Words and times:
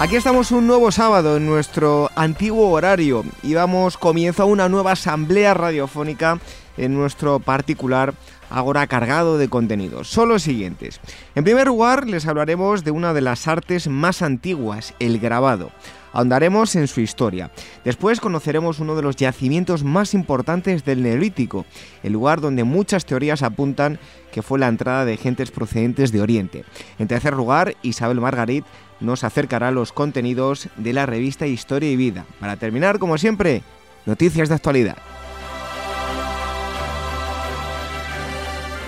Aquí 0.00 0.14
estamos 0.14 0.52
un 0.52 0.68
nuevo 0.68 0.92
sábado 0.92 1.38
en 1.38 1.46
nuestro 1.46 2.08
antiguo 2.14 2.70
horario 2.70 3.24
y 3.42 3.54
vamos 3.54 3.98
comienzo 3.98 4.44
a 4.44 4.46
una 4.46 4.68
nueva 4.68 4.92
asamblea 4.92 5.54
radiofónica 5.54 6.38
en 6.76 6.94
nuestro 6.94 7.40
particular 7.40 8.14
Agora 8.50 8.86
cargado 8.86 9.36
de 9.36 9.48
contenidos. 9.48 10.08
Son 10.08 10.28
los 10.30 10.42
siguientes. 10.42 11.00
En 11.34 11.44
primer 11.44 11.66
lugar, 11.66 12.06
les 12.06 12.26
hablaremos 12.26 12.82
de 12.82 12.90
una 12.90 13.12
de 13.12 13.20
las 13.20 13.46
artes 13.46 13.88
más 13.88 14.22
antiguas, 14.22 14.94
el 15.00 15.18
grabado. 15.18 15.70
Ahondaremos 16.14 16.74
en 16.74 16.88
su 16.88 17.02
historia. 17.02 17.50
Después 17.84 18.20
conoceremos 18.20 18.78
uno 18.78 18.96
de 18.96 19.02
los 19.02 19.16
yacimientos 19.16 19.84
más 19.84 20.14
importantes 20.14 20.86
del 20.86 21.02
Neolítico, 21.02 21.66
el 22.02 22.14
lugar 22.14 22.40
donde 22.40 22.64
muchas 22.64 23.04
teorías 23.04 23.42
apuntan 23.42 23.98
que 24.32 24.40
fue 24.40 24.58
la 24.58 24.68
entrada 24.68 25.04
de 25.04 25.18
gentes 25.18 25.50
procedentes 25.50 26.10
de 26.10 26.22
Oriente. 26.22 26.64
En 26.98 27.08
tercer 27.08 27.34
lugar, 27.34 27.76
Isabel 27.82 28.20
Margarit 28.20 28.64
nos 29.00 29.24
acercará 29.24 29.70
los 29.70 29.92
contenidos 29.92 30.68
de 30.76 30.92
la 30.92 31.06
revista 31.06 31.46
Historia 31.46 31.90
y 31.90 31.96
Vida. 31.96 32.26
Para 32.40 32.56
terminar, 32.56 32.98
como 32.98 33.18
siempre, 33.18 33.62
noticias 34.06 34.48
de 34.48 34.54
actualidad. 34.54 34.96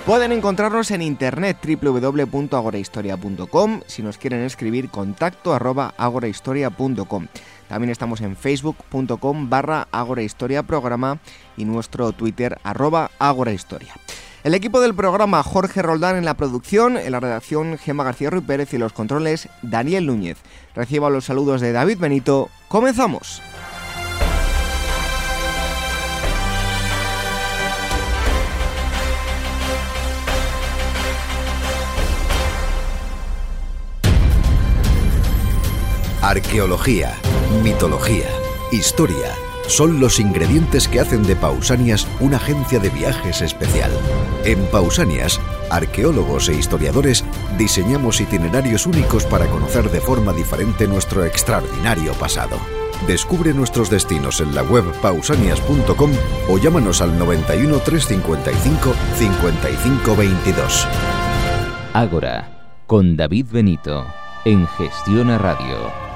Pueden 0.06 0.32
encontrarnos 0.32 0.90
en 0.90 1.02
internet 1.02 1.58
www.agorahistoria.com 1.62 3.80
si 3.86 4.02
nos 4.02 4.18
quieren 4.18 4.40
escribir 4.40 4.88
contacto 4.88 5.54
arroba 5.54 5.94
agorahistoria.com. 5.96 7.28
También 7.68 7.90
estamos 7.90 8.20
en 8.20 8.34
facebook.com 8.34 9.48
barra 9.48 9.86
agorahistoria 9.92 10.64
programa 10.64 11.20
y 11.56 11.64
nuestro 11.64 12.10
twitter 12.10 12.58
arroba 12.64 13.12
agorahistoria. 13.20 13.94
El 14.42 14.54
equipo 14.54 14.80
del 14.80 14.94
programa 14.94 15.42
Jorge 15.42 15.82
Roldán 15.82 16.16
en 16.16 16.24
la 16.24 16.32
producción, 16.32 16.96
en 16.96 17.12
la 17.12 17.20
redacción 17.20 17.76
Gemma 17.76 18.04
García 18.04 18.30
Ruiz 18.30 18.44
Pérez 18.46 18.72
y 18.72 18.78
los 18.78 18.94
controles 18.94 19.50
Daniel 19.60 20.06
Núñez. 20.06 20.38
Reciba 20.74 21.10
los 21.10 21.26
saludos 21.26 21.60
de 21.60 21.72
David 21.72 21.98
Benito. 21.98 22.48
¡Comenzamos! 22.68 23.42
Arqueología, 36.22 37.14
mitología, 37.62 38.28
historia 38.72 39.49
son 39.70 40.00
los 40.00 40.18
ingredientes 40.18 40.88
que 40.88 41.00
hacen 41.00 41.22
de 41.22 41.36
Pausanias 41.36 42.06
una 42.18 42.36
agencia 42.36 42.78
de 42.78 42.90
viajes 42.90 43.40
especial. 43.40 43.90
En 44.44 44.58
Pausanias, 44.66 45.40
arqueólogos 45.70 46.48
e 46.48 46.54
historiadores 46.54 47.24
diseñamos 47.56 48.20
itinerarios 48.20 48.86
únicos 48.86 49.24
para 49.24 49.46
conocer 49.46 49.90
de 49.90 50.00
forma 50.00 50.32
diferente 50.32 50.86
nuestro 50.86 51.24
extraordinario 51.24 52.12
pasado. 52.14 52.58
Descubre 53.06 53.54
nuestros 53.54 53.88
destinos 53.88 54.40
en 54.40 54.54
la 54.54 54.62
web 54.62 54.84
pausanias.com 55.00 56.10
o 56.48 56.58
llámanos 56.58 57.00
al 57.00 57.18
91 57.18 57.78
355 57.78 58.94
5522. 59.18 60.88
Ágora, 61.94 62.82
con 62.86 63.16
David 63.16 63.46
Benito, 63.50 64.04
en 64.44 64.66
Gestión 64.66 65.30
a 65.30 65.38
Radio. 65.38 66.09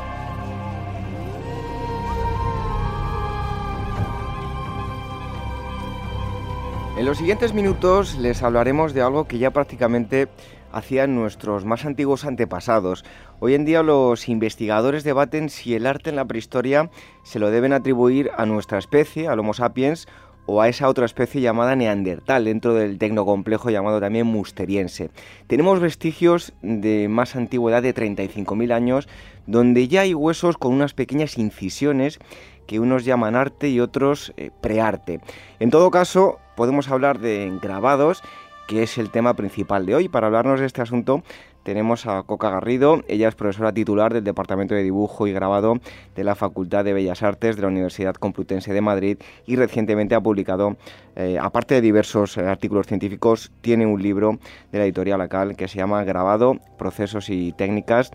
En 6.97 7.07
los 7.07 7.19
siguientes 7.19 7.53
minutos 7.53 8.17
les 8.19 8.45
hablaremos 8.45 8.95
de 8.95 9.03
algo 9.03 9.27
que 9.27 9.39
ya 9.39 9.51
prácticamente 9.51 10.29
hacían 10.71 11.17
nuestros 11.17 11.65
más 11.65 11.85
antiguos 11.85 12.25
antepasados. 12.25 13.05
Hoy 13.41 13.55
en 13.55 13.65
día 13.65 13.83
los 13.83 14.29
investigadores 14.29 15.03
debaten 15.03 15.51
si 15.51 15.75
el 15.75 15.89
arte 15.89 16.11
en 16.11 16.17
la 16.17 16.25
prehistoria 16.25 16.91
se 17.25 17.41
lo 17.41 17.51
deben 17.51 17.73
atribuir 17.73 18.31
a 18.37 18.47
nuestra 18.47 18.79
especie, 18.79 19.27
al 19.27 19.41
Homo 19.41 19.55
sapiens, 19.55 20.07
o 20.47 20.61
a 20.61 20.69
esa 20.69 20.89
otra 20.89 21.07
especie 21.07 21.41
llamada 21.41 21.75
neandertal, 21.75 22.45
dentro 22.45 22.75
del 22.75 22.99
tecnocomplejo 22.99 23.71
llamado 23.71 23.99
también 23.99 24.27
musteriense. 24.27 25.11
Tenemos 25.49 25.81
vestigios 25.81 26.53
de 26.63 27.09
más 27.09 27.35
antigüedad 27.35 27.83
de 27.83 27.95
35.000 27.95 28.73
años, 28.73 29.09
donde 29.47 29.89
ya 29.89 30.03
hay 30.03 30.15
huesos 30.15 30.59
con 30.59 30.73
unas 30.73 30.95
pequeñas 30.95 31.39
incisiones 31.39 32.21
que 32.67 32.79
unos 32.79 33.05
llaman 33.05 33.35
arte 33.35 33.69
y 33.69 33.81
otros 33.81 34.33
eh, 34.37 34.51
prearte. 34.61 35.21
En 35.61 35.71
todo 35.71 35.91
caso, 35.91 36.39
podemos 36.57 36.89
hablar 36.89 37.19
de 37.19 37.59
grabados, 37.61 38.23
que 38.67 38.83
es 38.83 38.99
el 38.99 39.11
tema 39.11 39.35
principal 39.35 39.87
de 39.87 39.95
hoy. 39.95 40.09
Para 40.09 40.27
hablarnos 40.27 40.61
de 40.61 40.67
este 40.67 40.83
asunto 40.83 41.23
tenemos 41.63 42.07
a 42.07 42.23
Coca 42.25 42.51
Garrido, 42.51 43.03
ella 43.09 43.29
es 43.29 43.35
profesora 43.35 43.73
titular 43.73 44.13
del 44.13 44.23
Departamento 44.23 44.75
de 44.75 44.83
Dibujo 44.83 45.27
y 45.27 45.33
Grabado 45.33 45.79
de 46.15 46.23
la 46.23 46.35
Facultad 46.35 46.85
de 46.85 46.93
Bellas 46.93 47.23
Artes 47.23 47.57
de 47.57 47.63
la 47.63 47.69
Universidad 47.69 48.15
Complutense 48.15 48.75
de 48.75 48.83
Madrid 48.83 49.19
y 49.47 49.57
recientemente 49.57 50.15
ha 50.15 50.21
publicado, 50.21 50.77
eh, 51.17 51.39
aparte 51.41 51.75
de 51.75 51.81
diversos 51.81 52.37
eh, 52.37 52.43
artículos 52.43 52.87
científicos, 52.87 53.51
tiene 53.63 53.87
un 53.87 54.03
libro 54.03 54.39
de 54.73 54.79
la 54.79 54.85
editorial 54.85 55.23
Acal 55.23 55.57
que 55.57 55.69
se 55.69 55.79
llama 55.79 56.05
Grabado, 56.05 56.59
Procesos 56.79 57.31
y 57.31 57.53
Técnicas. 57.53 58.11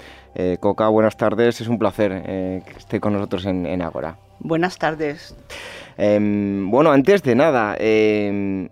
Coca, 0.59 0.87
buenas 0.87 1.17
tardes, 1.17 1.59
es 1.59 1.67
un 1.67 1.79
placer 1.79 2.23
que 2.23 2.73
esté 2.77 2.99
con 2.99 3.13
nosotros 3.13 3.45
en, 3.45 3.65
en 3.65 3.81
Ágora. 3.81 4.17
Buenas 4.39 4.77
tardes. 4.77 5.35
Em, 6.01 6.71
bueno, 6.71 6.91
antes 6.91 7.23
de 7.23 7.35
nada, 7.35 7.75
em, 7.77 8.69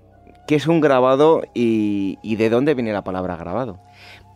¿qué 0.48 0.56
es 0.56 0.66
un 0.66 0.80
grabado 0.80 1.44
y, 1.54 2.18
de 2.24 2.50
dónde 2.50 2.74
viene 2.74 2.94
la 2.94 3.04
palabra 3.04 3.36
grabado? 3.36 3.80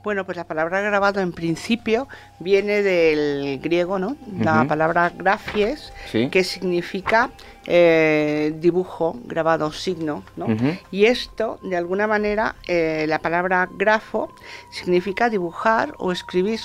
Bueno, 0.04 0.26
pues 0.26 0.36
la 0.36 0.44
palabra 0.44 0.82
grabado 0.82 1.22
en 1.22 1.32
principio 1.32 2.10
viene 2.40 2.82
del 2.82 3.60
griego, 3.60 3.98
¿no? 3.98 4.18
La 4.40 4.66
palabra 4.66 5.14
grafies, 5.16 5.94
que 6.32 6.44
significa 6.44 7.30
eh, 7.66 8.54
dibujo, 8.60 9.16
grabado, 9.24 9.72
signo, 9.72 10.24
¿no? 10.36 10.48
Y 10.92 11.06
esto, 11.06 11.60
de 11.64 11.78
alguna 11.78 12.08
manera, 12.08 12.56
eh, 12.68 13.06
la 13.08 13.20
palabra 13.20 13.70
grafo 13.72 14.34
significa 14.72 15.30
dibujar 15.30 15.94
o 15.98 16.12
escribir. 16.12 16.60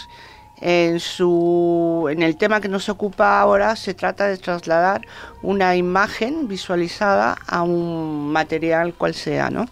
En, 0.60 1.00
su, 1.00 2.08
en 2.10 2.22
el 2.22 2.36
tema 2.36 2.62
que 2.62 2.68
nos 2.68 2.88
ocupa 2.88 3.40
ahora 3.40 3.76
se 3.76 3.92
trata 3.92 4.26
de 4.26 4.38
trasladar 4.38 5.02
una 5.42 5.76
imagen 5.76 6.48
visualizada 6.48 7.36
a 7.46 7.62
un 7.62 8.32
material 8.32 8.94
cual 8.94 9.14
sea. 9.14 9.50
¿no? 9.50 9.66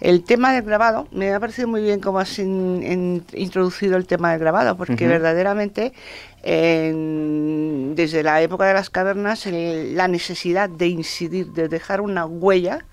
El 0.00 0.24
tema 0.24 0.52
del 0.52 0.62
grabado, 0.62 1.06
me 1.12 1.32
ha 1.32 1.38
parecido 1.38 1.68
muy 1.68 1.82
bien 1.82 2.00
cómo 2.00 2.18
has 2.18 2.38
introducido 2.38 3.96
el 3.96 4.06
tema 4.06 4.30
del 4.30 4.40
grabado, 4.40 4.76
porque 4.76 5.06
verdaderamente 5.06 5.92
desde 6.42 8.22
la 8.22 8.42
época 8.42 8.66
de 8.66 8.74
las 8.74 8.90
cavernas 8.90 9.46
la 9.46 10.08
necesidad 10.08 10.68
de 10.68 10.88
incidir, 10.88 11.52
de 11.52 11.68
dejar 11.68 12.00
una 12.00 12.26
huella, 12.26 12.84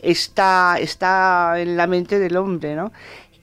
está, 0.00 0.76
está 0.78 1.54
en 1.58 1.76
la 1.76 1.86
mente 1.86 2.18
del 2.18 2.36
hombre. 2.36 2.76
¿no? 2.76 2.92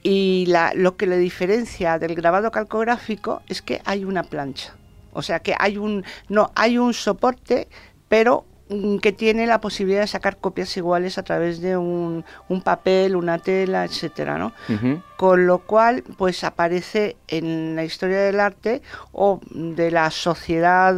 Y 0.02 0.52
lo 0.74 0.96
que 0.96 1.06
le 1.06 1.18
diferencia 1.18 1.98
del 1.98 2.14
grabado 2.14 2.50
calcográfico 2.50 3.42
es 3.48 3.60
que 3.60 3.82
hay 3.84 4.04
una 4.04 4.22
plancha. 4.22 4.74
O 5.12 5.22
sea 5.22 5.40
que 5.40 5.54
hay 5.58 5.76
un, 5.76 6.04
no, 6.28 6.52
hay 6.54 6.78
un 6.78 6.94
soporte, 6.94 7.68
pero 8.08 8.46
mm, 8.68 8.98
que 8.98 9.12
tiene 9.12 9.46
la 9.46 9.60
posibilidad 9.60 10.00
de 10.00 10.06
sacar 10.06 10.38
copias 10.38 10.74
iguales 10.76 11.18
a 11.18 11.22
través 11.22 11.60
de 11.60 11.76
un, 11.76 12.24
papel, 12.64 13.16
una 13.16 13.38
tela, 13.38 13.84
etcétera, 13.84 14.38
¿no? 14.38 14.52
Con 15.16 15.46
lo 15.46 15.58
cual, 15.58 16.04
pues 16.16 16.44
aparece 16.44 17.16
en 17.28 17.76
la 17.76 17.84
historia 17.84 18.20
del 18.20 18.40
arte 18.40 18.80
o 19.12 19.40
de 19.50 19.90
la 19.90 20.10
sociedad 20.10 20.94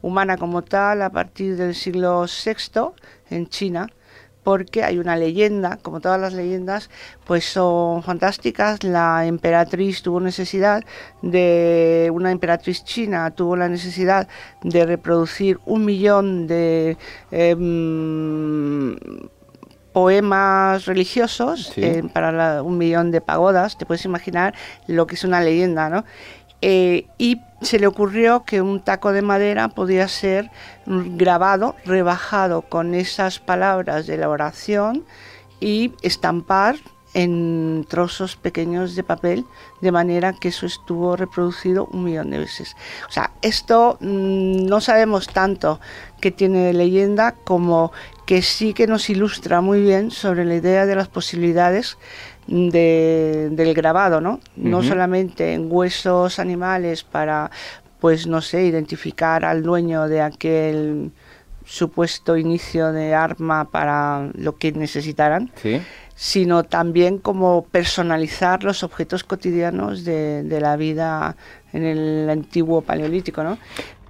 humana 0.00 0.38
como 0.38 0.62
tal 0.62 1.02
a 1.02 1.10
partir 1.10 1.56
del 1.56 1.74
siglo 1.74 2.24
VI 2.24 2.92
en 3.28 3.48
China, 3.48 3.88
porque 4.42 4.84
hay 4.84 4.98
una 4.98 5.16
leyenda, 5.16 5.78
como 5.82 6.00
todas 6.00 6.20
las 6.20 6.32
leyendas, 6.32 6.90
pues 7.26 7.44
son 7.44 8.02
fantásticas. 8.02 8.82
La 8.82 9.26
emperatriz 9.26 10.02
tuvo 10.02 10.20
necesidad 10.20 10.84
de, 11.22 12.10
una 12.12 12.30
emperatriz 12.30 12.84
china 12.84 13.30
tuvo 13.30 13.56
la 13.56 13.68
necesidad 13.68 14.28
de 14.62 14.86
reproducir 14.86 15.58
un 15.66 15.84
millón 15.84 16.46
de 16.46 16.96
em, 17.30 18.96
poemas 19.92 20.86
religiosos 20.86 21.72
eh, 21.76 22.02
para 22.12 22.62
un 22.62 22.78
millón 22.78 23.10
de 23.10 23.20
pagodas. 23.20 23.76
Te 23.76 23.86
puedes 23.86 24.04
imaginar 24.04 24.54
lo 24.86 25.06
que 25.06 25.14
es 25.16 25.24
una 25.24 25.40
leyenda, 25.40 25.88
¿no? 25.88 26.04
Eh, 26.62 27.06
y 27.18 27.40
se 27.62 27.78
le 27.78 27.86
ocurrió 27.86 28.44
que 28.44 28.60
un 28.60 28.80
taco 28.80 29.12
de 29.12 29.22
madera 29.22 29.68
podía 29.68 30.08
ser 30.08 30.50
grabado, 30.86 31.76
rebajado 31.84 32.62
con 32.62 32.94
esas 32.94 33.38
palabras 33.38 34.06
de 34.06 34.16
la 34.16 34.28
oración 34.28 35.04
y 35.60 35.92
estampar 36.02 36.76
en 37.12 37.84
trozos 37.88 38.36
pequeños 38.36 38.94
de 38.94 39.02
papel, 39.02 39.44
de 39.80 39.90
manera 39.90 40.32
que 40.32 40.48
eso 40.48 40.66
estuvo 40.66 41.16
reproducido 41.16 41.86
un 41.86 42.04
millón 42.04 42.30
de 42.30 42.38
veces. 42.38 42.76
O 43.08 43.12
sea, 43.12 43.32
esto 43.42 43.98
mm, 44.00 44.66
no 44.66 44.80
sabemos 44.80 45.26
tanto 45.26 45.80
que 46.20 46.30
tiene 46.30 46.66
de 46.66 46.72
leyenda 46.72 47.34
como 47.44 47.92
que 48.26 48.42
sí 48.42 48.74
que 48.74 48.86
nos 48.86 49.10
ilustra 49.10 49.60
muy 49.60 49.80
bien 49.80 50.12
sobre 50.12 50.44
la 50.44 50.54
idea 50.54 50.86
de 50.86 50.94
las 50.94 51.08
posibilidades 51.08 51.98
del 52.50 53.74
grabado, 53.74 54.20
¿no? 54.20 54.40
No 54.56 54.82
solamente 54.82 55.54
en 55.54 55.68
huesos 55.70 56.40
animales 56.40 57.04
para, 57.04 57.50
pues 58.00 58.26
no 58.26 58.40
sé, 58.40 58.64
identificar 58.64 59.44
al 59.44 59.62
dueño 59.62 60.08
de 60.08 60.20
aquel 60.20 61.12
supuesto 61.64 62.36
inicio 62.36 62.92
de 62.92 63.14
arma 63.14 63.70
para 63.70 64.30
lo 64.34 64.56
que 64.56 64.72
necesitaran, 64.72 65.52
sino 66.16 66.64
también 66.64 67.18
como 67.18 67.64
personalizar 67.66 68.64
los 68.64 68.82
objetos 68.82 69.22
cotidianos 69.22 70.04
de, 70.04 70.58
la 70.60 70.76
vida 70.76 71.36
en 71.72 71.84
el 71.84 72.28
antiguo 72.28 72.80
paleolítico, 72.80 73.44
¿no? 73.44 73.58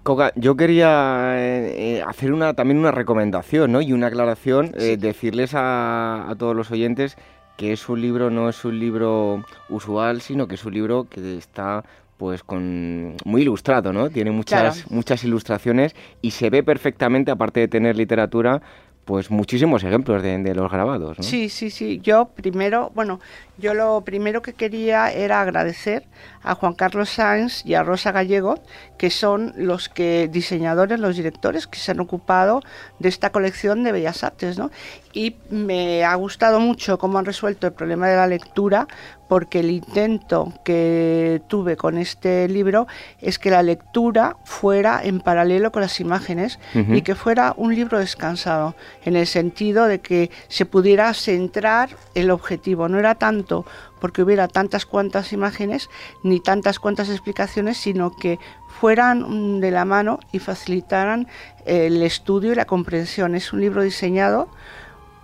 Coca, 0.02 0.32
yo 0.34 0.56
quería 0.56 1.34
eh, 1.36 1.98
eh, 1.98 2.02
hacer 2.08 2.32
una, 2.32 2.54
también 2.54 2.78
una 2.78 2.90
recomendación 2.90 3.70
¿no? 3.70 3.82
y 3.82 3.92
una 3.92 4.06
aclaración, 4.06 4.72
eh, 4.78 4.96
decirles 4.98 5.52
a, 5.54 6.24
a, 6.30 6.34
todos 6.36 6.56
los 6.56 6.70
oyentes 6.70 7.18
que 7.60 7.74
es 7.74 7.90
un 7.90 8.00
libro, 8.00 8.30
no 8.30 8.48
es 8.48 8.64
un 8.64 8.78
libro 8.78 9.44
usual, 9.68 10.22
sino 10.22 10.48
que 10.48 10.54
es 10.54 10.64
un 10.64 10.72
libro 10.72 11.06
que 11.10 11.36
está 11.36 11.84
pues 12.16 12.42
con 12.42 13.16
muy 13.26 13.42
ilustrado, 13.42 13.92
¿no? 13.92 14.08
Tiene 14.08 14.30
muchas 14.30 14.90
muchas 14.90 15.24
ilustraciones 15.24 15.94
y 16.22 16.30
se 16.30 16.48
ve 16.48 16.62
perfectamente, 16.62 17.30
aparte 17.30 17.60
de 17.60 17.68
tener 17.68 17.96
literatura, 17.98 18.62
pues 19.04 19.30
muchísimos 19.30 19.82
ejemplos 19.82 20.22
de, 20.22 20.54
los 20.54 20.70
grabados. 20.70 21.16
Sí, 21.20 21.48
sí, 21.48 21.70
sí. 21.70 22.00
Yo 22.02 22.26
primero, 22.26 22.92
bueno, 22.94 23.18
yo 23.58 23.74
lo 23.74 24.02
primero 24.02 24.40
que 24.40 24.52
quería 24.52 25.10
era 25.10 25.40
agradecer 25.40 26.06
a 26.42 26.54
Juan 26.54 26.74
Carlos 26.74 27.10
Sáenz 27.10 27.64
y 27.66 27.74
a 27.74 27.82
Rosa 27.82 28.12
Gallego, 28.12 28.62
que 28.98 29.10
son 29.10 29.52
los 29.56 29.88
que 29.88 30.28
diseñadores, 30.30 31.00
los 31.00 31.16
directores 31.16 31.66
que 31.66 31.78
se 31.78 31.90
han 31.90 32.00
ocupado 32.00 32.62
de 32.98 33.08
esta 33.08 33.30
colección 33.30 33.82
de 33.82 33.92
Bellas 33.92 34.22
Artes, 34.22 34.58
¿no? 34.58 34.70
Y 35.12 35.36
me 35.50 36.04
ha 36.04 36.14
gustado 36.14 36.60
mucho 36.60 36.98
cómo 36.98 37.18
han 37.18 37.24
resuelto 37.24 37.66
el 37.66 37.72
problema 37.72 38.08
de 38.08 38.16
la 38.16 38.26
lectura, 38.26 38.86
porque 39.30 39.60
el 39.60 39.70
intento 39.70 40.52
que 40.64 41.40
tuve 41.46 41.76
con 41.76 41.98
este 41.98 42.48
libro 42.48 42.88
es 43.20 43.38
que 43.38 43.48
la 43.48 43.62
lectura 43.62 44.36
fuera 44.42 45.00
en 45.04 45.20
paralelo 45.20 45.70
con 45.70 45.82
las 45.82 46.00
imágenes 46.00 46.58
y 46.74 47.02
que 47.02 47.14
fuera 47.14 47.54
un 47.56 47.72
libro 47.72 48.00
descansado, 48.00 48.74
en 49.04 49.14
el 49.14 49.28
sentido 49.28 49.86
de 49.86 50.00
que 50.00 50.32
se 50.48 50.66
pudiera 50.66 51.14
centrar 51.14 51.90
el 52.16 52.32
objetivo. 52.32 52.88
No 52.88 52.98
era 52.98 53.14
tanto 53.14 53.64
porque 54.00 54.22
hubiera 54.22 54.48
tantas 54.48 54.84
cuantas 54.84 55.32
imágenes 55.32 55.90
ni 56.24 56.40
tantas 56.40 56.80
cuantas 56.80 57.08
explicaciones, 57.08 57.76
sino 57.76 58.16
que 58.16 58.40
fueran 58.80 59.60
de 59.60 59.70
la 59.70 59.84
mano 59.84 60.18
y 60.32 60.40
facilitaran 60.40 61.28
el 61.66 62.02
estudio 62.02 62.50
y 62.50 62.56
la 62.56 62.64
comprensión. 62.64 63.36
Es 63.36 63.52
un 63.52 63.60
libro 63.60 63.82
diseñado 63.82 64.48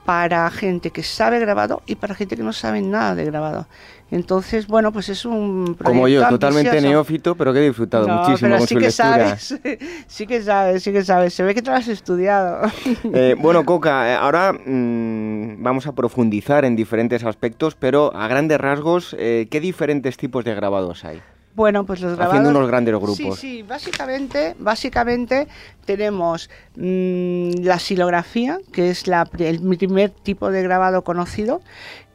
para 0.07 0.49
gente 0.51 0.93
que 0.93 1.03
sabe 1.03 1.41
grabado 1.41 1.83
y 1.85 1.97
para 1.97 2.15
gente 2.15 2.37
que 2.37 2.45
no 2.45 2.53
sabe 2.53 2.81
nada 2.81 3.17
de 3.17 3.25
grabado. 3.25 3.67
Entonces, 4.11 4.69
bueno, 4.69 4.93
pues 4.93 5.09
es 5.09 5.25
un 5.25 5.75
Como 5.83 6.07
yo, 6.07 6.27
totalmente 6.29 6.81
neófito, 6.81 7.35
pero 7.35 7.53
que 7.53 7.59
he 7.59 7.69
disfrutado 7.69 8.07
muchísimo 8.07 8.57
con 8.57 8.67
sí 8.67 8.77
que 8.77 8.91
Sabes, 8.91 9.59
sí 10.07 10.27
que 10.27 10.43
sabes, 10.43 10.83
sí 10.83 10.93
que 10.93 11.05
sabes. 11.05 11.35
Se 11.35 11.43
ve 11.43 11.55
que 11.55 11.63
te 11.63 11.71
lo 11.71 11.77
has 11.77 11.89
estudiado. 11.89 12.71
Eh, 13.13 13.35
bueno, 13.39 13.65
Coca, 13.65 14.11
eh, 14.11 14.15
ahora 14.15 14.53
mm, 14.53 15.63
vamos 15.63 15.87
a 15.87 15.93
profundizar 15.93 16.65
en 16.65 16.77
diferentes 16.77 17.25
aspectos, 17.25 17.75
pero 17.75 18.15
a 18.15 18.29
grandes 18.29 18.61
rasgos, 18.61 19.17
eh, 19.19 19.49
¿qué 19.51 19.61
diferentes 19.61 20.17
tipos 20.17 20.45
de 20.45 20.55
grabados 20.55 21.05
hay? 21.05 21.21
Bueno, 21.57 21.87
pues 21.87 22.03
los 22.03 22.17
grabados... 22.17 22.35
Haciendo 22.35 22.51
unos 22.51 22.69
grandes 22.69 22.95
grupos. 22.95 23.17
Sí, 23.17 23.33
sí, 23.33 23.63
básicamente, 23.63 24.55
básicamente 24.59 25.49
tenemos 25.87 26.51
mm, 26.77 27.63
la 27.63 27.79
silografía, 27.79 28.59
que 28.73 28.91
es 28.91 29.07
la, 29.07 29.27
el 29.39 29.61
primer 29.79 30.11
tipo 30.11 30.51
de 30.51 30.63
grabado 30.63 31.03
conocido, 31.03 31.63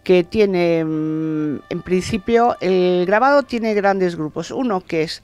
que 0.04 0.24
tiene, 0.24 0.84
mm, 0.84 1.60
en 1.70 1.82
principio, 1.84 2.58
el 2.60 3.06
grabado 3.06 3.44
tiene 3.44 3.74
grandes 3.74 4.16
grupos. 4.16 4.52
Uno 4.52 4.82
que 4.82 5.04
es 5.04 5.22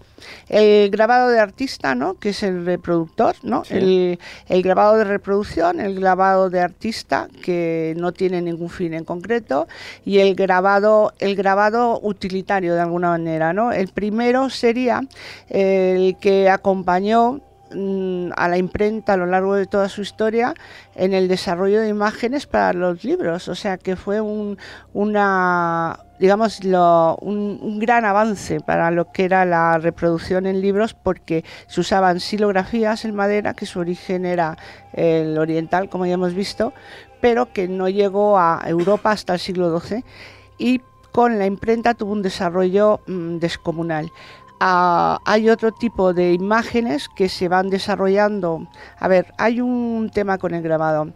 el 0.50 0.90
grabado 0.92 1.30
de 1.30 1.40
artista, 1.40 1.96
¿no? 1.96 2.20
que 2.20 2.30
es 2.30 2.44
el 2.44 2.66
reproductor, 2.66 3.36
¿no? 3.44 3.64
El, 3.70 4.20
grabado 4.50 4.98
de 4.98 5.04
reproducción, 5.04 5.80
el 5.80 6.00
grabado 6.00 6.50
de 6.50 6.62
artista, 6.62 7.28
que 7.44 7.94
no 7.98 8.12
tiene 8.12 8.42
ningún 8.42 8.70
fin 8.70 8.94
en 8.94 9.04
concreto, 9.04 9.68
y 10.06 10.20
el 10.20 10.36
grabado, 10.36 11.14
el 11.20 11.36
grabado 11.36 12.00
utilitario 12.02 12.76
de 12.76 12.82
alguna 12.82 13.10
manera. 13.10 13.54
¿no? 13.54 13.72
El 13.72 13.88
primero 13.90 14.50
sería 14.50 15.02
el 15.50 16.18
que 16.20 16.50
acompañó 16.50 17.42
a 17.72 18.48
la 18.48 18.58
imprenta 18.58 19.14
a 19.14 19.18
lo 19.18 19.26
largo 19.26 19.56
de 19.56 19.66
toda 19.66 19.90
su 19.90 20.02
historia 20.02 20.54
en 20.96 21.14
el 21.14 21.28
desarrollo 21.28 21.82
de 21.82 21.90
imágenes 21.90 22.48
para 22.48 22.74
los 22.74 23.04
libros. 23.04 23.48
O 23.48 23.56
sea 23.56 23.78
que 23.78 23.96
fue 23.96 24.22
un, 24.22 24.58
una, 24.94 26.00
digamos, 26.20 26.60
un, 26.62 27.80
gran 27.80 28.06
avance 28.06 28.60
para 28.60 28.92
lo 28.92 29.12
que 29.12 29.26
era 29.26 29.46
la 29.46 29.78
reproducción 29.78 30.46
en 30.46 30.62
libros 30.62 30.94
porque 30.94 31.44
se 31.68 31.82
usaban 31.82 32.20
silografías 32.20 33.06
en 33.06 33.16
madera, 33.16 33.54
que 33.54 33.66
su 33.66 33.80
origen 33.80 34.26
era 34.26 34.58
el 34.94 35.38
oriental, 35.38 35.90
como 35.90 36.06
ya 36.06 36.14
hemos 36.14 36.34
visto, 36.34 36.74
pero 37.22 37.52
que 37.52 37.68
no 37.68 37.90
llegó 37.90 38.38
a 38.38 38.62
Europa 38.66 39.12
hasta 39.12 39.34
el 39.34 39.40
siglo 39.40 39.80
XII 39.80 40.04
y 40.58 40.82
con 41.12 41.40
la 41.40 41.46
imprenta 41.46 41.96
tuvo 41.96 42.12
un 42.12 42.22
desarrollo 42.22 43.02
mm, 43.08 43.38
descomunal 43.38 44.12
hay 44.60 45.50
otro 45.50 45.72
tipo 45.72 46.14
de 46.14 46.34
imágenes 46.34 47.10
que 47.10 47.30
se 47.30 47.48
van 47.48 47.70
desarrollando. 47.70 48.68
A 49.00 49.08
ver, 49.08 49.34
hay 49.38 49.62
un 49.62 50.10
tema 50.14 50.38
con 50.38 50.54
el 50.54 50.62
grabado 50.62 51.14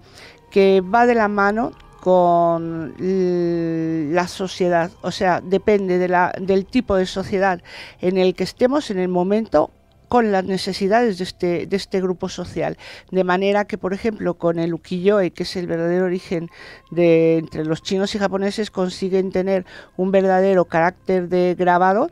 que 0.50 0.82
va 0.82 1.06
de 1.06 1.16
la 1.16 1.28
mano 1.28 1.72
con 2.02 2.96
la 2.98 4.28
sociedad, 4.28 4.92
o 5.02 5.12
sea, 5.12 5.40
depende 5.40 6.00
del 6.00 6.66
tipo 6.66 6.96
de 6.96 7.06
sociedad 7.06 7.62
en 8.02 8.18
el 8.18 8.34
que 8.34 8.44
estemos 8.44 8.90
en 8.90 8.98
el 8.98 9.08
momento 9.08 9.70
con 10.12 10.32
las 10.34 10.44
necesidades 10.44 11.20
de 11.20 11.24
este, 11.24 11.68
de 11.68 11.78
este 11.78 12.02
grupo 12.02 12.28
social. 12.28 12.78
De 13.12 13.24
manera 13.24 13.64
que, 13.64 13.78
por 13.78 13.94
ejemplo, 13.94 14.34
con 14.34 14.60
el 14.60 14.74
ukiyo-e, 14.74 15.32
que 15.32 15.44
es 15.44 15.56
el 15.56 15.68
verdadero 15.68 16.04
origen 16.04 16.50
de 16.90 17.38
entre 17.38 17.64
los 17.64 17.82
chinos 17.82 18.14
y 18.14 18.20
japoneses, 18.20 18.72
consiguen 18.72 19.32
tener 19.32 19.66
un 19.96 20.12
verdadero 20.12 20.66
carácter 20.66 21.30
de 21.30 21.56
grabado 21.58 22.10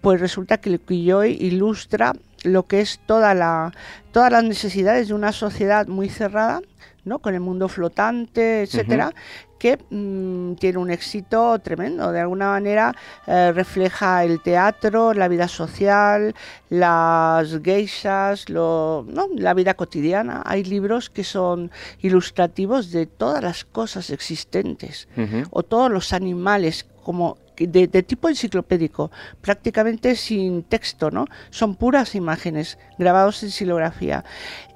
pues 0.00 0.20
resulta 0.20 0.58
que 0.58 0.70
el 0.70 0.76
ukiyo-e 0.76 1.30
ilustra 1.30 2.14
lo 2.44 2.64
que 2.64 2.80
es 2.80 3.00
toda 3.06 3.34
la, 3.34 3.72
todas 4.12 4.30
las 4.30 4.44
necesidades 4.44 5.08
de 5.08 5.14
una 5.14 5.32
sociedad 5.32 5.86
muy 5.86 6.08
cerrada, 6.08 6.60
¿no? 7.04 7.18
con 7.18 7.34
el 7.34 7.40
mundo 7.40 7.68
flotante, 7.68 8.62
etcétera, 8.62 9.12
que 9.58 9.78
mm, 9.90 10.54
tiene 10.54 10.78
un 10.78 10.90
éxito 10.90 11.58
tremendo. 11.58 12.12
De 12.12 12.20
alguna 12.20 12.50
manera 12.50 12.94
eh, 13.26 13.52
refleja 13.52 14.24
el 14.24 14.40
teatro, 14.40 15.14
la 15.14 15.26
vida 15.28 15.48
social, 15.48 16.34
las 16.68 17.60
geishas, 17.62 18.48
lo, 18.48 19.06
la 19.34 19.54
vida 19.54 19.74
cotidiana. 19.74 20.42
Hay 20.44 20.64
libros 20.64 21.10
que 21.10 21.24
son 21.24 21.70
ilustrativos 22.00 22.92
de 22.92 23.06
todas 23.06 23.42
las 23.42 23.64
cosas 23.64 24.10
existentes 24.10 25.08
o 25.50 25.62
todos 25.62 25.90
los 25.90 26.12
animales 26.12 26.86
como 27.02 27.36
de, 27.66 28.02
tipo 28.02 28.28
enciclopédico, 28.28 29.10
prácticamente 29.40 30.16
sin 30.16 30.62
texto, 30.62 31.10
¿no? 31.10 31.26
Son 31.50 31.74
puras 31.74 32.14
imágenes 32.14 32.78
grabados 32.98 33.42
en 33.42 33.50
silografía. 33.50 34.24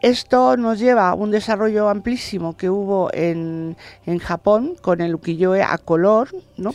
Esto 0.00 0.56
nos 0.56 0.78
lleva 0.78 1.10
a 1.10 1.14
un 1.14 1.30
desarrollo 1.30 1.88
amplísimo 1.88 2.56
que 2.56 2.70
hubo 2.70 3.10
en, 3.12 3.76
en 4.06 4.18
Japón 4.18 4.74
con 4.80 5.00
el 5.00 5.14
ukiyo-e 5.14 5.62
a 5.62 5.78
color, 5.78 6.28
¿no? 6.56 6.72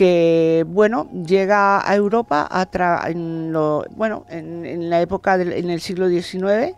que 0.00 0.64
bueno 0.66 1.10
llega 1.26 1.86
a 1.86 1.94
Europa 1.94 2.48
a 2.50 3.10
en 3.10 3.52
lo, 3.52 3.84
bueno 3.90 4.24
en, 4.30 4.88
la 4.88 5.02
época 5.02 5.36
del 5.36 5.52
en 5.52 5.68
el 5.68 5.82
siglo 5.82 6.08
XIX 6.08 6.74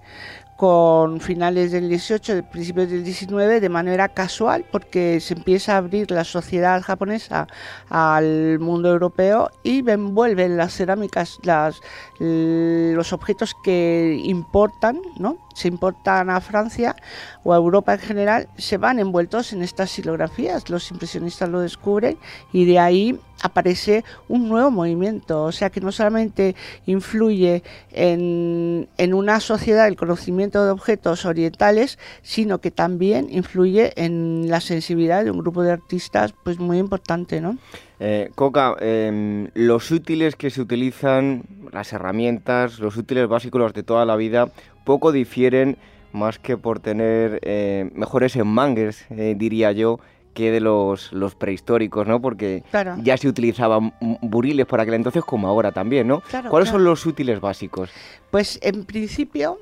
con 0.63 1.19
finales 1.19 1.73
del 1.73 1.89
18, 1.89 2.45
principios 2.45 2.89
del 2.89 3.03
19, 3.03 3.59
de 3.59 3.69
manera 3.69 4.11
casual, 4.11 4.65
porque 4.71 5.19
se 5.19 5.35
empieza 5.35 5.75
a 5.75 5.79
abrir 5.79 6.13
la 6.13 6.23
sociedad 6.23 6.81
japonesa 6.83 7.49
al 7.89 8.61
mundo 8.61 8.89
europeo 8.89 9.51
y 9.65 9.79
envuelven 9.91 10.57
las 10.57 10.75
cerámicas, 10.75 11.41
las, 11.43 11.81
los 12.21 13.13
objetos 13.13 13.57
que 13.65 14.23
importan, 14.23 15.01
¿no? 15.19 15.37
se 15.53 15.67
importan 15.67 16.31
a 16.31 16.41
Francia 16.41 16.95
o 17.43 17.53
a 17.53 17.57
Europa 17.57 17.95
en 17.95 18.01
general, 18.01 18.49
se 18.57 18.79
van 18.79 19.01
envueltos 19.01 19.53
en 19.53 19.63
estas 19.63 19.91
silografías. 19.91 20.71
Los 20.71 20.93
impresionistas 20.93 21.49
lo 21.49 21.59
descubren 21.59 22.19
y 22.53 22.67
de 22.67 22.79
ahí 22.79 23.19
aparece 23.43 24.05
un 24.29 24.49
nuevo 24.49 24.71
movimiento, 24.71 25.45
o 25.45 25.53
sea 25.53 25.71
que 25.71 25.81
no 25.81 25.93
solamente 25.93 26.55
influye 26.87 27.63
en, 27.91 28.89
en 28.97 29.15
una 29.15 29.41
sociedad 29.41 29.89
el 29.89 29.97
conocimiento 29.97 30.65
de 30.65 30.71
objetos 30.71 31.25
orientales, 31.27 31.99
sino 32.23 32.61
que 32.61 32.71
también 32.71 33.29
influye 33.31 33.93
en 33.97 34.49
la 34.49 34.61
sensibilidad 34.61 35.25
de 35.25 35.31
un 35.31 35.39
grupo 35.39 35.63
de 35.63 35.73
artistas 35.73 36.35
pues 36.45 36.59
muy 36.59 36.79
importante, 36.79 37.41
¿no? 37.41 37.59
Eh, 38.01 38.31
Coca, 38.35 38.75
em, 38.81 39.49
los 39.55 39.91
útiles 39.93 40.35
que 40.35 40.51
se 40.51 40.61
utilizan, 40.61 41.45
las 41.71 41.93
herramientas, 41.93 42.81
los 42.81 42.97
útiles 42.97 43.29
básicos 43.29 43.73
de 43.75 43.85
toda 43.85 44.05
la 44.05 44.17
vida, 44.17 44.49
poco 44.85 45.13
difieren 45.13 45.77
más 46.13 46.39
que 46.39 46.57
por 46.57 46.81
tener 46.81 47.39
eh, 47.43 47.91
mejores 47.95 48.35
enmangues, 48.37 49.07
eh, 49.11 49.35
diría 49.39 49.73
yo, 49.73 50.01
que 50.35 50.51
de 50.51 50.61
los, 50.61 51.13
los 51.13 51.35
prehistóricos, 51.35 52.07
¿no? 52.07 52.21
Porque 52.21 52.63
ya 53.03 53.17
se 53.17 53.29
utilizaban 53.29 53.95
buriles 54.21 54.67
por 54.67 54.81
aquel 54.81 54.95
entonces 54.95 55.25
como 55.25 55.49
ahora 55.49 55.73
también, 55.73 56.09
¿no? 56.09 56.23
¿Cuáles 56.49 56.69
son 56.69 56.85
los 56.85 57.05
útiles 57.07 57.41
básicos? 57.41 57.91
Pues 58.31 58.59
en 58.63 58.85
principio 58.85 59.59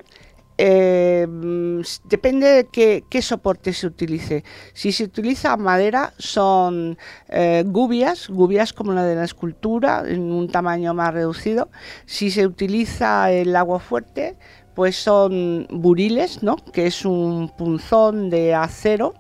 eh, 0.63 1.27
depende 2.05 2.47
de 2.47 3.03
qué, 3.09 3.23
soporte 3.23 3.73
se 3.73 3.87
utilice. 3.87 4.45
Si 4.75 4.93
se 4.93 5.05
utiliza 5.05 5.57
madera, 5.57 6.13
son 6.19 6.99
eh, 7.31 7.65
gubias, 7.67 8.29
gubias 8.29 8.75
como 8.75 8.93
la 8.93 9.05
de 9.05 9.15
la 9.15 9.25
escultura, 9.25 10.05
en 10.07 10.21
un 10.21 10.51
tamaño 10.51 10.93
más 10.93 11.15
reducido. 11.15 11.71
Si 12.05 12.31
se 12.31 12.47
utiliza 12.47 13.33
el 13.33 13.57
agua 13.57 13.81
fuerte, 13.81 14.37
pues 14.81 14.97
son 14.97 15.67
buriles, 15.69 16.43
¿no? 16.43 16.57
que 16.57 16.87
es 16.87 17.05
un 17.05 17.51
punzón 17.51 18.31
de 18.31 18.55
acero, 18.55 19.13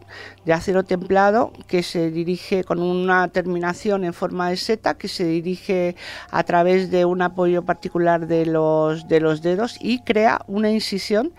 de 0.46 0.54
acero 0.54 0.84
templado, 0.84 1.52
que 1.66 1.82
se 1.82 2.10
dirige 2.10 2.64
con 2.64 2.80
una 2.80 3.28
terminación 3.28 4.06
en 4.06 4.14
forma 4.14 4.48
de 4.48 4.56
seta, 4.56 4.94
que 4.94 5.06
se 5.06 5.26
dirige 5.26 5.96
a 6.30 6.44
través 6.44 6.90
de 6.90 7.04
un 7.04 7.20
apoyo 7.20 7.62
particular 7.62 8.26
de 8.26 8.46
los, 8.46 9.06
de 9.06 9.20
los 9.20 9.42
dedos 9.42 9.76
y 9.82 9.98
crea 9.98 10.40
una 10.46 10.70
incisión 10.70 11.34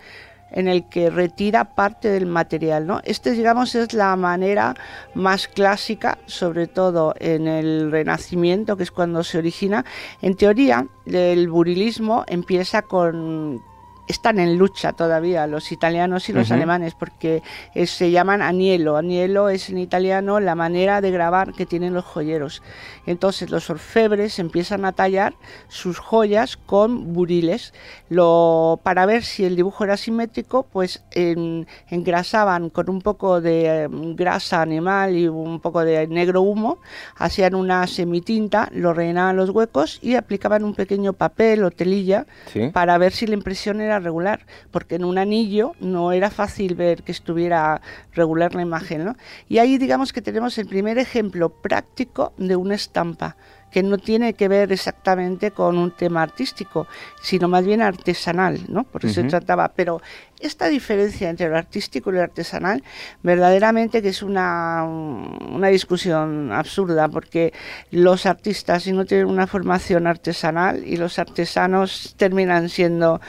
en 0.52 0.68
el 0.68 0.88
que 0.88 1.10
retira 1.10 1.74
parte 1.74 2.08
del 2.08 2.26
material. 2.26 2.86
¿no? 2.86 3.00
Este, 3.02 3.32
digamos, 3.32 3.74
es 3.74 3.92
la 3.92 4.14
manera 4.14 4.76
más 5.14 5.48
clásica, 5.48 6.18
sobre 6.26 6.68
todo 6.68 7.12
en 7.18 7.48
el 7.48 7.90
Renacimiento, 7.90 8.76
que 8.76 8.84
es 8.84 8.92
cuando 8.92 9.24
se 9.24 9.38
origina. 9.38 9.84
En 10.20 10.36
teoría, 10.36 10.86
el 11.06 11.48
burilismo 11.48 12.24
empieza 12.28 12.82
con, 12.82 13.60
están 14.06 14.38
en 14.38 14.58
lucha 14.58 14.92
todavía 14.92 15.46
los 15.46 15.72
italianos 15.72 16.28
y 16.28 16.32
los 16.32 16.50
alemanes 16.50 16.94
porque 16.94 17.42
se 17.86 18.10
llaman 18.10 18.42
anielo. 18.42 18.96
Anielo 18.96 19.48
es 19.48 19.70
en 19.70 19.78
italiano 19.78 20.40
la 20.40 20.54
manera 20.54 21.00
de 21.00 21.10
grabar 21.10 21.52
que 21.52 21.66
tienen 21.66 21.94
los 21.94 22.04
joyeros. 22.04 22.62
Entonces 23.06 23.50
los 23.50 23.70
orfebres 23.70 24.38
empiezan 24.38 24.84
a 24.84 24.92
tallar 24.92 25.34
sus 25.68 25.98
joyas 25.98 26.56
con 26.56 27.12
buriles. 27.12 27.72
Lo, 28.08 28.80
para 28.82 29.06
ver 29.06 29.24
si 29.24 29.44
el 29.44 29.56
dibujo 29.56 29.84
era 29.84 29.96
simétrico, 29.96 30.64
pues 30.64 31.02
engrasaban 31.14 32.70
con 32.70 32.90
un 32.90 33.00
poco 33.00 33.40
de 33.40 33.84
em, 33.84 34.16
grasa 34.16 34.62
animal 34.62 35.16
y 35.16 35.28
un 35.28 35.60
poco 35.60 35.84
de 35.84 36.06
negro 36.06 36.42
humo, 36.42 36.78
hacían 37.16 37.54
una 37.54 37.86
semitinta, 37.86 38.68
lo 38.72 38.92
rellenaban 38.94 39.36
los 39.36 39.50
huecos 39.50 39.98
y 40.02 40.14
aplicaban 40.16 40.64
un 40.64 40.74
pequeño 40.74 41.12
papel 41.12 41.64
o 41.64 41.70
telilla 41.70 42.26
para 42.72 42.98
ver 42.98 43.12
si 43.12 43.26
la 43.26 43.34
impresión 43.34 43.80
era 43.80 43.91
regular, 43.98 44.46
porque 44.70 44.96
en 44.96 45.04
un 45.04 45.18
anillo 45.18 45.72
no 45.80 46.12
era 46.12 46.30
fácil 46.30 46.74
ver 46.74 47.02
que 47.02 47.12
estuviera 47.12 47.80
regular 48.12 48.54
la 48.54 48.62
imagen. 48.62 49.04
¿no? 49.04 49.16
Y 49.48 49.58
ahí 49.58 49.78
digamos 49.78 50.12
que 50.12 50.22
tenemos 50.22 50.58
el 50.58 50.66
primer 50.66 50.98
ejemplo 50.98 51.50
práctico 51.50 52.32
de 52.36 52.56
una 52.56 52.74
estampa 52.74 53.36
que 53.72 53.82
no 53.82 53.96
tiene 53.96 54.34
que 54.34 54.48
ver 54.48 54.70
exactamente 54.70 55.50
con 55.50 55.78
un 55.78 55.90
tema 55.90 56.22
artístico, 56.22 56.86
sino 57.22 57.48
más 57.48 57.64
bien 57.64 57.80
artesanal, 57.80 58.60
¿no? 58.68 58.84
Por 58.84 59.04
eso 59.06 59.22
se 59.22 59.28
trataba. 59.28 59.72
Pero 59.74 60.02
esta 60.42 60.68
diferencia 60.68 61.30
entre 61.30 61.48
lo 61.48 61.56
artístico 61.56 62.10
y 62.10 62.14
lo 62.14 62.22
artesanal, 62.22 62.82
verdaderamente 63.22 64.02
que 64.02 64.08
es 64.08 64.22
una, 64.22 64.84
una 64.84 65.68
discusión 65.68 66.52
absurda, 66.52 67.08
porque 67.08 67.52
los 67.90 68.26
artistas 68.26 68.82
si 68.82 68.92
no 68.92 69.04
tienen 69.04 69.26
una 69.26 69.46
formación 69.46 70.06
artesanal 70.06 70.82
y 70.86 70.96
los 70.96 71.18
artesanos 71.18 72.14
terminan 72.16 72.68
siendo 72.68 73.20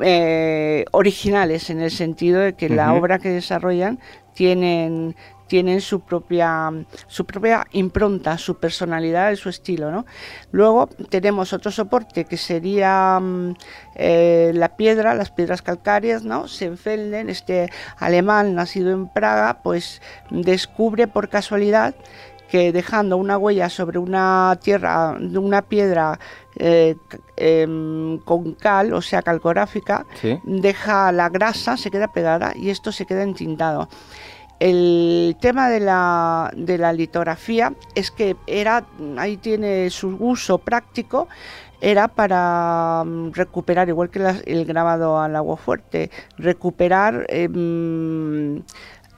eh, 0.00 0.84
originales 0.92 1.70
en 1.70 1.80
el 1.80 1.90
sentido 1.90 2.40
de 2.40 2.54
que 2.54 2.68
la 2.68 2.94
obra 2.94 3.18
que 3.18 3.30
desarrollan 3.30 3.98
tienen 4.34 5.16
tienen 5.48 5.80
su 5.80 6.00
propia, 6.00 6.70
su 7.06 7.24
propia 7.24 7.66
impronta, 7.72 8.38
su 8.38 8.56
personalidad 8.56 9.32
y 9.32 9.36
su 9.36 9.48
estilo. 9.48 9.90
¿no? 9.90 10.06
Luego 10.52 10.88
tenemos 11.08 11.52
otro 11.52 11.70
soporte 11.70 12.24
que 12.24 12.36
sería 12.36 13.18
mm, 13.20 13.54
eh, 13.96 14.52
la 14.54 14.76
piedra, 14.76 15.14
las 15.14 15.30
piedras 15.30 15.62
calcáreas, 15.62 16.22
¿no? 16.22 16.46
Senfelden, 16.46 17.28
este 17.30 17.70
alemán 17.96 18.54
nacido 18.54 18.92
en 18.92 19.08
Praga, 19.08 19.60
pues 19.62 20.00
descubre 20.30 21.08
por 21.08 21.28
casualidad 21.28 21.94
que 22.48 22.72
dejando 22.72 23.16
una 23.16 23.36
huella 23.36 23.68
sobre 23.68 23.98
una 23.98 24.58
tierra, 24.62 25.16
una 25.20 25.62
piedra 25.62 26.18
eh, 26.56 26.96
em, 27.36 28.18
con 28.20 28.54
cal, 28.54 28.92
o 28.94 29.02
sea, 29.02 29.22
calcográfica, 29.22 30.06
deja 30.44 31.12
la 31.12 31.28
grasa, 31.28 31.76
se 31.76 31.90
queda 31.90 32.08
pegada 32.08 32.52
y 32.56 32.70
esto 32.70 32.90
se 32.90 33.06
queda 33.06 33.22
entintado. 33.22 33.88
El 34.60 35.36
tema 35.40 35.68
de 35.70 35.80
la, 35.80 36.52
de 36.56 36.78
la 36.78 36.92
litografía 36.92 37.74
es 37.94 38.10
que 38.10 38.36
era, 38.46 38.86
ahí 39.16 39.36
tiene 39.36 39.88
su 39.90 40.16
uso 40.18 40.58
práctico, 40.58 41.28
era 41.80 42.08
para 42.08 43.04
mm, 43.06 43.32
recuperar, 43.32 43.88
igual 43.88 44.10
que 44.10 44.20
el 44.46 44.64
grabado 44.64 45.20
al 45.20 45.36
agua 45.36 45.56
fuerte, 45.56 46.10
recuperar 46.36 47.24
em, 47.28 48.62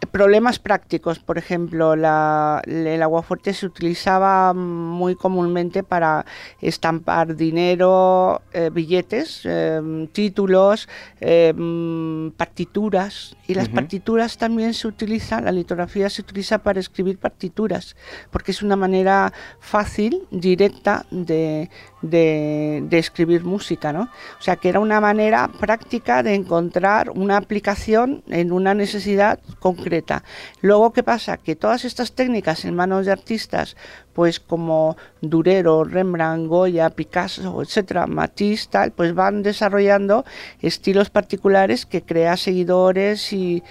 problemas 0.07 0.59
prácticos, 0.59 1.19
por 1.19 1.39
ejemplo, 1.39 1.97
la, 1.97 2.63
el 2.67 3.03
aguafuerte 3.03 3.53
se 3.53 3.67
utilizaba 3.67 4.53
muy 4.55 5.15
comúnmente 5.15 5.83
para 5.83 6.25
estampar 6.61 7.37
dinero, 7.37 8.43
eh, 8.53 8.71
billetes, 8.73 9.43
em, 9.45 10.07
títulos, 10.09 10.89
em, 11.21 12.31
partituras. 12.33 13.37
Y 13.47 13.55
las 13.55 13.69
partituras 13.69 14.39
también 14.39 14.75
se 14.75 14.87
utilizan, 14.87 15.45
la 15.45 15.53
litografía 15.53 16.09
se 16.09 16.23
utiliza 16.23 16.59
para 16.59 16.81
escribir 16.81 17.19
partituras, 17.19 17.97
porque 18.31 18.53
es 18.53 18.63
una 18.63 18.77
manera 18.77 19.33
fácil, 19.59 20.27
directa 20.31 21.05
de, 21.11 21.69
de, 22.03 22.87
escribir 22.93 23.45
música, 23.45 23.93
¿no? 23.93 24.03
O 24.39 24.43
sea, 24.43 24.57
que 24.57 24.69
era 24.69 24.81
una 24.81 25.01
manera 25.01 25.49
práctica 25.61 26.23
de 26.23 26.35
encontrar 26.35 27.11
una 27.11 27.37
aplicación 27.37 28.23
en 28.29 28.53
una 28.53 28.75
necesidad 28.75 29.39
concreta. 29.59 30.23
Luego, 30.61 30.93
¿qué 30.93 31.03
pasa? 31.03 31.37
Que 31.37 31.57
todas 31.57 31.85
estas 31.85 32.13
técnicas 32.13 32.65
en 32.65 32.75
manos 32.75 33.07
de 33.07 33.13
artistas 33.13 33.77
pues 34.13 34.41
como 34.41 34.97
Durero, 35.21 35.85
Rembrandt, 35.85 36.49
Goya, 36.49 36.91
Picasso, 36.91 37.63
etcétera, 37.63 38.07
Matisse, 38.07 38.69
tal, 38.71 38.93
pues 38.93 39.15
van 39.15 39.43
desarrollando 39.43 40.25
estilos 40.61 41.11
particulares 41.11 41.87
que 41.87 42.03
crea 42.03 42.37
seguidores 42.37 43.33
y, 43.33 43.63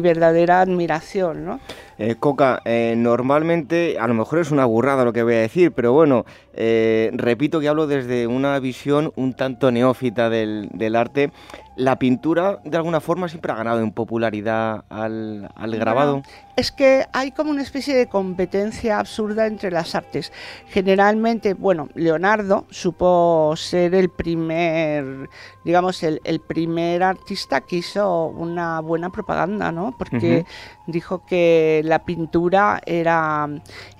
verdadera 0.00 0.60
admiración, 0.60 1.44
¿no? 1.44 1.60
Eh, 1.98 2.14
Coca, 2.18 2.62
eh, 2.64 2.94
normalmente, 2.96 3.98
a 3.98 4.06
lo 4.06 4.14
mejor 4.14 4.38
es 4.38 4.52
una 4.52 4.64
burrada 4.64 5.04
lo 5.04 5.12
que 5.12 5.24
voy 5.24 5.34
a 5.34 5.40
decir, 5.40 5.72
pero 5.72 5.92
bueno, 5.92 6.24
eh, 6.54 7.10
repito 7.14 7.58
que 7.58 7.68
hablo 7.68 7.88
desde 7.88 8.28
una 8.28 8.58
visión 8.60 9.12
un 9.16 9.34
tanto 9.34 9.72
neófita 9.72 10.30
del, 10.30 10.68
del 10.72 10.94
arte 10.94 11.32
la 11.78 11.96
pintura 11.96 12.58
de 12.64 12.76
alguna 12.76 13.00
forma 13.00 13.28
siempre 13.28 13.52
ha 13.52 13.54
ganado 13.54 13.80
en 13.80 13.92
popularidad 13.92 14.84
al, 14.88 15.48
grabado. 15.78 16.22
es 16.56 16.72
que 16.72 17.06
hay 17.12 17.30
como 17.30 17.52
una 17.52 17.62
especie 17.62 17.94
de 17.94 18.08
competencia 18.08 18.98
absurda 18.98 19.46
entre 19.46 19.70
las 19.70 19.94
artes. 19.94 20.32
Generalmente, 20.66 21.54
bueno, 21.54 21.88
Leonardo 21.94 22.66
supo 22.68 23.54
ser 23.56 23.94
el 23.94 24.08
primer, 24.08 25.30
digamos, 25.64 26.02
el, 26.02 26.40
primer 26.40 27.04
artista 27.04 27.60
que 27.60 27.76
hizo 27.76 28.26
una 28.26 28.80
buena 28.80 29.10
propaganda, 29.10 29.70
¿no? 29.70 29.94
Porque 29.96 30.44
dijo 30.88 31.24
que 31.26 31.82
la 31.84 32.04
pintura 32.04 32.80
era 32.86 33.48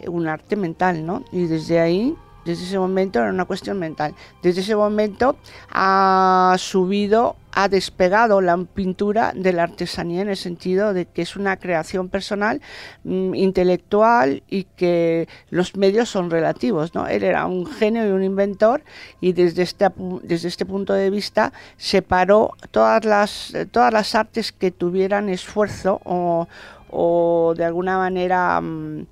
un 0.08 0.26
arte 0.26 0.56
mental, 0.56 1.06
¿no? 1.06 1.23
Y 1.30 1.47
desde 1.47 1.78
ahí 1.78 2.16
desde 2.45 2.64
ese 2.64 2.78
momento 2.78 3.18
era 3.18 3.30
una 3.30 3.45
cuestión 3.45 3.78
mental. 3.78 4.14
Desde 4.42 4.62
ese 4.62 4.76
momento 4.76 5.37
ha 5.71 6.54
subido, 6.59 7.37
ha 7.52 7.68
despegado 7.68 8.40
la 8.40 8.57
pintura 8.57 9.33
de 9.35 9.52
la 9.52 9.64
artesanía 9.64 10.23
en 10.23 10.28
el 10.28 10.37
sentido 10.37 10.95
de 10.95 11.07
que 11.07 11.23
es 11.23 11.37
una 11.37 11.59
creación 11.59 12.09
personal, 12.09 12.61
mm, 13.04 13.35
intelectual 13.35 14.42
y 14.49 14.64
que 14.64 15.28
los 15.50 15.76
medios 15.76 16.09
son 16.09 16.30
relativos. 16.30 16.95
¿no? 16.95 17.07
Él 17.07 17.23
era 17.23 17.47
un 17.47 17.66
genio 17.66 18.07
y 18.09 18.12
un 18.12 18.23
inventor 18.23 18.83
y 19.21 19.33
desde 19.33 19.62
este, 19.62 19.90
desde 20.23 20.49
este 20.49 20.64
punto 20.64 20.92
de 20.95 21.11
vista 21.11 21.52
separó 21.76 22.54
todas 22.71 23.04
las, 23.04 23.52
todas 23.73 23.92
las 23.92 24.14
artes 24.14 24.52
que 24.52 24.71
tuvieran 24.71 25.28
esfuerzo 25.28 26.00
o, 26.04 27.54
de 27.57 27.64
alguna 27.64 27.99
manera... 27.99 28.61
Mm, 28.61 29.07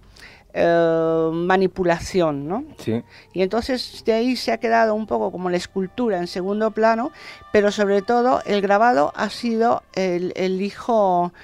eh, 0.58 1.30
manipulación, 1.34 2.48
¿no? 2.48 2.64
Sí. 2.78 3.02
Y 3.34 3.42
entonces 3.42 4.02
de 4.06 4.14
ahí 4.14 4.36
se 4.36 4.52
ha 4.52 4.56
quedado 4.58 4.94
un 4.94 5.06
poco 5.06 5.30
como 5.30 5.50
la 5.50 5.58
escultura 5.58 6.16
en 6.16 6.26
segundo 6.28 6.70
plano, 6.70 7.10
pero 7.52 7.70
sobre 7.70 8.00
todo 8.00 8.40
el 8.46 8.62
grabado 8.62 9.12
ha 9.16 9.28
sido 9.28 9.82
el, 9.94 10.32
el 10.34 10.62
hijo 10.62 11.34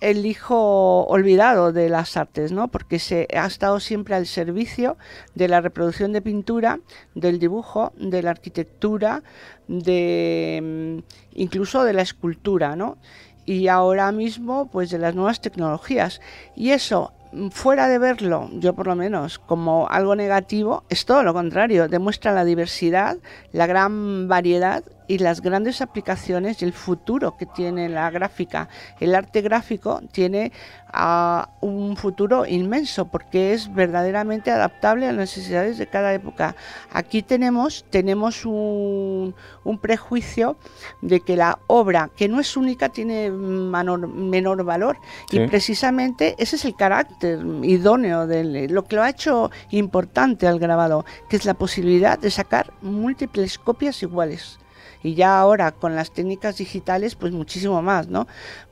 el 0.00 0.24
hijo 0.24 1.02
olvidado 1.06 1.72
de 1.72 1.88
las 1.88 2.16
artes, 2.16 2.52
¿no? 2.52 2.68
Porque 2.68 3.00
se 3.00 3.26
ha 3.34 3.44
estado 3.44 3.80
siempre 3.80 4.14
al 4.14 4.26
servicio 4.26 4.96
de 5.34 5.48
la 5.48 5.60
reproducción 5.60 6.12
de 6.12 6.22
pintura, 6.22 6.78
del 7.16 7.40
dibujo, 7.40 7.92
de 7.96 8.22
la 8.22 8.30
arquitectura, 8.30 9.24
de 9.66 11.02
mm, 11.02 11.38
incluso 11.40 11.82
de 11.82 11.92
la 11.92 12.02
escultura, 12.02 12.76
¿no? 12.76 12.98
Y 13.46 13.66
ahora 13.66 14.12
mismo, 14.12 14.70
pues 14.70 14.90
de 14.90 14.98
las 14.98 15.16
nuevas 15.16 15.40
tecnologías. 15.40 16.20
Y 16.54 16.70
eso 16.70 17.12
fuera 17.50 17.88
de 17.88 17.98
verlo, 17.98 18.48
yo 18.52 18.74
por 18.74 18.86
lo 18.86 18.96
menos, 18.96 19.38
como 19.38 19.88
algo 19.88 20.16
negativo, 20.16 20.84
es 20.88 21.04
todo 21.04 21.22
lo 21.22 21.32
contrario, 21.32 21.88
demuestra 21.88 22.32
la 22.32 22.44
diversidad, 22.44 23.16
la 23.52 23.66
gran 23.66 24.28
variedad 24.28 24.82
y 25.10 25.18
las 25.18 25.40
grandes 25.40 25.80
aplicaciones 25.80 26.62
y 26.62 26.64
el 26.64 26.72
futuro 26.72 27.36
que 27.36 27.44
tiene 27.44 27.88
la 27.88 28.08
gráfica. 28.12 28.68
El 29.00 29.16
arte 29.16 29.40
gráfico 29.40 30.00
tiene 30.12 30.52
uh, 30.94 31.66
un 31.66 31.96
futuro 31.96 32.46
inmenso 32.46 33.06
porque 33.06 33.52
es 33.52 33.74
verdaderamente 33.74 34.52
adaptable 34.52 35.08
a 35.08 35.12
las 35.12 35.18
necesidades 35.18 35.78
de 35.78 35.88
cada 35.88 36.14
época. 36.14 36.54
Aquí 36.92 37.22
tenemos, 37.22 37.84
tenemos 37.90 38.46
un, 38.46 39.34
un 39.64 39.78
prejuicio 39.78 40.56
de 41.02 41.18
que 41.18 41.34
la 41.34 41.58
obra, 41.66 42.08
que 42.16 42.28
no 42.28 42.38
es 42.38 42.56
única, 42.56 42.90
tiene 42.90 43.32
menor, 43.32 44.06
menor 44.06 44.62
valor. 44.62 44.96
Sí. 45.28 45.40
Y 45.40 45.48
precisamente 45.48 46.36
ese 46.38 46.54
es 46.54 46.64
el 46.64 46.76
carácter 46.76 47.40
idóneo 47.64 48.28
de 48.28 48.68
lo 48.68 48.84
que 48.84 48.94
lo 48.94 49.02
ha 49.02 49.10
hecho 49.10 49.50
importante 49.70 50.46
al 50.46 50.60
grabado, 50.60 51.04
que 51.28 51.34
es 51.34 51.44
la 51.44 51.54
posibilidad 51.54 52.16
de 52.16 52.30
sacar 52.30 52.72
múltiples 52.80 53.58
copias 53.58 54.04
iguales 54.04 54.60
y 55.02 55.14
ya 55.14 55.38
ahora 55.38 55.72
con 55.72 55.94
las 55.94 56.12
técnicas 56.12 56.58
digitales 56.58 57.14
pues 57.14 57.32
muchísimo 57.32 57.82
más, 57.82 58.08
¿no? 58.08 58.26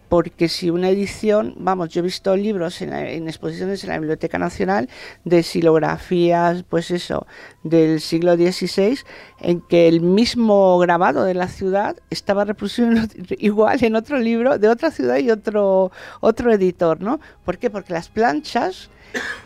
Porque 0.08 0.48
si 0.48 0.70
una 0.70 0.88
edición, 0.88 1.54
vamos, 1.58 1.90
yo 1.90 2.00
he 2.00 2.02
visto 2.02 2.34
libros 2.34 2.80
en, 2.80 2.94
en, 2.94 3.28
exposiciones 3.28 3.84
en 3.84 3.90
la 3.90 3.98
Biblioteca 3.98 4.38
Nacional 4.38 4.88
de 5.24 5.42
silografías, 5.42 6.62
pues 6.62 6.90
eso, 6.90 7.26
del 7.62 8.00
siglo 8.00 8.34
XVI, 8.34 9.00
en 9.40 9.60
que 9.60 9.86
el 9.86 10.00
mismo 10.00 10.78
grabado 10.78 11.24
de 11.24 11.34
la 11.34 11.48
ciudad 11.48 11.96
estaba 12.08 12.46
reproducido 12.46 12.88
igual 13.38 13.84
en 13.84 13.96
otro 13.96 14.18
libro 14.18 14.58
de 14.58 14.68
otra 14.68 14.90
ciudad 14.90 15.18
y 15.18 15.30
otro, 15.30 15.92
otro 16.20 16.52
editor, 16.52 17.02
¿no? 17.02 17.20
¿Por 17.44 17.58
qué? 17.58 17.68
Porque 17.68 17.92
las 17.92 18.08
planchas 18.08 18.88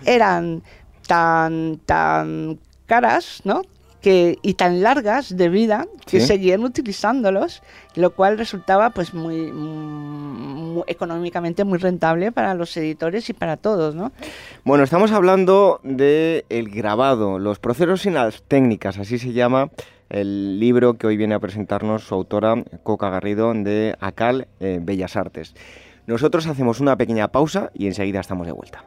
eran 0.04 0.62
tan, 1.08 1.80
tan 1.84 2.60
caras, 2.86 3.40
¿no? 3.44 3.62
Que, 4.02 4.38
y 4.42 4.54
tan 4.54 4.82
largas 4.82 5.36
de 5.36 5.48
vida 5.48 5.86
que 6.06 6.20
¿Sí? 6.20 6.26
seguían 6.26 6.64
utilizándolos, 6.64 7.62
lo 7.94 8.10
cual 8.10 8.36
resultaba 8.36 8.90
pues 8.90 9.14
muy, 9.14 9.52
muy, 9.52 10.82
económicamente 10.88 11.64
muy 11.64 11.78
rentable 11.78 12.32
para 12.32 12.54
los 12.54 12.76
editores 12.76 13.30
y 13.30 13.32
para 13.32 13.56
todos, 13.56 13.94
¿no? 13.94 14.12
Bueno, 14.64 14.84
estamos 14.84 15.12
hablando 15.12 15.80
de 15.84 16.44
el 16.48 16.68
grabado, 16.68 17.38
los 17.38 17.58
procesos 17.60 18.04
y 18.04 18.10
las 18.10 18.42
técnicas, 18.42 18.98
así 18.98 19.18
se 19.18 19.32
llama 19.32 19.70
el 20.10 20.60
libro 20.60 20.94
que 20.94 21.06
hoy 21.06 21.16
viene 21.16 21.34
a 21.34 21.40
presentarnos 21.40 22.04
su 22.04 22.14
autora 22.14 22.62
Coca 22.82 23.08
Garrido 23.08 23.54
de 23.54 23.96
Acal 24.00 24.48
eh, 24.60 24.78
Bellas 24.82 25.16
Artes. 25.16 25.54
Nosotros 26.06 26.46
hacemos 26.48 26.80
una 26.80 26.96
pequeña 26.96 27.28
pausa 27.28 27.70
y 27.72 27.86
enseguida 27.86 28.20
estamos 28.20 28.46
de 28.46 28.52
vuelta. 28.52 28.84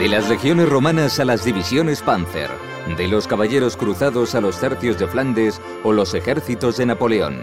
De 0.00 0.08
las 0.08 0.28
legiones 0.30 0.68
romanas 0.68 1.20
a 1.20 1.24
las 1.26 1.44
divisiones 1.44 2.00
Panzer, 2.00 2.48
de 2.96 3.06
los 3.06 3.26
caballeros 3.26 3.76
cruzados 3.76 4.34
a 4.34 4.40
los 4.40 4.58
tercios 4.58 4.98
de 4.98 5.06
Flandes 5.06 5.60
o 5.84 5.92
los 5.92 6.14
ejércitos 6.14 6.78
de 6.78 6.86
Napoleón. 6.86 7.42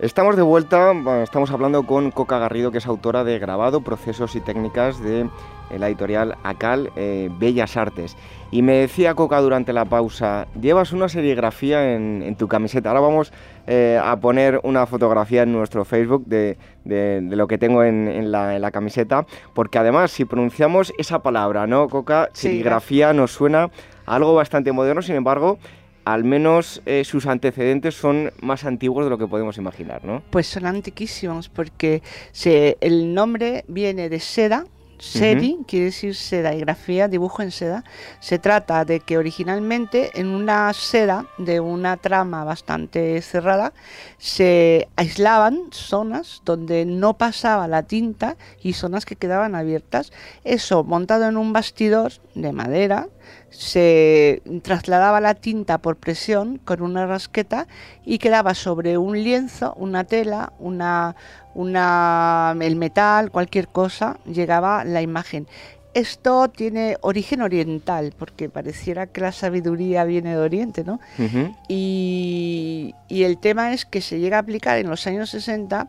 Estamos 0.00 0.34
de 0.34 0.40
vuelta, 0.40 0.94
estamos 1.22 1.50
hablando 1.50 1.82
con 1.82 2.10
Coca 2.10 2.38
Garrido, 2.38 2.70
que 2.70 2.78
es 2.78 2.86
autora 2.86 3.22
de 3.22 3.38
Grabado, 3.38 3.82
Procesos 3.82 4.34
y 4.34 4.40
Técnicas 4.40 4.98
de 5.02 5.28
la 5.76 5.88
editorial 5.88 6.38
ACAL 6.42 6.90
eh, 6.96 7.28
Bellas 7.38 7.76
Artes. 7.76 8.16
Y 8.50 8.62
me 8.62 8.76
decía 8.76 9.14
Coca 9.14 9.38
durante 9.42 9.74
la 9.74 9.84
pausa, 9.84 10.48
llevas 10.58 10.94
una 10.94 11.10
serigrafía 11.10 11.94
en, 11.94 12.22
en 12.22 12.34
tu 12.34 12.48
camiseta. 12.48 12.88
Ahora 12.88 13.02
vamos 13.02 13.30
eh, 13.66 14.00
a 14.02 14.18
poner 14.20 14.58
una 14.62 14.86
fotografía 14.86 15.42
en 15.42 15.52
nuestro 15.52 15.84
Facebook 15.84 16.24
de, 16.24 16.56
de, 16.86 17.20
de 17.20 17.36
lo 17.36 17.46
que 17.46 17.58
tengo 17.58 17.84
en, 17.84 18.08
en, 18.08 18.32
la, 18.32 18.56
en, 18.56 18.62
la, 18.62 18.70
camiseta, 18.70 19.26
porque 19.52 19.78
además 19.78 20.12
si 20.12 20.24
pronunciamos 20.24 20.94
esa 20.96 21.18
palabra, 21.18 21.66
¿no, 21.66 21.90
Coca? 21.90 22.30
Serigrafía 22.32 23.10
sí, 23.10 23.18
nos 23.18 23.32
suena 23.32 23.70
a 24.06 24.14
algo 24.16 24.34
bastante 24.34 24.72
moderno, 24.72 25.02
sin 25.02 25.16
embargo 25.16 25.58
al 26.04 26.24
menos 26.24 26.82
eh, 26.86 27.04
sus 27.04 27.26
antecedentes 27.26 27.94
son 27.94 28.32
más 28.40 28.64
antiguos 28.64 29.04
de 29.04 29.10
lo 29.10 29.18
que 29.18 29.26
podemos 29.26 29.58
imaginar, 29.58 30.04
¿no? 30.04 30.22
Pues 30.30 30.46
son 30.46 30.66
antiquísimos 30.66 31.48
porque 31.48 32.02
se, 32.32 32.76
el 32.80 33.14
nombre 33.14 33.64
viene 33.68 34.08
de 34.08 34.20
seda, 34.20 34.64
Seri 35.00 35.54
uh 35.54 35.60
-huh. 35.60 35.66
quiere 35.66 35.84
decir 35.86 36.14
seda 36.14 36.54
y 36.54 36.60
grafía, 36.60 37.08
dibujo 37.08 37.42
en 37.42 37.50
seda. 37.50 37.84
Se 38.20 38.38
trata 38.38 38.84
de 38.84 39.00
que 39.00 39.16
originalmente 39.16 40.10
en 40.14 40.26
una 40.26 40.70
seda 40.74 41.24
de 41.38 41.58
una 41.58 41.96
trama 41.96 42.44
bastante 42.44 43.22
cerrada 43.22 43.72
se 44.18 44.88
aislaban 44.96 45.70
zonas 45.70 46.42
donde 46.44 46.84
no 46.84 47.14
pasaba 47.14 47.66
la 47.66 47.82
tinta 47.82 48.36
y 48.62 48.74
zonas 48.74 49.06
que 49.06 49.16
quedaban 49.16 49.54
abiertas. 49.54 50.12
Eso 50.44 50.84
montado 50.84 51.26
en 51.26 51.38
un 51.38 51.54
bastidor 51.54 52.12
de 52.34 52.52
madera 52.52 53.08
se 53.50 54.42
trasladaba 54.62 55.20
la 55.20 55.34
tinta 55.34 55.78
por 55.78 55.96
presión 55.96 56.58
con 56.58 56.82
una 56.82 57.06
rasqueta 57.06 57.66
y 58.04 58.18
quedaba 58.18 58.54
sobre 58.54 58.96
un 58.96 59.22
lienzo, 59.22 59.74
una 59.76 60.04
tela, 60.04 60.52
una, 60.58 61.16
una, 61.54 62.54
el 62.60 62.76
metal, 62.76 63.30
cualquier 63.30 63.68
cosa, 63.68 64.18
llegaba 64.24 64.84
la 64.84 65.02
imagen. 65.02 65.46
Esto 65.92 66.48
tiene 66.48 66.98
origen 67.00 67.42
oriental, 67.42 68.14
porque 68.16 68.48
pareciera 68.48 69.08
que 69.08 69.22
la 69.22 69.32
sabiduría 69.32 70.04
viene 70.04 70.30
de 70.30 70.38
Oriente, 70.38 70.84
¿no? 70.84 71.00
Uh 71.18 71.22
-huh. 71.22 71.56
y, 71.66 72.94
y, 73.08 73.24
el 73.24 73.38
tema 73.38 73.72
es 73.72 73.86
que 73.86 74.00
se 74.00 74.20
llega 74.20 74.36
a 74.36 74.40
aplicar 74.40 74.78
en 74.78 74.88
los 74.88 75.04
años 75.08 75.30
60 75.30 75.88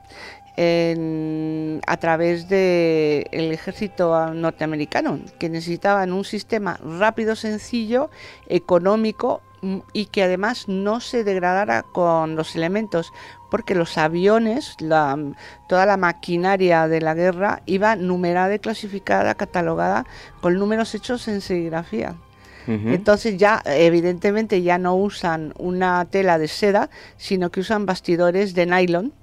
en, 0.57 1.81
a 1.87 1.97
través 1.97 2.49
del 2.49 3.27
el 3.31 3.51
ejército 3.51 4.33
norteamericano, 4.33 5.19
que 5.39 5.49
necesitaban 5.49 6.11
un 6.11 6.25
sistema 6.25 6.79
rápido, 6.99 7.35
sencillo, 7.35 8.09
económico 8.47 9.41
mm, 9.61 9.79
y 9.93 10.05
que 10.07 10.23
además 10.23 10.67
no 10.67 10.99
se 10.99 11.23
degradara 11.23 11.83
con 11.83 12.35
los 12.35 12.55
elementos, 12.55 13.13
porque 13.49 13.75
los 13.75 13.97
aviones, 13.97 14.75
la, 14.79 15.17
toda 15.67 15.85
la 15.85 15.97
maquinaria 15.97 16.87
de 16.87 17.01
la 17.01 17.13
guerra 17.13 17.61
iba 17.65 17.95
numerada, 17.95 18.57
clasificada, 18.59 19.35
catalogada 19.35 20.05
con 20.41 20.55
números 20.55 20.93
hechos 20.95 21.27
en 21.27 21.41
serigrafía. 21.41 22.15
Uh 22.67 22.71
-huh. 22.71 22.93
Entonces 22.93 23.37
ya 23.37 23.63
evidentemente 23.65 24.61
ya 24.61 24.77
no 24.77 24.95
usan 24.95 25.53
una 25.57 26.05
tela 26.05 26.37
de 26.37 26.47
seda, 26.47 26.89
sino 27.17 27.49
que 27.49 27.61
usan 27.61 27.87
bastidores 27.87 28.53
de 28.53 28.67
nylon 28.67 29.13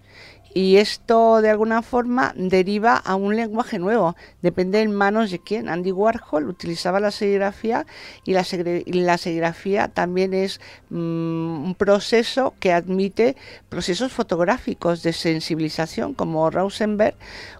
y 0.58 0.78
esto 0.78 1.40
de 1.40 1.50
alguna 1.50 1.82
forma 1.82 2.32
deriva 2.34 2.96
a 2.96 3.14
un 3.14 3.36
lenguaje 3.36 3.78
nuevo, 3.78 4.16
depende 4.42 4.80
en 4.80 4.90
manos 4.92 5.30
de 5.30 5.38
quién. 5.38 5.68
Andy 5.68 5.92
Warhol 5.92 6.48
utilizaba 6.48 6.98
la 6.98 7.12
serigrafía 7.12 7.86
y 8.24 8.32
la, 8.32 8.42
serigrafía 8.42 9.86
también 9.86 10.34
es 10.34 10.60
mmm, 10.90 11.64
un 11.64 11.76
proceso 11.76 12.54
que 12.58 12.72
admite 12.72 13.36
procesos 13.68 14.10
fotográficos 14.10 15.04
de 15.04 15.12
sensibilización, 15.12 16.12
como 16.12 16.50
Rausenberg, 16.50 17.14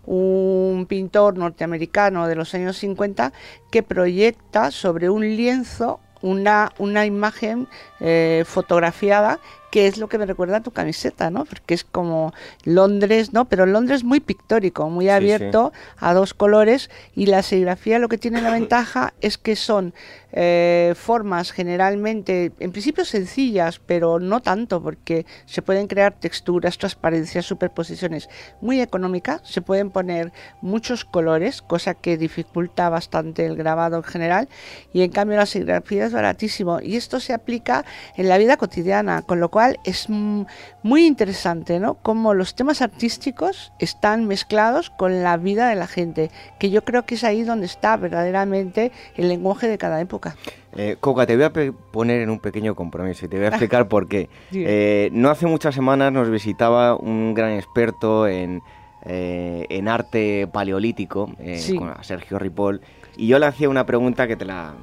un 0.04 0.86
pintor 0.88 1.38
norteamericano 1.38 2.26
de 2.26 2.34
los 2.34 2.52
años 2.54 2.78
50 2.78 3.32
que 3.70 3.84
proyecta 3.84 4.72
sobre 4.72 5.08
un 5.08 5.22
lienzo 5.22 6.00
una, 6.20 6.72
una 6.78 7.06
imagen 7.06 7.68
eh, 8.00 8.44
fotografiada 8.46 9.38
que 9.70 9.86
es 9.86 9.98
lo 9.98 10.08
que 10.08 10.18
me 10.18 10.26
recuerda 10.26 10.58
a 10.58 10.62
tu 10.62 10.70
camiseta, 10.70 11.30
¿no? 11.30 11.44
Porque 11.44 11.74
es 11.74 11.84
como 11.84 12.32
Londres, 12.64 13.32
¿no? 13.32 13.46
Pero 13.46 13.66
Londres 13.66 14.04
muy 14.04 14.20
pictórico, 14.20 14.88
muy 14.88 15.08
abierto 15.08 15.72
a 15.98 16.14
dos 16.14 16.34
colores 16.34 16.90
y 17.14 17.26
la 17.26 17.42
serigrafía 17.42 17.98
lo 17.98 18.08
que 18.08 18.18
tiene 18.18 18.40
la 18.40 18.50
ventaja 18.52 19.12
es 19.20 19.38
que 19.38 19.56
son 19.56 19.94
eh, 20.32 20.94
formas 20.96 21.52
generalmente, 21.52 22.52
en 22.58 22.72
principio 22.72 23.04
sencillas, 23.04 23.78
pero 23.78 24.20
no 24.20 24.40
tanto, 24.40 24.82
porque 24.82 25.24
se 25.46 25.62
pueden 25.62 25.86
crear 25.86 26.12
texturas, 26.12 26.76
transparencias, 26.76 27.46
superposiciones 27.46 28.28
muy 28.60 28.80
económicas, 28.80 29.40
se 29.44 29.62
pueden 29.62 29.90
poner 29.90 30.32
muchos 30.60 31.04
colores, 31.04 31.62
cosa 31.62 31.94
que 31.94 32.18
dificulta 32.18 32.90
bastante 32.90 33.46
el 33.46 33.56
grabado 33.56 33.96
en 33.96 34.04
general, 34.04 34.48
y 34.92 35.02
en 35.02 35.10
cambio 35.10 35.38
la 35.38 35.46
serigrafía 35.46 36.06
es 36.06 36.12
baratísimo, 36.12 36.80
y 36.82 36.96
esto 36.96 37.20
se 37.20 37.32
aplica 37.32 37.84
en 38.16 38.28
la 38.28 38.36
vida 38.36 38.58
cotidiana, 38.58 39.22
con 39.22 39.40
lo 39.40 39.50
cual 39.50 39.78
es 39.84 40.08
muy 40.10 41.06
interesante, 41.06 41.80
¿no? 41.80 41.94
Cómo 41.94 42.34
los 42.34 42.54
temas 42.54 42.82
artísticos 42.82 43.72
están 43.78 44.26
mezclados 44.26 44.90
con 44.90 45.22
la 45.22 45.36
vida 45.38 45.68
de 45.68 45.74
la 45.74 45.86
gente, 45.86 46.30
que 46.58 46.70
yo 46.70 46.84
creo 46.84 47.06
que 47.06 47.14
es 47.14 47.24
ahí 47.24 47.44
donde 47.44 47.66
está 47.66 47.96
verdaderamente 47.96 48.92
el 49.16 49.28
lenguaje 49.28 49.68
de 49.68 49.78
cada 49.78 50.00
época. 50.00 50.17
Eh, 50.76 50.96
Coca, 51.00 51.26
te 51.26 51.36
voy 51.36 51.44
a 51.44 51.52
poner 51.90 52.20
en 52.20 52.30
un 52.30 52.38
pequeño 52.38 52.74
compromiso 52.74 53.26
y 53.26 53.28
te 53.28 53.36
voy 53.36 53.46
a 53.46 53.48
explicar 53.50 53.88
por 53.88 54.08
qué. 54.08 54.28
Eh, 54.52 55.10
no 55.12 55.30
hace 55.30 55.46
muchas 55.46 55.74
semanas 55.74 56.12
nos 56.12 56.30
visitaba 56.30 56.94
un 56.94 57.34
gran 57.34 57.52
experto 57.52 58.26
en, 58.28 58.62
eh, 59.04 59.66
en 59.70 59.88
arte 59.88 60.48
paleolítico, 60.52 61.30
Sergio 62.02 62.38
Ripoll, 62.38 62.80
y 63.16 63.26
yo 63.26 63.38
le 63.38 63.46
hacía 63.46 63.68
una 63.68 63.86
pregunta 63.86 64.26
que 64.28 64.36
te 64.36 64.44
la, 64.44 64.74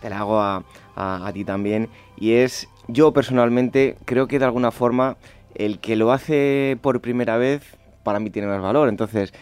te 0.00 0.10
la 0.10 0.18
hago 0.18 0.40
a, 0.40 0.64
a, 0.96 1.30
ti 1.32 1.44
también, 1.44 1.88
y 2.16 2.32
es, 2.32 2.68
yo 2.88 3.12
personalmente 3.12 3.96
creo 4.04 4.26
que 4.26 4.38
de 4.38 4.44
alguna 4.44 4.70
forma 4.70 5.16
el 5.54 5.78
que 5.78 5.96
lo 5.96 6.12
hace 6.12 6.78
por 6.80 7.00
primera 7.00 7.36
vez, 7.36 7.62
para 8.02 8.20
mí 8.20 8.30
tiene 8.30 8.48
más 8.48 8.62
valor. 8.62 8.88
Entonces, 8.88 9.32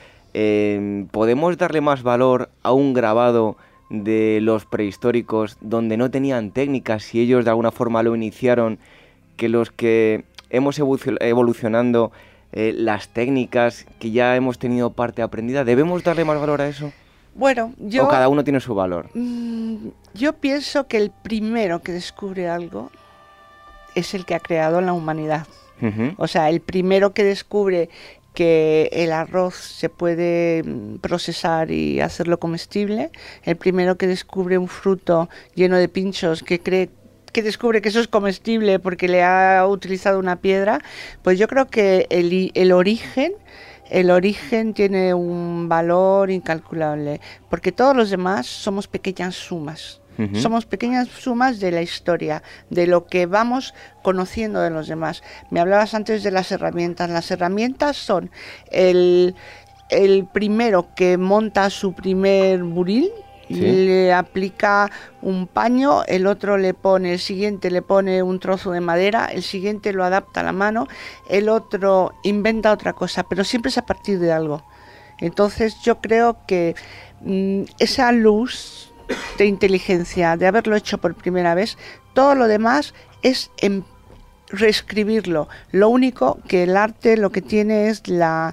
¿podemos 1.13 1.57
darle 1.57 1.81
más 1.81 2.03
valor 2.03 2.51
a 2.63 2.73
un 2.73 2.95
grabado 2.95 3.57
de 3.91 4.41
los 4.43 4.65
prehistóricos 4.67 5.57
donde 5.61 5.97
no 5.97 6.11
tenían 6.11 6.51
técnicas 6.51 7.15
y 7.15 7.21
ellos 7.21 7.45
de 7.45 7.51
alguna 7.51 7.71
forma 7.71 8.03
lo 8.03 8.15
iniciaron 8.17 8.79
que 9.37 9.49
los 9.49 9.71
que 9.71 10.25
hemos 10.51 10.79
evolucionando 10.79 12.13
eh, 12.53 12.73
las 12.75 13.09
técnicas 13.09 13.87
que 13.99 14.11
ya 14.11 14.35
hemos 14.37 14.59
tenido 14.59 14.91
parte 14.91 15.23
aprendida, 15.23 15.65
¿debemos 15.65 16.03
darle 16.03 16.25
más 16.25 16.41
valor 16.41 16.61
a 16.61 16.69
eso? 16.69 16.93
Bueno, 17.35 17.75
yo... 17.79 18.05
O 18.05 18.09
cada 18.09 18.29
uno 18.29 18.45
tiene 18.45 18.61
su 18.61 18.75
valor. 18.75 19.11
Mm, 19.15 19.89
yo 20.15 20.33
pienso 20.35 20.87
que 20.87 20.97
el 20.97 21.11
primero 21.11 21.83
que 21.83 21.93
descubre 21.93 22.49
algo 22.49 22.91
es 23.95 24.15
el 24.15 24.25
que 24.25 24.35
ha 24.35 24.41
creado 24.41 24.81
la 24.81 24.93
humanidad. 24.93 25.47
O 26.17 26.27
sea, 26.27 26.49
el 26.49 26.61
primero 26.61 27.13
que 27.13 27.23
descubre 27.23 27.91
que 28.37 28.91
el 28.93 29.13
arroz 29.13 29.55
se 29.55 29.89
puede 29.89 30.63
mm, 30.63 30.97
procesar 30.99 31.71
y 31.71 32.01
hacerlo 32.01 32.39
comestible. 32.39 33.11
El 33.43 33.57
primero 33.57 33.97
que 33.97 34.07
descubre 34.07 34.59
un 34.59 34.69
fruto 34.69 35.31
lleno 35.55 35.79
de 35.79 35.89
pinchos 35.89 36.43
que 36.43 36.61
cree 36.61 36.91
que 37.33 37.43
descubre 37.43 37.81
que 37.83 37.89
eso 37.89 38.01
es 38.01 38.09
comestible 38.09 38.79
porque 38.79 39.09
le 39.09 39.23
ha 39.23 39.67
utilizado 39.67 40.19
una 40.19 40.37
piedra, 40.37 40.81
pues 41.23 41.39
yo 41.39 41.49
creo 41.49 41.67
que 41.67 42.07
el, 42.11 42.51
el 42.55 42.73
origen 42.73 43.33
el 43.91 44.11
origen 44.11 44.75
tiene 44.75 45.15
un 45.15 45.69
valor 45.69 46.31
incalculable, 46.31 47.21
porque 47.49 47.71
todos 47.71 47.95
los 47.97 48.11
demás 48.11 48.47
somos 48.47 48.89
pequeñas 48.89 49.37
sumas. 49.37 50.01
Somos 50.35 50.65
pequeñas 50.65 51.09
sumas 51.09 51.61
de 51.61 51.71
la 51.71 51.83
historia, 51.83 52.43
de 52.71 52.87
lo 52.87 53.07
que 53.07 53.27
vamos 53.27 53.75
conociendo 54.03 54.61
de 54.61 54.71
los 54.71 54.89
demás. 54.89 55.23
Me 55.51 55.61
hablabas 55.61 55.95
antes 55.95 56.23
de 56.23 56.31
las 56.31 56.51
herramientas. 56.53 57.11
Las 57.11 57.31
herramientas 57.31 57.97
son 57.97 58.31
el, 58.71 59.35
primero 60.33 60.95
que 60.95 61.19
monta 61.19 61.69
su 61.71 61.93
primer 61.93 62.63
buril, 62.63 63.11
le 63.49 64.13
aplica 64.13 64.91
un 65.23 65.47
paño, 65.47 66.03
el 66.07 66.27
otro 66.27 66.57
le 66.57 66.75
pone, 66.75 67.13
el 67.13 67.21
siguiente 67.21 67.71
le 67.71 67.81
pone 67.81 68.23
un 68.23 68.41
trozo 68.41 68.73
de 68.73 68.81
madera, 68.81 69.27
el 69.27 69.43
siguiente 69.43 69.93
lo 69.93 70.03
adapta 70.03 70.41
a 70.41 70.45
la 70.45 70.53
mano, 70.53 70.89
el 71.29 71.49
otro 71.49 72.13
inventa 72.25 72.73
otra 72.73 72.93
cosa, 72.95 73.23
pero 73.29 73.45
siempre 73.45 73.69
es 73.69 73.79
a 73.79 73.87
partir 73.87 74.19
de 74.19 74.33
algo. 74.33 74.65
Entonces 75.21 75.77
yo 75.83 76.01
creo 76.01 76.39
que 76.47 76.75
mm, 77.21 77.63
esa 77.79 78.13
luz 78.13 78.86
de 79.39 79.47
inteligencia, 79.47 80.37
de 80.37 80.47
haberlo 80.47 80.77
hecho 80.77 80.99
por 80.99 81.15
primera 81.15 81.55
vez, 81.55 81.79
todo 82.15 82.35
lo 82.35 82.49
demás 82.49 82.95
es 83.23 83.51
en 83.59 83.85
reescribirlo. 84.49 85.49
Lo 85.73 85.89
único 85.89 86.39
que 86.47 86.63
el 86.63 86.77
arte 86.77 87.17
lo 87.17 87.31
que 87.31 87.43
tiene 87.43 87.89
es 87.89 88.07
la, 88.07 88.53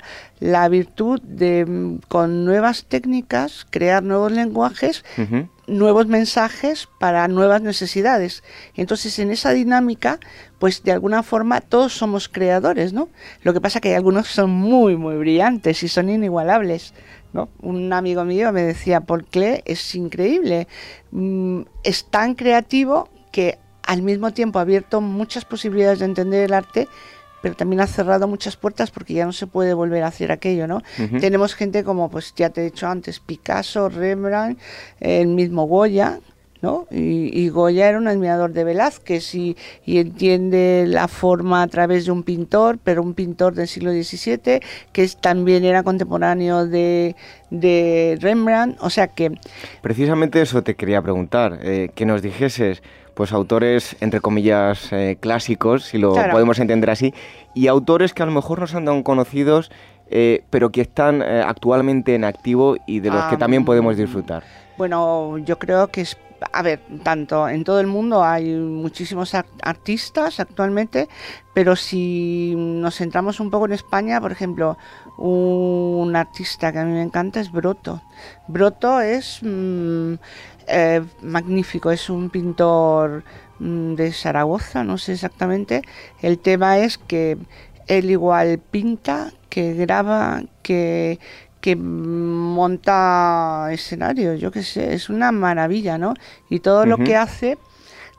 virtud 0.69 1.21
de 1.21 1.99
con 2.07 2.45
nuevas 2.45 2.85
técnicas 2.85 3.65
crear 3.69 4.03
nuevos 4.03 4.31
lenguajes, 4.31 5.05
nuevos 5.67 6.07
mensajes 6.07 6.89
para 6.99 7.27
nuevas 7.27 7.61
necesidades. 7.61 8.43
Entonces 8.75 9.19
en 9.19 9.31
esa 9.31 9.51
dinámica, 9.51 10.19
pues 10.59 10.83
de 10.83 10.91
alguna 10.91 11.23
forma 11.23 11.61
todos 11.61 11.93
somos 11.93 12.27
creadores, 12.27 12.93
¿no? 12.93 13.09
Lo 13.43 13.53
que 13.53 13.61
pasa 13.61 13.79
que 13.79 13.89
hay 13.89 13.95
algunos 13.95 14.27
son 14.27 14.49
muy, 14.49 14.95
muy 14.95 15.15
brillantes 15.15 15.83
y 15.83 15.87
son 15.87 16.09
inigualables. 16.09 16.93
Un 17.61 17.93
amigo 17.93 18.23
mío 18.23 18.51
me 18.51 18.61
decía, 18.61 19.01
Paul 19.01 19.25
Klee 19.25 19.63
es 19.65 19.95
increíble, 19.95 20.67
mm, 21.11 21.61
es 21.83 22.05
tan 22.05 22.35
creativo 22.35 23.09
que 23.31 23.57
al 23.81 24.01
mismo 24.01 24.31
tiempo 24.31 24.59
ha 24.59 24.61
abierto 24.61 25.01
muchas 25.01 25.45
posibilidades 25.45 25.99
de 25.99 26.05
entender 26.05 26.45
el 26.45 26.53
arte, 26.53 26.87
pero 27.41 27.55
también 27.55 27.81
ha 27.81 27.87
cerrado 27.87 28.27
muchas 28.27 28.55
puertas 28.55 28.91
porque 28.91 29.13
ya 29.13 29.25
no 29.25 29.33
se 29.33 29.47
puede 29.47 29.73
volver 29.73 30.03
a 30.03 30.07
hacer 30.07 30.31
aquello, 30.31 30.65
¿no? 30.65 30.81
Tenemos 31.19 31.55
gente 31.55 31.83
como, 31.83 32.09
pues 32.09 32.33
ya 32.35 32.49
te 32.51 32.61
he 32.61 32.63
dicho 32.65 32.87
antes, 32.87 33.19
Picasso, 33.19 33.89
Rembrandt, 33.89 34.59
el 35.01 35.27
mismo 35.27 35.65
Goya, 35.65 36.19
y, 36.91 37.49
Goya 37.49 37.89
era 37.89 37.97
un 37.97 38.07
admirador 38.07 38.53
de 38.53 38.63
Velázquez 38.63 39.35
y, 39.35 39.55
entiende 39.85 40.85
la 40.87 41.07
forma 41.07 41.61
a 41.61 41.67
través 41.67 42.05
de 42.05 42.11
un 42.11 42.23
pintor, 42.23 42.79
pero 42.83 43.01
un 43.01 43.13
pintor 43.13 43.53
del 43.53 43.67
siglo 43.67 43.91
XVII, 43.91 44.61
que 44.91 45.07
también 45.19 45.65
era 45.65 45.83
contemporáneo 45.83 46.65
de, 46.65 47.15
Rembrandt, 48.21 48.77
o 48.81 48.89
sea 48.89 49.07
que... 49.07 49.31
Precisamente 49.81 50.41
eso 50.41 50.63
te 50.63 50.75
quería 50.75 51.01
preguntar, 51.01 51.59
eh, 51.61 51.89
que 51.93 52.05
nos 52.05 52.21
dijeses 52.21 52.81
pues 53.13 53.31
autores, 53.31 53.95
entre 53.99 54.21
comillas, 54.21 54.91
eh, 54.91 55.17
clásicos, 55.19 55.83
si 55.83 55.99
lo 55.99 56.15
podemos 56.31 56.57
entender 56.57 56.89
así, 56.89 57.13
y 57.53 57.67
autores 57.67 58.11
que 58.13 58.23
a 58.23 58.25
lo 58.25 58.31
mejor 58.31 58.59
no 58.59 58.77
han 58.77 58.85
dado 58.85 59.03
conocidos, 59.03 59.69
eh, 60.09 60.43
pero 60.49 60.71
que 60.71 60.81
están 60.81 61.21
actualmente 61.21 62.15
en 62.15 62.23
activo 62.23 62.75
y 62.87 63.01
de 63.01 63.11
los 63.11 63.23
que 63.25 63.37
también 63.37 63.65
podemos 63.65 63.97
disfrutar. 63.97 64.43
Bueno, 64.77 65.37
yo 65.37 65.59
creo 65.59 65.87
que 65.89 66.01
es 66.01 66.17
a 66.51 66.61
ver, 66.61 66.81
tanto 67.03 67.47
en 67.47 67.63
todo 67.63 67.79
el 67.79 67.87
mundo 67.87 68.23
hay 68.23 68.53
muchísimos 68.55 69.33
artistas 69.33 70.39
actualmente, 70.39 71.07
pero 71.53 71.75
si 71.75 72.53
nos 72.57 72.97
centramos 72.97 73.39
un 73.39 73.49
poco 73.49 73.65
en 73.65 73.73
España, 73.73 74.19
por 74.19 74.31
ejemplo, 74.31 74.77
un 75.17 76.15
artista 76.15 76.71
que 76.71 76.79
a 76.79 76.85
mí 76.85 76.91
me 76.91 77.01
encanta 77.01 77.39
es 77.39 77.51
Broto. 77.51 78.01
Broto 78.47 78.99
es 78.99 79.39
mm, 79.41 80.13
eh, 80.67 81.03
magnífico, 81.21 81.91
es 81.91 82.09
un 82.09 82.29
pintor 82.29 83.23
mm, 83.59 83.95
de 83.95 84.11
Zaragoza, 84.11 84.83
no 84.83 84.97
sé 84.97 85.13
exactamente. 85.13 85.81
El 86.21 86.39
tema 86.39 86.79
es 86.79 86.97
que 86.97 87.37
él 87.87 88.09
igual 88.09 88.59
pinta, 88.59 89.31
que 89.49 89.73
graba, 89.73 90.43
que, 90.61 91.19
que 91.63 91.77
monta 91.77 93.69
escenarios, 93.71 94.41
yo 94.41 94.51
qué 94.51 94.63
sé, 94.63 94.93
es 94.93 95.07
una 95.07 95.31
maravilla, 95.31 95.97
¿no? 95.97 96.13
Y 96.49 96.59
todo 96.59 96.85
lo 96.85 96.97
que 96.97 97.15
hace, 97.15 97.57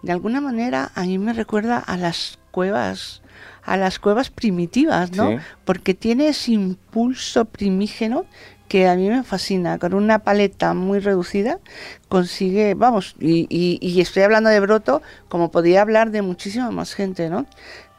de 0.00 0.12
alguna 0.12 0.40
manera, 0.40 0.92
a 0.94 1.02
mí 1.02 1.18
me 1.18 1.34
recuerda 1.34 1.76
a 1.76 1.98
las 1.98 2.38
cuevas, 2.52 3.20
a 3.62 3.76
las 3.76 3.98
cuevas 3.98 4.30
primitivas, 4.30 5.12
¿no? 5.12 5.38
Porque 5.66 5.92
tiene 5.92 6.28
ese 6.28 6.52
impulso 6.52 7.44
primígeno 7.44 8.24
que 8.66 8.88
a 8.88 8.94
mí 8.94 9.10
me 9.10 9.22
fascina. 9.24 9.78
Con 9.78 9.92
una 9.92 10.20
paleta 10.20 10.72
muy 10.72 11.00
reducida 11.00 11.58
consigue, 12.08 12.72
vamos, 12.72 13.14
y, 13.20 13.46
y 13.50 14.00
estoy 14.00 14.22
hablando 14.22 14.48
de 14.48 14.60
Broto 14.60 15.02
como 15.28 15.50
podía 15.50 15.82
hablar 15.82 16.12
de 16.12 16.22
muchísima 16.22 16.70
más 16.70 16.94
gente, 16.94 17.28
¿no? 17.28 17.44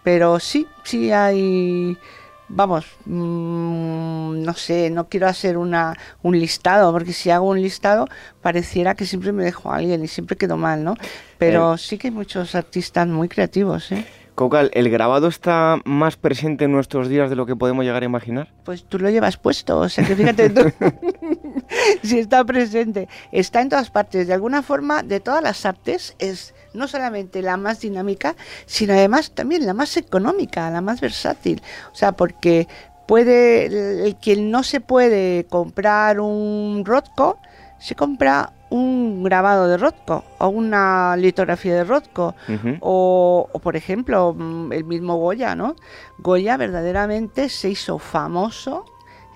Pero 0.04 0.40
sí, 0.40 0.66
sí 0.84 1.12
hay 1.12 2.00
vamos, 2.48 2.86
mm, 3.06 4.44
no 4.44 4.54
sé, 4.54 4.90
no 4.90 5.08
quiero 5.10 5.28
hacer 5.28 5.58
una, 5.58 5.98
un 6.22 6.40
listado, 6.40 6.92
porque 6.92 7.14
si 7.14 7.30
hago 7.30 7.50
un 7.50 7.62
listado 7.62 8.08
pareciera 8.42 8.96
que 8.96 9.06
siempre 9.06 9.32
me 9.32 9.44
dejo 9.44 9.72
a 9.72 9.78
alguien 9.78 10.04
y 10.04 10.08
siempre 10.08 10.38
quedo 10.38 10.58
mal, 10.58 10.84
¿no? 10.84 10.96
Pero 11.38 11.76
eh. 11.76 11.78
sí 11.78 11.98
que 11.98 12.08
hay 12.08 12.14
muchos 12.14 12.56
artistas 12.56 13.08
muy 13.08 13.28
creativos, 13.28 13.92
¿eh? 13.92 14.06
Cocal, 14.36 14.70
¿el 14.74 14.90
grabado 14.90 15.30
está 15.30 15.80
más 15.86 16.18
presente 16.18 16.66
en 16.66 16.74
nuestros 16.74 17.08
días 17.08 17.30
de 17.30 17.38
lo 17.38 17.46
que 17.46 17.56
podemos 17.56 17.86
llegar 17.86 18.04
a 18.04 18.06
imaginar? 18.06 18.52
Pues 18.66 18.84
tú 18.84 19.00
lo 19.00 19.10
llevas 19.10 19.38
puesto, 19.38 19.80
o 19.80 19.88
sea 19.88 20.06
que 20.06 20.14
fíjate 20.14 20.50
tú. 20.50 20.62
sí 22.04 22.20
está 22.20 22.44
presente. 22.44 23.08
Está 23.32 23.62
en 23.62 23.70
todas 23.70 23.90
partes. 23.90 24.28
De 24.28 24.34
alguna 24.34 24.62
forma, 24.62 25.04
de 25.04 25.20
todas 25.20 25.42
las 25.42 25.66
artes, 25.66 26.16
es 26.20 26.54
no 26.74 26.88
solamente 26.88 27.42
la 27.42 27.58
más 27.58 27.82
dinámica, 27.82 28.36
sino 28.66 28.94
además 28.94 29.32
también 29.32 29.66
la 29.66 29.74
más 29.74 29.98
económica, 29.98 30.70
la 30.70 30.82
más 30.82 31.02
versátil. 31.02 31.62
O 31.92 31.96
sea, 31.96 32.12
porque 32.12 32.68
puede, 33.08 34.06
el, 34.06 34.16
quien 34.18 34.52
no 34.52 34.64
se 34.64 34.82
puede 34.82 35.46
comprar 35.46 36.20
un 36.20 36.84
Rothko, 36.86 37.40
se 37.80 37.96
compra 37.96 38.52
un 38.70 39.24
grabado 39.24 39.68
de 39.68 39.78
Rothko 39.78 40.24
o 40.40 40.48
una 40.50 41.16
litografía 41.18 41.76
de 41.76 41.84
Rothko 41.84 42.36
o, 42.80 43.48
o, 43.52 43.60
por 43.60 43.76
ejemplo 43.76 44.34
mm, 44.34 44.74
el 44.74 44.84
mismo 44.86 45.18
Goya, 45.18 45.56
¿no? 45.56 45.76
Goya 46.18 46.58
verdaderamente 46.58 47.48
se 47.50 47.70
hizo 47.70 48.00
famoso 48.00 48.86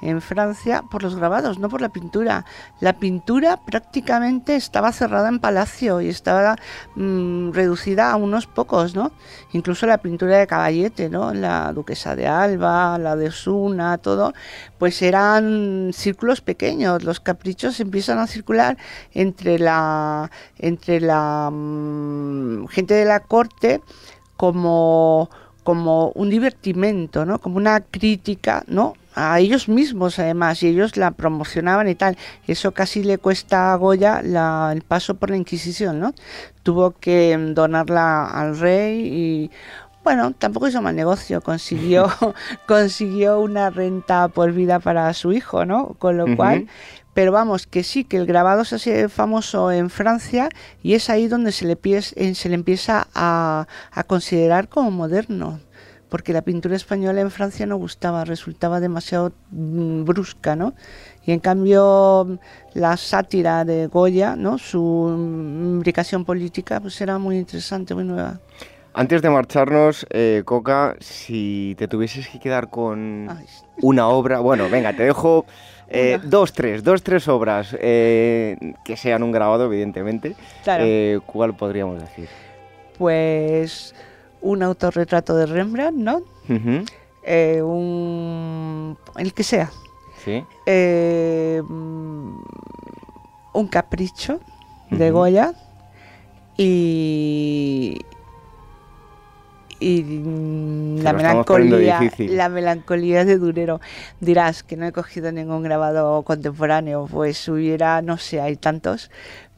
en 0.01 0.21
Francia 0.21 0.83
por 0.89 1.03
los 1.03 1.15
grabados, 1.15 1.59
no 1.59 1.69
por 1.69 1.81
la 1.81 1.89
pintura. 1.89 2.45
La 2.79 2.93
pintura 2.93 3.57
prácticamente 3.57 4.55
estaba 4.55 4.91
cerrada 4.91 5.29
en 5.29 5.39
palacio 5.39 6.01
y 6.01 6.09
estaba 6.09 6.55
mm, 6.95 7.51
reducida 7.51 8.11
a 8.11 8.15
unos 8.15 8.47
pocos, 8.47 8.95
¿no? 8.95 9.11
Incluso 9.53 9.85
la 9.85 9.97
pintura 9.97 10.37
de 10.37 10.47
Caballete, 10.47 11.09
¿no? 11.09 11.33
La 11.33 11.73
duquesa 11.73 12.15
de 12.15 12.27
Alba, 12.27 12.97
la 12.97 13.15
de 13.15 13.27
Osuna, 13.27 13.97
todo, 13.97 14.33
pues 14.77 15.01
eran 15.01 15.91
círculos 15.93 16.41
pequeños. 16.41 17.03
Los 17.03 17.19
caprichos 17.19 17.79
empiezan 17.79 18.19
a 18.19 18.27
circular 18.27 18.77
entre 19.13 19.59
la 19.59 20.29
entre 20.57 21.01
la 21.01 21.49
mm, 21.51 22.67
gente 22.67 22.93
de 22.93 23.05
la 23.05 23.19
corte 23.21 23.81
como 24.37 25.29
como 25.69 26.09
un 26.15 26.31
divertimento, 26.31 27.25
¿no? 27.25 27.37
Como 27.37 27.57
una 27.57 27.79
crítica, 27.79 28.63
¿no? 28.65 28.95
a 29.13 29.39
ellos 29.39 29.69
mismos 29.69 30.17
además 30.17 30.63
y 30.63 30.67
ellos 30.67 30.97
la 30.97 31.11
promocionaban 31.11 31.87
y 31.87 31.93
tal. 31.93 32.17
Eso 32.47 32.71
casi 32.71 33.03
le 33.03 33.19
cuesta 33.19 33.71
a 33.71 33.75
Goya 33.75 34.21
el 34.71 34.81
paso 34.81 35.13
por 35.13 35.29
la 35.29 35.37
Inquisición, 35.37 35.99
¿no? 35.99 36.15
Tuvo 36.63 36.91
que 36.99 37.37
donarla 37.53 38.25
al 38.25 38.57
rey 38.57 38.99
y 39.13 39.51
bueno, 40.03 40.31
tampoco 40.31 40.67
hizo 40.67 40.81
mal 40.81 40.95
negocio, 40.95 41.39
consiguió, 41.41 42.07
consiguió 42.67 43.39
una 43.39 43.69
renta 43.69 44.27
por 44.27 44.51
vida 44.53 44.79
para 44.79 45.13
su 45.13 45.33
hijo, 45.33 45.65
¿no? 45.65 45.89
Con 45.99 46.17
lo 46.17 46.35
cual, 46.35 46.65
pero 47.13 47.31
vamos, 47.31 47.67
que 47.67 47.83
sí, 47.83 48.03
que 48.03 48.17
el 48.17 48.25
grabado 48.25 48.65
se 48.65 48.75
hace 48.75 49.09
famoso 49.09 49.71
en 49.71 49.89
Francia 49.89 50.49
y 50.83 50.93
es 50.93 51.09
ahí 51.09 51.27
donde 51.27 51.51
se 51.51 51.65
le, 51.65 51.77
se 52.01 52.49
le 52.49 52.55
empieza 52.55 53.07
a, 53.13 53.67
a 53.91 54.03
considerar 54.03 54.69
como 54.69 54.91
moderno 54.91 55.59
porque 56.09 56.33
la 56.33 56.41
pintura 56.41 56.75
española 56.75 57.21
en 57.21 57.31
Francia 57.31 57.65
no 57.65 57.77
gustaba, 57.77 58.25
resultaba 58.25 58.79
demasiado 58.79 59.31
mm, 59.51 60.03
brusca, 60.03 60.55
¿no? 60.55 60.73
Y 61.25 61.31
en 61.31 61.39
cambio 61.39 62.39
la 62.73 62.97
sátira 62.97 63.63
de 63.63 63.87
Goya, 63.87 64.35
¿no? 64.35 64.57
Su 64.57 65.13
imbricación 65.15 66.25
política, 66.25 66.79
pues 66.79 66.99
era 66.99 67.19
muy 67.19 67.37
interesante, 67.37 67.93
muy 67.93 68.03
nueva. 68.03 68.39
Antes 68.93 69.21
de 69.21 69.29
marcharnos, 69.29 70.07
eh, 70.09 70.41
Coca, 70.45 70.95
si 70.99 71.75
te 71.77 71.87
tuvieses 71.87 72.27
que 72.27 72.39
quedar 72.39 72.69
con 72.69 73.29
una 73.81 74.07
obra, 74.07 74.39
bueno, 74.39 74.67
venga, 74.69 74.93
te 74.93 75.03
dejo 75.03 75.45
eh, 75.89 76.19
dos, 76.23 76.53
tres, 76.53 76.83
dos, 76.83 77.03
tres 77.03 77.27
obras 77.27 77.75
eh, 77.79 78.57
que 78.83 78.95
sean 78.95 79.23
un 79.23 79.31
grabado, 79.31 79.65
evidentemente. 79.65 80.35
Claro. 80.63 80.85
¿Cuál 81.25 81.55
podríamos 81.55 81.99
decir? 81.99 82.29
Pues 82.97 83.95
un 84.41 84.63
autorretrato 84.63 85.35
de 85.35 85.45
Rembrandt, 85.45 85.97
¿no? 85.97 86.21
Eh, 87.23 87.61
un, 87.61 88.97
el 89.17 89.33
que 89.33 89.43
sea. 89.43 89.69
Sí. 90.23 90.43
Eh, 90.65 91.61
un 91.65 93.67
capricho 93.69 94.39
de 94.89 95.11
Goya 95.11 95.53
y 96.57 97.99
y 99.79 100.03
la 101.01 101.13
melancolía 101.13 101.99
la 102.17 102.49
melancolía 102.49 103.25
de 103.25 103.37
Durero. 103.37 103.79
Dirás 104.19 104.63
que 104.63 104.75
no 104.75 104.85
he 104.85 104.91
cogido 104.91 105.31
ningún 105.31 105.63
grabado 105.63 106.21
contemporáneo 106.23 107.07
pues 107.09 107.47
hubiera 107.47 108.01
no 108.01 108.17
sé 108.17 108.41
hay 108.41 108.55
tantos. 108.55 109.09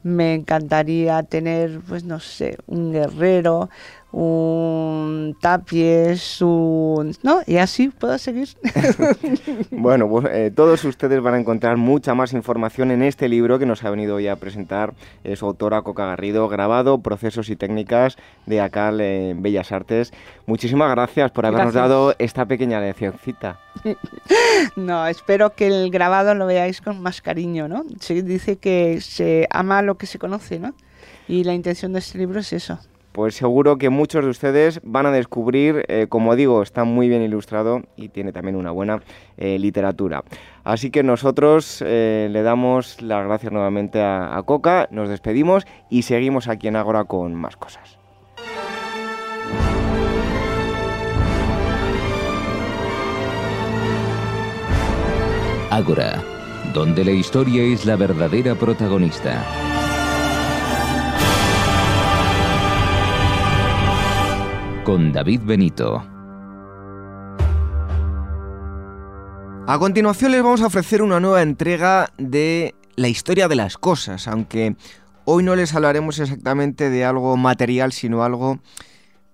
Me 0.02 0.34
encantaría 0.34 1.22
tener 1.22 1.80
pues 1.80 2.04
no 2.04 2.20
sé 2.20 2.58
un 2.66 2.92
guerrero 2.92 3.70
un 4.12 5.36
tapies, 5.40 6.42
un... 6.42 7.16
¿no? 7.22 7.40
Y 7.46 7.56
así 7.56 7.88
puedo 7.88 8.16
seguir. 8.18 8.48
bueno, 9.70 10.08
pues, 10.08 10.26
eh, 10.30 10.52
todos 10.54 10.84
ustedes 10.84 11.20
van 11.22 11.34
a 11.34 11.40
encontrar 11.40 11.78
mucha 11.78 12.14
más 12.14 12.34
información 12.34 12.90
en 12.90 13.02
este 13.02 13.28
libro 13.28 13.58
que 13.58 13.66
nos 13.66 13.82
ha 13.84 13.90
venido 13.90 14.16
hoy 14.16 14.28
a 14.28 14.36
presentar 14.36 14.92
eh, 15.24 15.34
su 15.34 15.46
autora 15.46 15.82
Coca 15.82 16.04
Garrido, 16.06 16.46
grabado 16.48 16.98
Procesos 16.98 17.48
y 17.48 17.56
Técnicas 17.56 18.16
de 18.44 18.60
ACAL 18.60 19.00
en 19.00 19.42
Bellas 19.42 19.72
Artes. 19.72 20.12
Muchísimas 20.46 20.90
gracias 20.90 21.30
por 21.30 21.46
habernos 21.46 21.74
dado 21.74 22.14
esta 22.18 22.44
pequeña 22.44 22.80
leccióncita. 22.80 23.60
no, 24.76 25.06
espero 25.06 25.54
que 25.54 25.66
el 25.66 25.90
grabado 25.90 26.34
lo 26.34 26.46
veáis 26.46 26.82
con 26.82 27.00
más 27.00 27.22
cariño, 27.22 27.66
¿no? 27.66 27.84
Se 27.98 28.22
dice 28.22 28.56
que 28.56 29.00
se 29.00 29.48
ama 29.50 29.80
lo 29.80 29.96
que 29.96 30.06
se 30.06 30.18
conoce, 30.18 30.58
¿no? 30.58 30.74
Y 31.28 31.44
la 31.44 31.54
intención 31.54 31.94
de 31.94 32.00
este 32.00 32.18
libro 32.18 32.40
es 32.40 32.52
eso 32.52 32.78
pues 33.12 33.34
seguro 33.34 33.78
que 33.78 33.90
muchos 33.90 34.24
de 34.24 34.30
ustedes 34.30 34.80
van 34.82 35.06
a 35.06 35.12
descubrir, 35.12 35.84
eh, 35.88 36.06
como 36.08 36.34
digo, 36.34 36.62
está 36.62 36.84
muy 36.84 37.08
bien 37.08 37.22
ilustrado 37.22 37.82
y 37.96 38.08
tiene 38.08 38.32
también 38.32 38.56
una 38.56 38.70
buena 38.70 39.02
eh, 39.36 39.58
literatura. 39.58 40.24
Así 40.64 40.90
que 40.90 41.02
nosotros 41.02 41.82
eh, 41.86 42.28
le 42.30 42.42
damos 42.42 43.00
las 43.02 43.26
gracias 43.26 43.52
nuevamente 43.52 44.00
a, 44.00 44.36
a, 44.36 44.42
Coca, 44.42 44.88
nos 44.90 45.08
despedimos 45.08 45.66
y 45.90 46.02
seguimos 46.02 46.48
aquí 46.48 46.68
en 46.68 46.76
Ágora 46.76 47.04
con 47.04 47.34
más 47.34 47.56
cosas. 47.56 47.98
Ágora, 55.70 56.22
donde 56.74 57.02
la 57.02 57.12
historia 57.12 57.62
es 57.62 57.86
la 57.86 57.96
verdadera 57.96 58.54
protagonista. 58.54 59.42
Con 64.84 65.12
David 65.12 65.42
Benito. 65.44 66.02
A 69.66 69.76
continuación 69.78 70.32
les 70.32 70.42
vamos 70.42 70.62
a 70.62 70.66
ofrecer 70.66 71.02
una 71.02 71.20
nueva 71.20 71.42
entrega 71.42 72.12
de 72.18 72.74
la 72.96 73.08
historia 73.08 73.48
de 73.48 73.54
las 73.54 73.78
cosas, 73.78 74.26
aunque 74.26 74.76
hoy 75.24 75.44
no 75.44 75.54
les 75.54 75.74
hablaremos 75.74 76.18
exactamente 76.18 76.90
de 76.90 77.04
algo 77.04 77.36
material, 77.36 77.92
sino 77.92 78.24
algo 78.24 78.58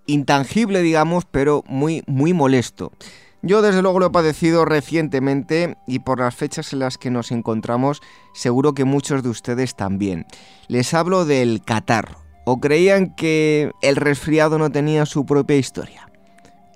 intangible, 0.06 0.82
digamos, 0.82 1.24
pero 1.24 1.64
muy, 1.66 2.02
muy 2.06 2.32
molesto. 2.32 2.92
Yo 3.40 3.62
desde 3.62 3.82
luego 3.82 4.00
lo 4.00 4.06
he 4.06 4.10
padecido 4.10 4.64
recientemente 4.64 5.76
y 5.86 6.00
por 6.00 6.20
las 6.20 6.34
fechas 6.34 6.72
en 6.72 6.80
las 6.80 6.98
que 6.98 7.10
nos 7.10 7.30
encontramos 7.30 8.02
seguro 8.34 8.74
que 8.74 8.84
muchos 8.84 9.22
de 9.22 9.30
ustedes 9.30 9.76
también. 9.76 10.26
Les 10.66 10.92
hablo 10.92 11.24
del 11.24 11.62
catarro 11.64 12.27
o 12.50 12.60
creían 12.60 13.14
que 13.14 13.72
el 13.82 13.94
resfriado 13.96 14.58
no 14.58 14.72
tenía 14.72 15.04
su 15.04 15.26
propia 15.26 15.56
historia. 15.56 16.08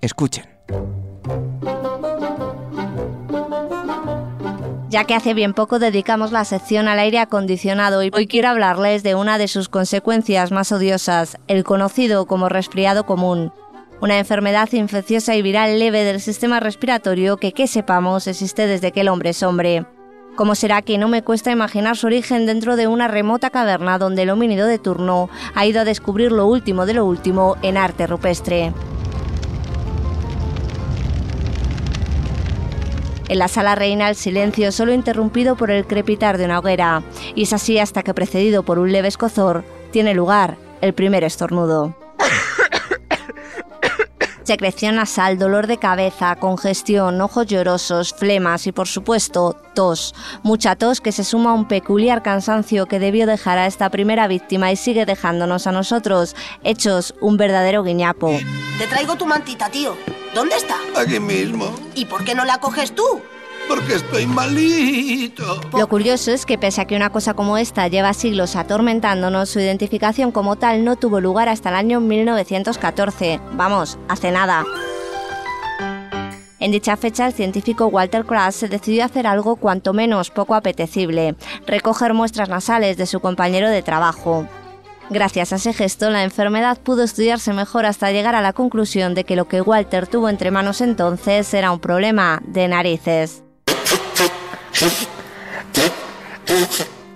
Escuchen. 0.02 0.44
Ya 4.90 5.04
que 5.04 5.14
hace 5.14 5.32
bien 5.32 5.54
poco 5.54 5.78
dedicamos 5.78 6.30
la 6.30 6.44
sección 6.44 6.88
al 6.88 6.98
aire 6.98 7.20
acondicionado 7.20 8.02
y 8.02 8.10
hoy 8.12 8.26
quiero 8.26 8.50
hablarles 8.50 9.02
de 9.02 9.14
una 9.14 9.38
de 9.38 9.48
sus 9.48 9.70
consecuencias 9.70 10.52
más 10.52 10.72
odiosas, 10.72 11.38
el 11.48 11.64
conocido 11.64 12.26
como 12.26 12.50
resfriado 12.50 13.06
común. 13.06 13.50
Una 14.02 14.18
enfermedad 14.18 14.70
infecciosa 14.72 15.36
y 15.36 15.40
viral 15.40 15.78
leve 15.78 16.04
del 16.04 16.20
sistema 16.20 16.60
respiratorio 16.60 17.38
que, 17.38 17.52
que 17.52 17.66
sepamos, 17.66 18.26
existe 18.26 18.66
desde 18.66 18.92
que 18.92 19.00
el 19.00 19.08
hombre 19.08 19.30
es 19.30 19.42
hombre. 19.42 19.86
¿Cómo 20.34 20.54
será 20.54 20.80
que 20.80 20.96
no 20.96 21.08
me 21.08 21.22
cuesta 21.22 21.50
imaginar 21.50 21.96
su 21.96 22.06
origen 22.06 22.46
dentro 22.46 22.76
de 22.76 22.86
una 22.86 23.06
remota 23.06 23.50
caverna 23.50 23.98
donde 23.98 24.22
el 24.22 24.30
homínido 24.30 24.66
de 24.66 24.78
turno 24.78 25.28
ha 25.54 25.66
ido 25.66 25.82
a 25.82 25.84
descubrir 25.84 26.32
lo 26.32 26.46
último 26.46 26.86
de 26.86 26.94
lo 26.94 27.04
último 27.04 27.56
en 27.60 27.76
arte 27.76 28.06
rupestre? 28.06 28.72
En 33.28 33.38
la 33.38 33.48
sala 33.48 33.74
reina 33.74 34.08
el 34.08 34.16
silencio 34.16 34.72
solo 34.72 34.94
interrumpido 34.94 35.54
por 35.54 35.70
el 35.70 35.86
crepitar 35.86 36.38
de 36.38 36.46
una 36.46 36.60
hoguera, 36.60 37.02
y 37.34 37.42
es 37.42 37.52
así 37.52 37.78
hasta 37.78 38.02
que 38.02 38.14
precedido 38.14 38.62
por 38.62 38.78
un 38.78 38.90
leve 38.90 39.08
escozor 39.08 39.64
tiene 39.90 40.14
lugar 40.14 40.56
el 40.80 40.94
primer 40.94 41.24
estornudo. 41.24 41.94
Secreción 44.52 44.96
nasal, 44.96 45.38
dolor 45.38 45.66
de 45.66 45.78
cabeza, 45.78 46.36
congestión, 46.36 47.18
ojos 47.22 47.46
llorosos, 47.46 48.12
flemas 48.12 48.66
y 48.66 48.72
por 48.72 48.86
supuesto 48.86 49.56
tos. 49.74 50.14
Mucha 50.42 50.76
tos 50.76 51.00
que 51.00 51.10
se 51.10 51.24
suma 51.24 51.52
a 51.52 51.54
un 51.54 51.66
peculiar 51.66 52.22
cansancio 52.22 52.84
que 52.84 52.98
debió 52.98 53.24
dejar 53.24 53.56
a 53.56 53.66
esta 53.66 53.88
primera 53.88 54.28
víctima 54.28 54.70
y 54.70 54.76
sigue 54.76 55.06
dejándonos 55.06 55.66
a 55.66 55.72
nosotros, 55.72 56.36
hechos 56.64 57.14
un 57.22 57.38
verdadero 57.38 57.82
guiñapo. 57.82 58.28
Te 58.76 58.86
traigo 58.88 59.16
tu 59.16 59.24
mantita, 59.24 59.70
tío. 59.70 59.96
¿Dónde 60.34 60.56
está? 60.56 60.76
Aquí 61.00 61.18
mismo. 61.18 61.74
¿Y 61.94 62.04
por 62.04 62.22
qué 62.22 62.34
no 62.34 62.44
la 62.44 62.58
coges 62.58 62.94
tú? 62.94 63.22
Porque 63.74 63.94
estoy. 63.94 64.28
Lo 65.78 65.88
curioso 65.88 66.30
es 66.30 66.44
que 66.44 66.58
pese 66.58 66.82
a 66.82 66.84
que 66.84 66.96
una 66.96 67.10
cosa 67.10 67.34
como 67.34 67.56
esta 67.56 67.88
lleva 67.88 68.12
siglos 68.12 68.54
atormentándonos, 68.54 69.48
su 69.48 69.60
identificación 69.60 70.30
como 70.30 70.56
tal 70.56 70.84
no 70.84 70.96
tuvo 70.96 71.20
lugar 71.20 71.48
hasta 71.48 71.70
el 71.70 71.76
año 71.76 72.00
1914. 72.00 73.40
Vamos, 73.52 73.98
hace 74.08 74.30
nada. 74.30 74.64
En 76.60 76.70
dicha 76.70 76.96
fecha, 76.96 77.26
el 77.26 77.32
científico 77.32 77.86
Walter 77.86 78.24
Krauss 78.24 78.56
se 78.56 78.68
decidió 78.68 79.04
hacer 79.04 79.26
algo 79.26 79.56
cuanto 79.56 79.92
menos 79.94 80.30
poco 80.30 80.54
apetecible, 80.54 81.34
recoger 81.66 82.14
muestras 82.14 82.48
nasales 82.48 82.96
de 82.96 83.06
su 83.06 83.20
compañero 83.20 83.68
de 83.68 83.82
trabajo. 83.82 84.46
Gracias 85.10 85.52
a 85.52 85.56
ese 85.56 85.72
gesto, 85.72 86.10
la 86.10 86.22
enfermedad 86.22 86.78
pudo 86.78 87.02
estudiarse 87.02 87.52
mejor 87.52 87.86
hasta 87.86 88.12
llegar 88.12 88.34
a 88.34 88.42
la 88.42 88.52
conclusión 88.52 89.14
de 89.14 89.24
que 89.24 89.36
lo 89.36 89.48
que 89.48 89.60
Walter 89.60 90.06
tuvo 90.06 90.28
entre 90.28 90.50
manos 90.50 90.80
entonces 90.80 91.52
era 91.52 91.72
un 91.72 91.80
problema 91.80 92.40
de 92.46 92.68
narices. 92.68 93.42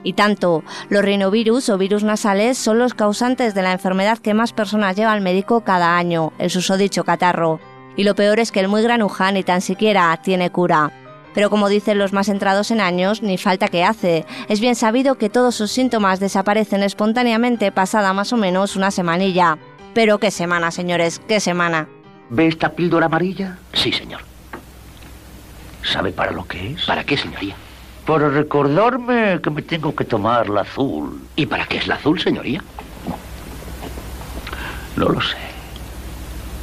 Y 0.06 0.12
tanto, 0.12 0.62
los 0.88 1.04
rinovirus 1.04 1.68
o 1.68 1.78
virus 1.78 2.04
nasales 2.04 2.58
son 2.58 2.78
los 2.78 2.94
causantes 2.94 3.54
de 3.54 3.62
la 3.62 3.72
enfermedad 3.72 4.18
que 4.18 4.34
más 4.34 4.52
personas 4.52 4.94
lleva 4.94 5.10
al 5.10 5.20
médico 5.20 5.62
cada 5.62 5.96
año, 5.96 6.32
el 6.38 6.48
susodicho 6.48 7.02
catarro. 7.02 7.58
Y 7.96 8.04
lo 8.04 8.14
peor 8.14 8.38
es 8.38 8.52
que 8.52 8.60
el 8.60 8.68
muy 8.68 8.82
granuja 8.82 9.32
ni 9.32 9.42
tan 9.42 9.60
siquiera 9.60 10.16
tiene 10.22 10.50
cura. 10.50 10.92
Pero 11.34 11.50
como 11.50 11.68
dicen 11.68 11.98
los 11.98 12.12
más 12.12 12.28
entrados 12.28 12.70
en 12.70 12.80
años, 12.80 13.20
ni 13.20 13.36
falta 13.36 13.66
que 13.66 13.82
hace. 13.82 14.24
Es 14.48 14.60
bien 14.60 14.76
sabido 14.76 15.16
que 15.16 15.28
todos 15.28 15.56
sus 15.56 15.72
síntomas 15.72 16.20
desaparecen 16.20 16.84
espontáneamente 16.84 17.72
pasada 17.72 18.12
más 18.12 18.32
o 18.32 18.36
menos 18.36 18.76
una 18.76 18.92
semanilla. 18.92 19.58
Pero 19.92 20.18
qué 20.18 20.30
semana, 20.30 20.70
señores, 20.70 21.20
qué 21.26 21.40
semana. 21.40 21.88
¿Ve 22.30 22.46
esta 22.46 22.70
píldora 22.70 23.06
amarilla? 23.06 23.58
Sí, 23.72 23.90
señor. 23.90 24.20
¿Sabe 25.86 26.12
para 26.12 26.32
lo 26.32 26.46
que 26.46 26.72
es? 26.72 26.84
¿Para 26.84 27.04
qué, 27.04 27.16
señoría? 27.16 27.54
Para 28.06 28.28
recordarme 28.28 29.40
que 29.42 29.50
me 29.50 29.62
tengo 29.62 29.94
que 29.94 30.04
tomar 30.04 30.48
la 30.48 30.62
azul. 30.62 31.22
¿Y 31.36 31.46
para 31.46 31.66
qué 31.66 31.78
es 31.78 31.86
la 31.86 31.96
azul, 31.96 32.20
señoría? 32.20 32.62
No 34.96 35.08
lo 35.08 35.20
sé 35.20 35.46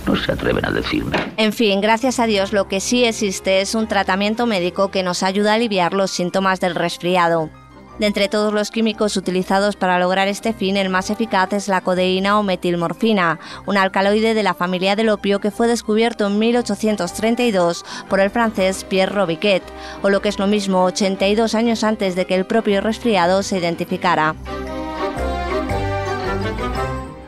no 0.05 0.15
se 0.15 0.31
atreven 0.31 0.65
a 0.65 0.71
decirme. 0.71 1.17
En 1.37 1.53
fin, 1.53 1.81
gracias 1.81 2.19
a 2.19 2.25
Dios 2.25 2.53
lo 2.53 2.67
que 2.67 2.79
sí 2.79 3.05
existe 3.05 3.61
es 3.61 3.75
un 3.75 3.87
tratamiento 3.87 4.45
médico 4.45 4.91
que 4.91 5.03
nos 5.03 5.23
ayuda 5.23 5.51
a 5.51 5.55
aliviar 5.55 5.93
los 5.93 6.11
síntomas 6.11 6.59
del 6.59 6.75
resfriado. 6.75 7.49
De 7.99 8.07
entre 8.07 8.27
todos 8.27 8.51
los 8.53 8.71
químicos 8.71 9.15
utilizados 9.17 9.75
para 9.75 9.99
lograr 9.99 10.27
este 10.27 10.53
fin, 10.53 10.77
el 10.77 10.89
más 10.89 11.11
eficaz 11.11 11.53
es 11.53 11.67
la 11.67 11.81
codeína 11.81 12.39
o 12.39 12.43
metilmorfina, 12.43 13.39
un 13.67 13.77
alcaloide 13.77 14.33
de 14.33 14.41
la 14.41 14.55
familia 14.55 14.95
del 14.95 15.09
opio 15.09 15.39
que 15.39 15.51
fue 15.51 15.67
descubierto 15.67 16.25
en 16.25 16.39
1832 16.39 17.85
por 18.09 18.19
el 18.19 18.31
francés 18.31 18.83
Pierre 18.83 19.13
Robiquet, 19.13 19.61
o 20.01 20.09
lo 20.09 20.21
que 20.21 20.29
es 20.29 20.39
lo 20.39 20.47
mismo, 20.47 20.83
82 20.85 21.53
años 21.53 21.83
antes 21.83 22.15
de 22.15 22.25
que 22.25 22.35
el 22.35 22.45
propio 22.45 22.81
resfriado 22.81 23.43
se 23.43 23.59
identificara. 23.59 24.35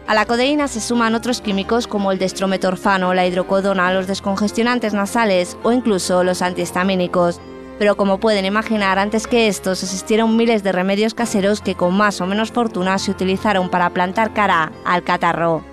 A 0.07 0.13
la 0.13 0.25
codeína 0.25 0.67
se 0.67 0.81
suman 0.81 1.15
otros 1.15 1.41
químicos 1.41 1.87
como 1.87 2.11
el 2.11 2.19
destrometorfano, 2.19 3.13
la 3.13 3.25
hidrocodona, 3.25 3.91
los 3.91 4.05
descongestionantes 4.07 4.93
nasales 4.93 5.57
o 5.63 5.71
incluso 5.71 6.23
los 6.23 6.41
antihistamínicos. 6.43 7.39
Pero 7.77 7.97
como 7.97 8.19
pueden 8.19 8.45
imaginar, 8.45 8.99
antes 8.99 9.27
que 9.27 9.47
estos 9.47 9.83
existieron 9.83 10.37
miles 10.37 10.63
de 10.63 10.71
remedios 10.71 11.13
caseros 11.13 11.61
que 11.61 11.75
con 11.75 11.95
más 11.95 12.21
o 12.21 12.27
menos 12.27 12.51
fortuna 12.51 12.97
se 12.97 13.11
utilizaron 13.11 13.69
para 13.69 13.89
plantar 13.89 14.33
cara 14.33 14.71
al 14.85 15.03
catarro. 15.03 15.63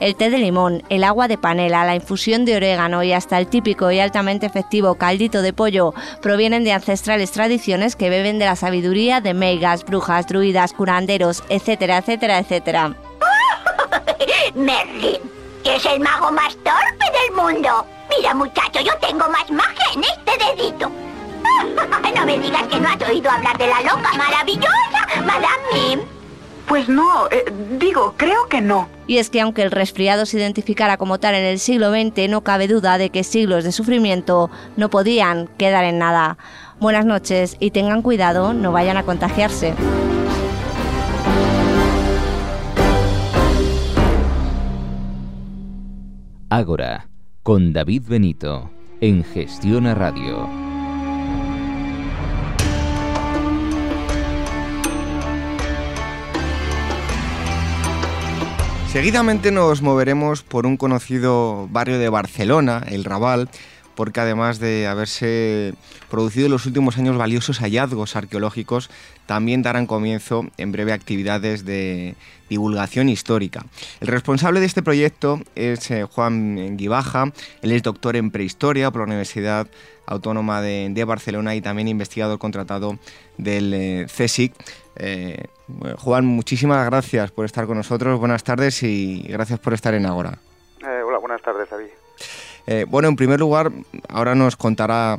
el 0.00 0.14
té 0.14 0.30
de 0.30 0.38
limón, 0.38 0.82
el 0.88 1.04
agua 1.04 1.28
de 1.28 1.38
panela, 1.38 1.84
la 1.84 1.94
infusión 1.94 2.44
de 2.44 2.56
orégano 2.56 3.02
y 3.02 3.12
hasta 3.12 3.38
el 3.38 3.48
típico 3.48 3.90
y 3.90 3.98
altamente 3.98 4.46
efectivo 4.46 4.94
caldito 4.94 5.42
de 5.42 5.52
pollo 5.52 5.94
provienen 6.22 6.64
de 6.64 6.72
ancestrales 6.72 7.32
tradiciones 7.32 7.96
que 7.96 8.10
beben 8.10 8.38
de 8.38 8.44
la 8.44 8.56
sabiduría 8.56 9.20
de 9.20 9.34
meigas, 9.34 9.84
brujas, 9.84 10.26
druidas, 10.26 10.72
curanderos, 10.72 11.42
etcétera, 11.48 11.98
etcétera, 11.98 12.38
etcétera. 12.38 12.94
Que 15.66 15.74
es 15.74 15.84
el 15.84 15.98
mago 15.98 16.30
más 16.30 16.54
torpe 16.58 17.06
del 17.10 17.34
mundo. 17.34 17.84
Mira, 18.08 18.32
muchacho, 18.34 18.78
yo 18.82 18.92
tengo 19.00 19.28
más 19.28 19.50
magia 19.50 19.84
en 19.96 20.04
este 20.04 20.62
dedito. 20.62 20.88
No 22.14 22.24
me 22.24 22.38
digas 22.38 22.62
que 22.68 22.78
no 22.78 22.88
has 22.88 23.02
oído 23.02 23.28
hablar 23.28 23.58
de 23.58 23.66
la 23.66 23.80
loca 23.80 24.12
maravillosa 24.16 25.06
Madame 25.22 25.48
Mim. 25.72 26.00
Pues 26.68 26.88
no, 26.88 27.26
eh, 27.32 27.52
digo, 27.80 28.14
creo 28.16 28.46
que 28.48 28.60
no. 28.60 28.88
Y 29.08 29.18
es 29.18 29.28
que 29.28 29.40
aunque 29.40 29.62
el 29.62 29.72
resfriado 29.72 30.24
se 30.24 30.38
identificara 30.38 30.98
como 30.98 31.18
tal 31.18 31.34
en 31.34 31.44
el 31.44 31.58
siglo 31.58 31.90
XX, 31.90 32.28
no 32.28 32.42
cabe 32.42 32.68
duda 32.68 32.96
de 32.96 33.10
que 33.10 33.24
siglos 33.24 33.64
de 33.64 33.72
sufrimiento 33.72 34.50
no 34.76 34.88
podían 34.88 35.48
quedar 35.58 35.84
en 35.84 35.98
nada. 35.98 36.38
Buenas 36.78 37.06
noches 37.06 37.56
y 37.58 37.72
tengan 37.72 38.02
cuidado, 38.02 38.54
no 38.54 38.70
vayan 38.70 38.98
a 38.98 39.02
contagiarse. 39.02 39.74
Ágora, 46.48 47.08
con 47.42 47.72
David 47.72 48.04
Benito, 48.06 48.70
en 49.00 49.24
Gestiona 49.24 49.96
Radio. 49.96 50.48
Seguidamente 58.92 59.50
nos 59.50 59.82
moveremos 59.82 60.44
por 60.44 60.66
un 60.66 60.76
conocido 60.76 61.66
barrio 61.72 61.98
de 61.98 62.08
Barcelona, 62.08 62.84
el 62.86 63.02
Raval, 63.02 63.50
porque 63.96 64.20
además 64.20 64.60
de 64.60 64.86
haberse 64.86 65.74
producido 66.08 66.46
en 66.46 66.52
los 66.52 66.66
últimos 66.66 66.98
años 66.98 67.16
valiosos 67.16 67.58
hallazgos 67.58 68.14
arqueológicos, 68.14 68.90
también 69.26 69.62
darán 69.62 69.86
comienzo 69.86 70.46
en 70.56 70.70
breve 70.70 70.92
actividades 70.92 71.64
de 71.64 72.14
divulgación 72.48 73.08
histórica. 73.08 73.64
El 74.00 74.08
responsable 74.08 74.60
de 74.60 74.66
este 74.66 74.82
proyecto 74.82 75.40
es 75.56 75.90
eh, 75.90 76.04
Juan 76.04 76.76
Guibaja, 76.76 77.32
él 77.62 77.72
es 77.72 77.82
doctor 77.82 78.14
en 78.14 78.30
prehistoria 78.30 78.90
por 78.90 79.00
la 79.00 79.06
Universidad 79.06 79.66
Autónoma 80.06 80.62
de, 80.62 81.04
Barcelona 81.04 81.56
y 81.56 81.60
también 81.60 81.88
investigador 81.88 82.38
contratado 82.38 82.98
del 83.38 83.74
eh, 83.74 84.06
CSIC. 84.06 84.54
Eh, 84.96 85.46
Juan, 85.98 86.24
muchísimas 86.24 86.86
gracias 86.86 87.32
por 87.32 87.44
estar 87.44 87.66
con 87.66 87.76
nosotros. 87.76 88.20
Buenas 88.20 88.44
tardes 88.44 88.82
y 88.84 89.22
gracias 89.28 89.58
por 89.58 89.74
estar 89.74 89.94
en 89.94 90.06
Agora. 90.06 90.38
Hola, 90.82 91.18
buenas 91.18 91.42
tardes, 91.42 91.68
David. 91.68 92.05
Eh, 92.66 92.84
bueno, 92.88 93.08
en 93.08 93.16
primer 93.16 93.40
lugar, 93.40 93.70
ahora 94.08 94.34
nos 94.34 94.56
contará 94.56 95.18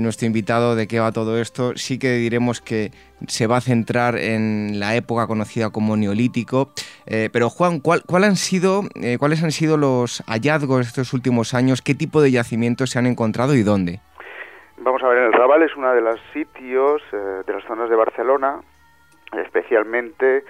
nuestro 0.00 0.26
invitado 0.26 0.76
de 0.76 0.88
qué 0.88 0.98
va 0.98 1.12
todo 1.12 1.38
esto. 1.38 1.76
Sí 1.76 1.98
que 1.98 2.12
diremos 2.12 2.62
que 2.62 2.90
se 3.28 3.46
va 3.46 3.58
a 3.58 3.60
centrar 3.60 4.16
en 4.16 4.80
la 4.80 4.96
época 4.96 5.26
conocida 5.26 5.70
como 5.70 5.96
Neolítico. 5.96 6.70
pero 7.04 7.50
Juan, 7.50 7.80
¿cuál, 7.80 8.24
han 8.24 8.36
sido, 8.36 8.82
¿cuáles 9.18 9.42
han 9.42 9.50
sido 9.50 9.76
los 9.76 10.22
hallazgos 10.26 10.78
de 10.78 10.82
estos 10.84 11.12
últimos 11.12 11.52
años? 11.52 11.82
¿Qué 11.82 11.94
tipo 11.94 12.22
de 12.22 12.30
yacimientos 12.30 12.90
se 12.90 12.98
han 12.98 13.06
encontrado 13.06 13.54
y 13.54 13.62
dónde? 13.62 14.00
Vamos 14.78 15.02
a 15.02 15.08
ver, 15.08 15.18
el 15.18 15.32
Raval 15.34 15.62
es 15.62 15.76
uno 15.76 15.92
de 15.92 16.00
los 16.00 16.18
sitios 16.32 17.02
de 17.12 17.52
las 17.52 17.64
zonas 17.64 17.90
de 17.90 17.96
Barcelona 17.96 18.62
especialmente 19.42 20.44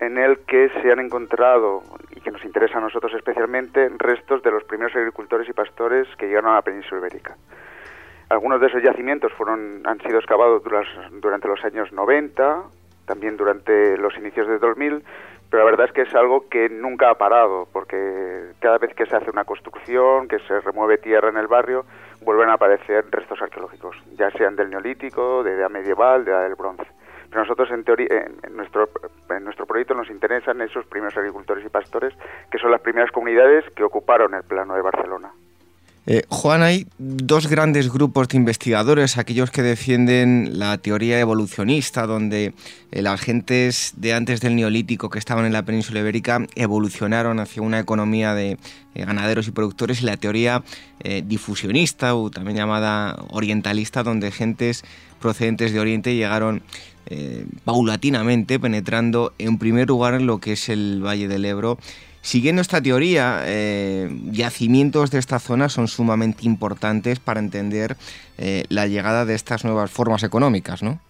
en 0.00 0.18
el 0.18 0.38
que 0.40 0.70
se 0.80 0.90
han 0.90 1.00
encontrado, 1.00 1.82
que 2.22 2.30
nos 2.30 2.44
interesa 2.44 2.78
a 2.78 2.80
nosotros 2.80 3.12
especialmente, 3.14 3.90
restos 3.98 4.42
de 4.42 4.50
los 4.50 4.64
primeros 4.64 4.94
agricultores 4.96 5.48
y 5.48 5.52
pastores 5.52 6.08
que 6.16 6.26
llegaron 6.26 6.52
a 6.52 6.54
la 6.54 6.62
península 6.62 7.00
ibérica. 7.00 7.36
Algunos 8.28 8.60
de 8.60 8.68
esos 8.68 8.82
yacimientos 8.82 9.32
fueron, 9.34 9.82
han 9.84 10.00
sido 10.00 10.18
excavados 10.18 10.62
durante 11.20 11.48
los 11.48 11.62
años 11.64 11.92
90, 11.92 12.62
también 13.04 13.36
durante 13.36 13.96
los 13.98 14.16
inicios 14.16 14.48
de 14.48 14.58
2000, 14.58 15.04
pero 15.50 15.64
la 15.64 15.70
verdad 15.70 15.86
es 15.88 15.92
que 15.92 16.02
es 16.02 16.14
algo 16.14 16.48
que 16.48 16.70
nunca 16.70 17.10
ha 17.10 17.18
parado, 17.18 17.68
porque 17.70 18.52
cada 18.58 18.78
vez 18.78 18.94
que 18.94 19.04
se 19.04 19.14
hace 19.14 19.30
una 19.30 19.44
construcción, 19.44 20.26
que 20.26 20.38
se 20.38 20.60
remueve 20.60 20.96
tierra 20.96 21.28
en 21.28 21.36
el 21.36 21.46
barrio, 21.46 21.84
vuelven 22.22 22.48
a 22.48 22.54
aparecer 22.54 23.04
restos 23.10 23.42
arqueológicos, 23.42 23.94
ya 24.16 24.30
sean 24.30 24.56
del 24.56 24.70
neolítico, 24.70 25.42
de 25.42 25.52
edad 25.52 25.68
medieval, 25.68 26.24
de 26.24 26.30
edad 26.30 26.44
del 26.44 26.54
bronce. 26.54 26.86
Nosotros, 27.34 27.70
en, 27.70 27.84
teoría, 27.84 28.26
en, 28.42 28.56
nuestro, 28.56 28.88
en 29.30 29.44
nuestro 29.44 29.66
proyecto, 29.66 29.94
nos 29.94 30.10
interesan 30.10 30.60
esos 30.60 30.84
primeros 30.86 31.16
agricultores 31.16 31.64
y 31.64 31.68
pastores, 31.68 32.12
que 32.50 32.58
son 32.58 32.70
las 32.70 32.80
primeras 32.80 33.10
comunidades 33.10 33.64
que 33.74 33.84
ocuparon 33.84 34.34
el 34.34 34.42
plano 34.42 34.74
de 34.74 34.82
Barcelona. 34.82 35.32
Eh, 36.04 36.24
Juan, 36.28 36.62
hay 36.62 36.88
dos 36.98 37.46
grandes 37.46 37.92
grupos 37.92 38.26
de 38.26 38.36
investigadores, 38.36 39.18
aquellos 39.18 39.52
que 39.52 39.62
defienden 39.62 40.58
la 40.58 40.76
teoría 40.78 41.20
evolucionista, 41.20 42.08
donde 42.08 42.54
eh, 42.90 43.02
las 43.02 43.20
gentes 43.20 43.92
de 43.96 44.12
antes 44.12 44.40
del 44.40 44.56
neolítico 44.56 45.10
que 45.10 45.20
estaban 45.20 45.44
en 45.44 45.52
la 45.52 45.62
península 45.62 46.00
ibérica 46.00 46.44
evolucionaron 46.56 47.38
hacia 47.38 47.62
una 47.62 47.78
economía 47.78 48.34
de 48.34 48.58
eh, 48.96 49.04
ganaderos 49.04 49.46
y 49.46 49.52
productores, 49.52 50.02
y 50.02 50.06
la 50.06 50.16
teoría 50.16 50.62
difusionista, 51.24 52.14
o 52.14 52.30
también 52.30 52.56
llamada 52.56 53.16
orientalista, 53.30 54.04
donde 54.04 54.30
gentes 54.30 54.84
procedentes 55.20 55.72
de 55.72 55.80
Oriente 55.80 56.14
llegaron 56.14 56.62
paulatinamente 57.64 58.58
penetrando 58.58 59.32
en 59.38 59.58
primer 59.58 59.88
lugar 59.88 60.14
en 60.14 60.26
lo 60.26 60.38
que 60.38 60.52
es 60.52 60.68
el 60.68 61.02
Valle 61.04 61.28
del 61.28 61.44
Ebro 61.44 61.78
Siguiendo 62.22 62.62
esta 62.62 62.80
teoría, 62.80 63.42
eh, 63.46 64.08
yacimientos 64.30 65.10
de 65.10 65.18
esta 65.18 65.40
zona 65.40 65.68
son 65.68 65.88
sumamente 65.88 66.46
importantes 66.46 67.18
para 67.18 67.40
entender 67.40 67.96
eh, 68.38 68.62
la 68.68 68.86
llegada 68.86 69.24
de 69.24 69.34
estas 69.34 69.64
nuevas 69.64 69.90
formas 69.90 70.22
económicas, 70.22 70.84
¿no? 70.84 71.00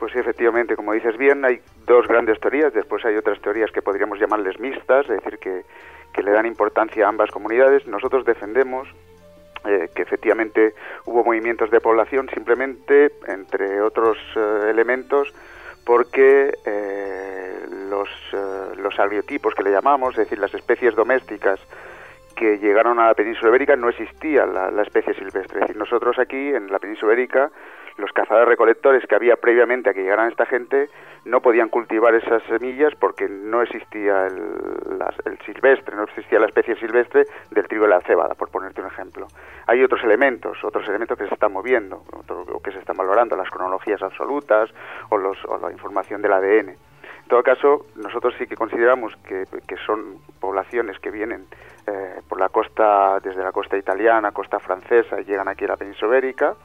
Pues 0.00 0.12
sí, 0.12 0.18
efectivamente, 0.18 0.74
como 0.74 0.94
dices 0.94 1.16
bien, 1.16 1.44
hay 1.44 1.60
dos 1.86 2.08
grandes 2.08 2.40
teorías, 2.40 2.74
después 2.74 3.04
hay 3.04 3.16
otras 3.16 3.40
teorías 3.40 3.70
que 3.70 3.82
podríamos 3.82 4.18
llamarles 4.18 4.58
mixtas, 4.58 5.08
es 5.08 5.22
decir, 5.22 5.38
que, 5.38 5.62
que 6.12 6.22
le 6.24 6.32
dan 6.32 6.44
importancia 6.44 7.06
a 7.06 7.08
ambas 7.08 7.30
comunidades. 7.30 7.86
Nosotros 7.86 8.24
defendemos 8.24 8.88
eh, 9.64 9.88
que 9.94 10.02
efectivamente 10.02 10.74
hubo 11.04 11.24
movimientos 11.24 11.70
de 11.70 11.80
población 11.80 12.28
simplemente, 12.32 13.12
entre 13.28 13.80
otros 13.80 14.18
eh, 14.36 14.68
elementos, 14.70 15.32
porque 15.84 16.52
eh, 16.64 17.66
los, 17.88 18.08
los 18.78 18.98
abiotipos 18.98 19.54
que 19.54 19.62
le 19.62 19.70
llamamos, 19.70 20.14
es 20.14 20.24
decir, 20.24 20.38
las 20.38 20.54
especies 20.54 20.94
domésticas 20.94 21.60
que 22.36 22.58
llegaron 22.58 22.98
a 22.98 23.06
la 23.08 23.14
península 23.14 23.50
ibérica, 23.50 23.76
no 23.76 23.88
existía 23.88 24.46
la, 24.46 24.70
la 24.70 24.82
especie 24.82 25.14
silvestre. 25.14 25.60
Es 25.60 25.60
decir, 25.60 25.76
nosotros 25.76 26.18
aquí, 26.18 26.54
en 26.54 26.70
la 26.70 26.78
península 26.78 27.12
ibérica, 27.12 27.50
los 28.02 28.12
cazadores 28.12 28.48
recolectores 28.48 29.06
que 29.06 29.14
había 29.14 29.36
previamente 29.36 29.88
a 29.88 29.94
que 29.94 30.02
llegaran 30.02 30.28
esta 30.28 30.44
gente 30.44 30.88
no 31.24 31.40
podían 31.40 31.68
cultivar 31.68 32.14
esas 32.16 32.42
semillas 32.44 32.92
porque 32.98 33.28
no 33.28 33.62
existía 33.62 34.26
el, 34.26 35.38
silvestre, 35.46 35.94
no 35.94 36.02
existía 36.02 36.40
la 36.40 36.46
especie 36.46 36.74
silvestre 36.76 37.24
del 37.52 37.68
trigo 37.68 37.86
y 37.86 37.88
la 37.88 38.00
cebada, 38.00 38.34
por 38.34 38.50
ponerte 38.50 38.80
un 38.80 38.88
ejemplo. 38.88 39.28
Hay 39.68 39.82
otros 39.84 40.02
elementos, 40.02 40.58
otros 40.64 40.86
elementos 40.88 41.16
que 41.16 41.28
se 41.28 41.34
están 41.34 41.52
moviendo, 41.52 42.02
o 42.28 42.60
que 42.60 42.72
se 42.72 42.80
están 42.80 42.96
valorando, 42.96 43.36
las 43.36 43.50
cronologías 43.50 44.02
absolutas 44.02 44.68
o, 45.10 45.16
los, 45.16 45.38
o 45.46 45.58
la 45.58 45.70
información 45.70 46.22
del 46.22 46.32
ADN. 46.32 46.70
En 46.70 47.28
todo 47.28 47.42
caso, 47.44 47.86
nosotros 47.94 48.34
sí 48.36 48.46
que 48.48 48.56
consideramos 48.56 49.14
que, 49.24 49.44
que 49.68 49.76
son 49.86 50.18
poblaciones 50.40 50.98
que 50.98 51.12
vienen 51.12 51.46
eh, 51.86 52.20
por 52.28 52.40
la 52.40 52.48
costa, 52.48 53.20
desde 53.20 53.44
la 53.44 53.52
costa 53.52 53.78
italiana, 53.78 54.32
costa 54.32 54.58
francesa, 54.58 55.20
y 55.20 55.24
llegan 55.24 55.46
aquí 55.46 55.64
a 55.64 55.68
la 55.68 55.76
península 55.76 56.18
ibérica, 56.18 56.56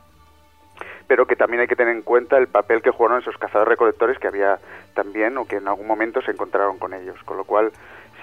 pero 1.07 1.25
que 1.25 1.35
también 1.35 1.61
hay 1.61 1.67
que 1.67 1.75
tener 1.75 1.95
en 1.95 2.01
cuenta 2.01 2.37
el 2.37 2.47
papel 2.47 2.81
que 2.81 2.91
jugaron 2.91 3.19
esos 3.19 3.37
cazadores 3.37 3.69
recolectores 3.69 4.19
que 4.19 4.27
había 4.27 4.59
también 4.93 5.37
o 5.37 5.45
que 5.45 5.57
en 5.57 5.67
algún 5.67 5.87
momento 5.87 6.21
se 6.21 6.31
encontraron 6.31 6.77
con 6.77 6.93
ellos, 6.93 7.17
con 7.23 7.37
lo 7.37 7.43
cual 7.43 7.71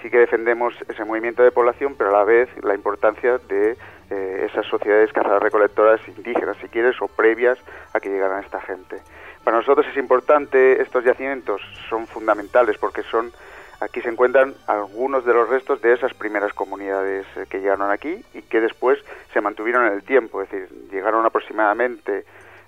sí 0.01 0.09
que 0.09 0.19
defendemos 0.19 0.75
ese 0.87 1.03
movimiento 1.03 1.43
de 1.43 1.51
población, 1.51 1.95
pero 1.97 2.11
a 2.11 2.19
la 2.19 2.23
vez 2.23 2.49
la 2.63 2.75
importancia 2.75 3.37
de 3.39 3.75
eh, 4.11 4.47
esas 4.49 4.65
sociedades 4.67 5.11
cazadoras 5.11 5.41
recolectoras 5.41 5.99
indígenas, 6.07 6.57
si 6.61 6.67
quieres, 6.67 6.95
o 7.01 7.07
previas 7.07 7.57
a 7.93 7.99
que 7.99 8.09
llegaran 8.09 8.43
esta 8.43 8.61
gente. 8.61 8.97
Para 9.43 9.57
nosotros 9.57 9.85
es 9.87 9.97
importante, 9.97 10.81
estos 10.81 11.03
yacimientos 11.03 11.61
son 11.89 12.07
fundamentales 12.07 12.77
porque 12.77 13.03
son 13.03 13.31
aquí 13.79 14.01
se 14.01 14.09
encuentran 14.09 14.53
algunos 14.67 15.25
de 15.25 15.33
los 15.33 15.49
restos 15.49 15.81
de 15.81 15.93
esas 15.93 16.13
primeras 16.13 16.53
comunidades 16.53 17.25
eh, 17.35 17.45
que 17.49 17.59
llegaron 17.59 17.91
aquí 17.91 18.23
y 18.33 18.41
que 18.43 18.61
después 18.61 18.99
se 19.33 19.41
mantuvieron 19.41 19.87
en 19.87 19.93
el 19.93 20.03
tiempo, 20.03 20.41
es 20.41 20.49
decir, 20.49 20.69
llegaron 20.91 21.25
aproximadamente 21.25 22.25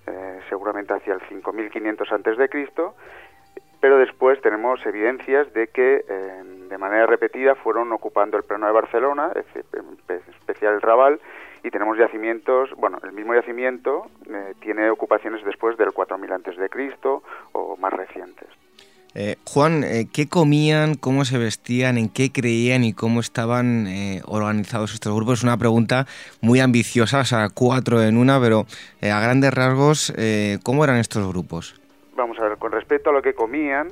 eh, 0.07 0.39
seguramente 0.49 0.93
hacia 0.93 1.13
el 1.13 1.21
5500 1.21 2.11
antes 2.11 2.37
de 2.37 2.49
Cristo, 2.49 2.95
pero 3.79 3.97
después 3.97 4.41
tenemos 4.41 4.83
evidencias 4.85 5.51
de 5.53 5.67
que 5.67 6.03
eh, 6.07 6.43
de 6.69 6.77
manera 6.77 7.05
repetida 7.05 7.55
fueron 7.55 7.91
ocupando 7.91 8.37
el 8.37 8.43
plano 8.43 8.65
de 8.65 8.71
Barcelona, 8.71 9.31
en 9.35 10.33
especial 10.33 10.75
el 10.75 10.81
Raval, 10.81 11.19
y 11.63 11.69
tenemos 11.69 11.97
yacimientos, 11.97 12.71
bueno, 12.77 12.99
el 13.03 13.11
mismo 13.11 13.35
yacimiento 13.35 14.07
eh, 14.29 14.53
tiene 14.61 14.89
ocupaciones 14.89 15.43
después 15.43 15.77
del 15.77 15.91
4000 15.91 16.31
antes 16.31 16.57
de 16.57 16.69
Cristo 16.69 17.23
o 17.51 17.77
más 17.77 17.93
recientes. 17.93 18.47
Eh, 19.19 19.35
Juan, 19.45 19.83
eh, 19.83 20.05
¿qué 20.13 20.29
comían, 20.29 20.93
cómo 20.93 21.25
se 21.25 21.39
vestían, 21.39 21.97
en 21.97 22.07
qué 22.07 22.31
creían 22.31 22.83
y 22.83 22.93
cómo 22.93 23.19
estaban 23.19 23.87
eh, 23.87 24.21
organizados 24.27 24.93
estos 24.93 25.11
grupos? 25.15 25.39
Es 25.39 25.43
una 25.43 25.57
pregunta 25.57 26.05
muy 26.39 26.59
ambiciosa, 26.59 27.21
o 27.21 27.25
sea, 27.25 27.47
cuatro 27.51 27.99
en 28.03 28.15
una, 28.15 28.39
pero 28.39 28.67
a 29.01 29.19
grandes 29.19 29.51
rasgos, 29.51 30.13
¿cómo 30.61 30.83
eran 30.83 30.97
estos 30.97 31.27
grupos? 31.27 31.81
Vamos 32.15 32.37
a 32.37 32.43
ver, 32.43 32.59
con 32.59 32.71
respecto 32.71 33.09
a 33.09 33.13
lo 33.13 33.23
que 33.23 33.33
comían, 33.33 33.87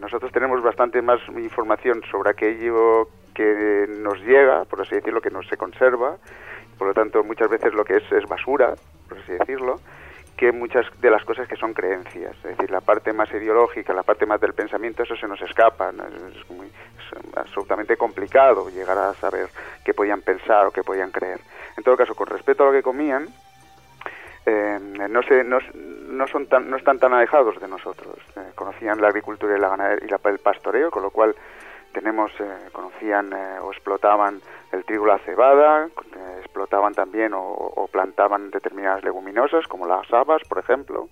nosotros 0.00 0.30
tenemos 0.30 0.62
bastante 0.62 1.02
más 1.02 1.18
información 1.36 2.00
sobre 2.08 2.30
aquello 2.30 3.08
que 3.34 3.88
nos 3.88 4.20
llega, 4.20 4.64
por 4.66 4.82
así 4.82 4.94
decirlo, 4.94 5.20
que 5.20 5.30
no 5.30 5.42
se 5.42 5.56
conserva, 5.56 6.16
por 6.78 6.86
lo 6.86 6.94
tanto 6.94 7.24
muchas 7.24 7.50
veces 7.50 7.74
lo 7.74 7.84
que 7.84 7.96
es 7.96 8.12
es 8.12 8.24
basura, 8.28 8.74
por 9.08 9.18
así 9.18 9.32
decirlo, 9.32 9.80
que 10.38 10.52
muchas 10.52 10.86
de 11.00 11.10
las 11.10 11.24
cosas 11.24 11.48
que 11.48 11.56
son 11.56 11.74
creencias. 11.74 12.34
Es 12.36 12.56
decir, 12.56 12.70
la 12.70 12.80
parte 12.80 13.12
más 13.12 13.28
ideológica, 13.32 13.92
la 13.92 14.04
parte 14.04 14.24
más 14.24 14.40
del 14.40 14.54
pensamiento, 14.54 15.02
eso 15.02 15.16
se 15.16 15.26
nos 15.26 15.42
escapa. 15.42 15.90
Es, 15.90 16.50
muy, 16.50 16.70
absolutamente 17.34 17.96
complicado 17.96 18.70
llegar 18.70 18.96
a 18.96 19.14
saber 19.14 19.48
qué 19.84 19.92
podían 19.94 20.22
pensar 20.22 20.66
o 20.66 20.70
qué 20.70 20.84
podían 20.84 21.10
creer. 21.10 21.40
En 21.76 21.82
todo 21.82 21.96
caso, 21.96 22.14
con 22.14 22.28
respecto 22.28 22.62
a 22.62 22.66
lo 22.66 22.72
que 22.72 22.82
comían, 22.82 23.26
eh, 24.46 24.78
no, 24.80 25.22
se, 25.22 25.42
no, 25.42 25.58
no, 25.74 26.26
son 26.28 26.46
tan, 26.46 26.70
no 26.70 26.76
están 26.76 27.00
tan 27.00 27.12
alejados 27.12 27.58
de 27.60 27.66
nosotros. 27.66 28.16
Eh, 28.36 28.52
conocían 28.54 29.00
la 29.00 29.08
agricultura 29.08 29.56
y, 29.56 29.60
la 29.60 29.70
ganadería, 29.70 30.06
y 30.06 30.08
la, 30.08 30.20
el 30.30 30.38
pastoreo, 30.38 30.92
con 30.92 31.02
lo 31.02 31.10
cual 31.10 31.34
tenemos, 31.98 32.30
eh, 32.38 32.68
conocían 32.72 33.32
o 33.60 33.72
explotaban 33.72 34.40
el 34.70 34.84
trigo 34.84 35.04
la 35.04 35.18
cebada, 35.18 35.86
eh, 35.86 36.36
explotaban 36.38 36.94
también 36.94 37.32
o, 37.34 37.88
plantaban 37.90 38.52
determinadas 38.52 39.02
leguminosas 39.02 39.66
como 39.66 39.84
las 39.84 40.12
habas, 40.12 40.42
por 40.48 40.58
ejemplo. 40.58 41.08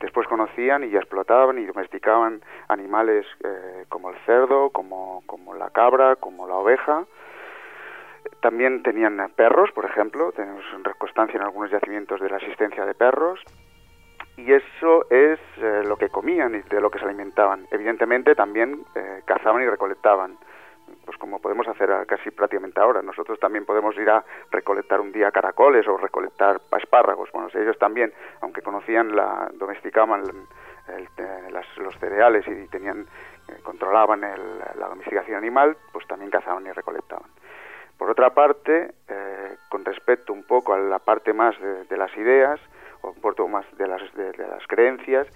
Después 0.00 0.26
conocían 0.26 0.82
y 0.84 0.96
explotaban 0.96 1.58
y 1.58 1.66
domesticaban 1.66 2.40
animales 2.68 3.26
eh, 3.44 3.84
como 3.90 4.10
el 4.10 4.16
cerdo, 4.24 4.70
como, 4.70 5.22
como 5.26 5.52
la 5.54 5.68
cabra, 5.68 6.16
como 6.16 6.48
la 6.48 6.54
oveja. 6.54 7.04
También 8.40 8.82
tenían 8.82 9.18
perros, 9.36 9.70
por 9.72 9.84
ejemplo, 9.84 10.32
tenemos 10.32 10.64
constancia 10.98 11.36
en 11.36 11.42
algunos 11.42 11.70
yacimientos 11.70 12.20
de 12.20 12.30
la 12.30 12.38
existencia 12.38 12.86
de 12.86 12.94
perros. 12.94 13.40
Y 14.36 14.52
eso 14.52 15.08
es 15.10 15.38
eh, 15.58 15.82
lo 15.86 15.96
que 15.96 16.08
comían 16.08 16.54
y 16.54 16.62
de 16.62 16.80
lo 16.80 16.90
que 16.90 16.98
se 16.98 17.04
alimentaban. 17.04 17.66
Evidentemente 17.70 18.34
también 18.34 18.84
cazaban 19.24 19.62
y 19.62 19.66
recolectaban 19.66 20.36
pues 21.04 21.16
como 21.18 21.38
podemos 21.38 21.66
hacer 21.68 21.90
casi 22.06 22.30
prácticamente 22.30 22.80
ahora. 22.80 23.02
Nosotros 23.02 23.38
también 23.38 23.64
podemos 23.64 23.96
ir 23.96 24.08
a 24.10 24.24
recolectar 24.50 25.00
un 25.00 25.12
día 25.12 25.30
caracoles 25.30 25.86
o 25.88 25.96
recolectar 25.96 26.60
espárragos. 26.78 27.30
Bueno, 27.32 27.48
ellos 27.54 27.78
también, 27.78 28.12
aunque 28.40 28.62
conocían, 28.62 29.14
la 29.14 29.50
domesticaban 29.54 30.22
los 31.78 31.98
cereales 31.98 32.46
y 32.46 32.68
tenían 32.68 33.06
eh, 33.48 33.60
controlaban 33.62 34.20
la 34.20 34.88
domesticación 34.88 35.36
animal, 35.36 35.76
pues 35.92 36.06
también 36.06 36.30
cazaban 36.30 36.66
y 36.66 36.72
recolectaban. 36.72 37.28
Por 37.98 38.10
otra 38.10 38.30
parte, 38.30 38.94
eh, 39.08 39.56
con 39.68 39.84
respecto 39.84 40.32
un 40.32 40.44
poco 40.44 40.74
a 40.74 40.78
la 40.78 40.98
parte 40.98 41.32
más 41.32 41.54
de, 41.60 41.96
las 41.96 42.14
ideas, 42.16 42.60
un 43.10 43.20
poco 43.20 43.48
más 43.48 43.64
de 43.76 43.88
las, 43.88 44.14
de, 44.14 44.32
las 44.36 44.66
creencias, 44.66 45.26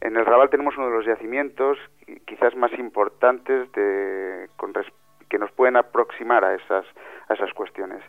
en 0.00 0.16
el 0.16 0.26
Raval 0.26 0.50
tenemos 0.50 0.76
uno 0.76 0.86
de 0.88 0.96
los 0.96 1.06
yacimientos 1.06 1.78
quizás 2.26 2.54
más 2.54 2.72
importantes 2.78 3.70
de, 3.72 4.48
con 4.56 4.74
respecto 4.74 5.06
que 5.28 5.38
nos 5.38 5.50
pueden 5.52 5.76
aproximar 5.76 6.44
a 6.44 6.54
esas, 6.54 6.84
a 7.28 7.34
esas 7.34 7.52
cuestiones. 7.52 8.02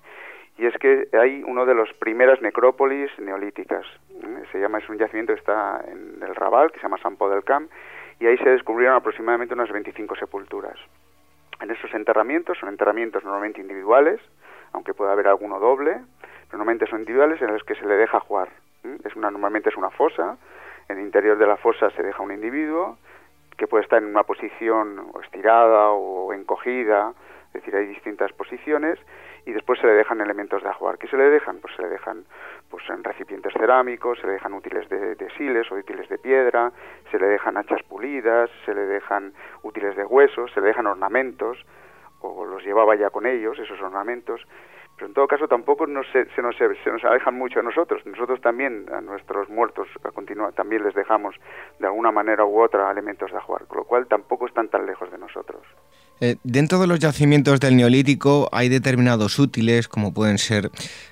Y 0.58 0.66
es 0.66 0.76
que 0.78 1.08
hay 1.14 1.44
uno 1.46 1.66
de 1.66 1.76
las 1.76 1.92
primeras 1.94 2.42
necrópolis 2.42 3.12
neolíticas. 3.20 3.86
¿eh? 4.10 4.44
Se 4.52 4.60
llama, 4.60 4.80
es 4.80 4.90
un 4.90 4.98
yacimiento 4.98 5.34
que 5.34 5.40
está 5.40 5.84
en 5.88 6.22
el 6.22 6.36
Raval, 6.36 6.72
que 6.72 6.80
se 6.80 6.84
llama 6.84 6.98
San 6.98 7.18
del 7.18 7.44
Camp, 7.44 7.70
y 8.20 8.26
ahí 8.26 8.38
se 8.38 8.50
descubrieron 8.50 8.96
aproximadamente 8.96 9.54
unas 9.54 9.72
25 9.72 10.16
sepulturas. 10.16 10.78
En 11.62 11.70
esos 11.70 11.94
enterramientos, 11.94 12.58
son 12.58 12.70
enterramientos 12.70 13.24
normalmente 13.24 13.62
individuales, 13.62 14.20
aunque 14.74 14.94
pueda 14.94 15.12
haber 15.12 15.28
alguno 15.28 15.60
doble, 15.60 16.02
normalmente 16.52 16.88
son 16.88 17.00
individuales 17.00 17.42
en 17.42 17.54
los 17.54 17.64
que 17.64 17.76
se 17.76 17.86
le 17.86 17.96
deja 17.96 18.20
jugar. 18.20 18.50
Es 19.04 19.16
una, 19.16 19.32
normalmente 19.32 19.70
es 19.70 19.78
una 19.78 19.90
fosa, 19.90 20.38
en 20.90 20.98
el 20.98 21.06
interior 21.06 21.38
de 21.38 21.48
la 21.48 21.58
fosa 21.58 21.90
se 21.92 22.04
deja 22.04 22.24
un 22.24 22.32
individuo, 22.32 22.98
que 23.58 23.68
puede 23.68 23.84
estar 23.84 24.02
en 24.02 24.10
una 24.10 24.24
posición 24.24 25.12
estirada 25.24 25.90
o 25.90 26.32
encogida, 26.34 27.14
es 27.48 27.54
decir, 27.54 27.76
hay 27.76 27.88
distintas 27.88 28.32
posiciones 28.34 29.00
y 29.46 29.52
después 29.52 29.80
se 29.80 29.88
le 29.88 29.94
dejan 29.94 30.22
elementos 30.22 30.62
de 30.62 30.70
ajuar. 30.70 30.98
¿Qué 30.98 31.08
se 31.08 31.18
le 31.18 31.30
dejan? 31.30 31.60
Pues 31.60 31.74
se 31.76 31.82
le 31.82 31.90
dejan 31.90 32.26
pues 32.70 32.84
en 32.90 33.04
recipientes 33.04 33.54
cerámicos, 33.54 34.20
se 34.20 34.28
le 34.28 34.34
dejan 34.34 34.54
útiles 34.54 34.88
de, 34.90 35.16
de 35.16 35.30
siles 35.32 35.72
o 35.72 35.76
útiles 35.76 36.08
de 36.10 36.18
piedra, 36.18 36.72
se 37.10 37.18
le 37.18 37.28
dejan 37.28 37.58
hachas 37.58 37.82
pulidas, 37.84 38.50
se 38.66 38.76
le 38.76 38.82
dejan 38.82 39.34
útiles 39.64 39.96
de 39.96 40.06
huesos, 40.06 40.52
se 40.52 40.62
le 40.62 40.68
dejan 40.68 40.86
ornamentos 40.86 41.58
o 42.20 42.46
los 42.46 42.64
llevaba 42.64 42.96
ya 42.96 43.10
con 43.10 43.26
ellos, 43.26 43.58
esos 43.58 43.80
ornamentos 43.82 44.46
pero 44.98 45.08
en 45.10 45.14
todo 45.14 45.28
caso 45.28 45.48
tampoco 45.48 45.86
se, 45.86 46.42
nos, 46.42 46.56
se 46.58 47.08
alejan 47.08 47.36
mucho 47.36 47.60
a 47.60 47.64
nosotros. 47.64 48.02
Nosotros 48.06 48.42
también, 48.42 48.88
a 48.92 49.00
nuestros 49.00 49.48
muertos, 49.48 49.88
a 50.04 50.10
continuar, 50.10 50.54
también 50.54 50.84
les 50.84 50.96
dejamos 50.96 51.36
de 51.80 51.86
alguna 51.86 52.12
manera 52.12 52.44
u 52.44 52.60
otra 52.60 52.92
elementos 52.92 53.32
de 53.32 53.40
jugar, 53.40 53.66
con 53.68 53.78
lo 53.78 53.84
cual 53.84 54.08
tampoco 54.08 54.48
están 54.48 54.70
tan 54.70 54.88
lejos 54.88 55.12
de 55.12 55.20
nosotros. 55.20 55.62
Eh, 56.20 56.38
dentro 56.44 56.80
de 56.80 56.88
los 56.88 56.98
yacimientos 56.98 57.60
del 57.60 57.78
Neolítico 57.78 58.50
hay 58.52 58.70
determinados 58.70 59.38
útiles, 59.38 59.88
como 59.88 60.16
pueden 60.16 60.40
ser, 60.40 60.72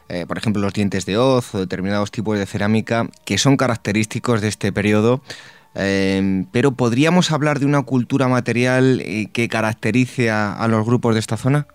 eh, 0.10 0.26
por 0.28 0.40
ejemplo, 0.40 0.64
los 0.64 0.74
dientes 0.74 1.06
de 1.06 1.20
hoz 1.20 1.54
o 1.54 1.60
determinados 1.60 2.10
tipos 2.10 2.40
de 2.40 2.48
cerámica, 2.48 3.06
que 3.24 3.38
son 3.38 3.56
característicos 3.56 4.42
de 4.42 4.48
este 4.48 4.74
periodo 4.74 5.22
eh, 5.76 6.46
pero 6.52 6.72
¿podríamos 6.72 7.32
hablar 7.32 7.60
de 7.60 7.66
una 7.66 7.84
cultura 7.84 8.30
material 8.30 9.04
que 9.34 9.50
caracterice 9.50 10.32
a, 10.32 10.66
los 10.70 10.86
grupos 10.86 11.14
de 11.14 11.20
esta 11.20 11.36
zona? 11.36 11.68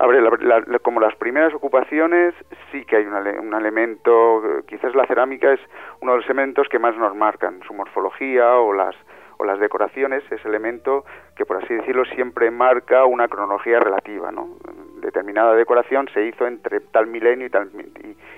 A 0.00 0.06
ver, 0.06 0.80
como 0.80 0.98
las 0.98 1.14
primeras 1.16 1.52
ocupaciones, 1.52 2.34
sí 2.72 2.86
que 2.86 2.96
hay 2.96 3.04
un 3.04 3.52
elemento, 3.52 4.42
quizás 4.66 4.94
la 4.94 5.06
cerámica 5.06 5.52
es 5.52 5.60
uno 6.00 6.12
de 6.12 6.18
los 6.20 6.24
elementos 6.24 6.66
que 6.70 6.78
más 6.78 6.96
nos 6.96 7.14
marcan, 7.14 7.60
su 7.66 7.74
morfología 7.74 8.56
o 8.56 8.72
las, 8.72 8.96
o 9.36 9.44
las 9.44 9.60
decoraciones, 9.60 10.24
ese 10.32 10.48
elemento 10.48 11.04
que, 11.36 11.44
por 11.44 11.62
así 11.62 11.74
decirlo, 11.74 12.06
siempre 12.06 12.50
marca 12.50 13.04
una 13.04 13.28
cronología 13.28 13.78
relativa, 13.78 14.32
¿no? 14.32 14.56
Determinada 15.02 15.54
decoración 15.54 16.08
se 16.14 16.24
hizo 16.24 16.46
entre 16.46 16.80
tal 16.80 17.06
milenio 17.06 17.48
y 17.48 17.50
tal, 17.50 17.70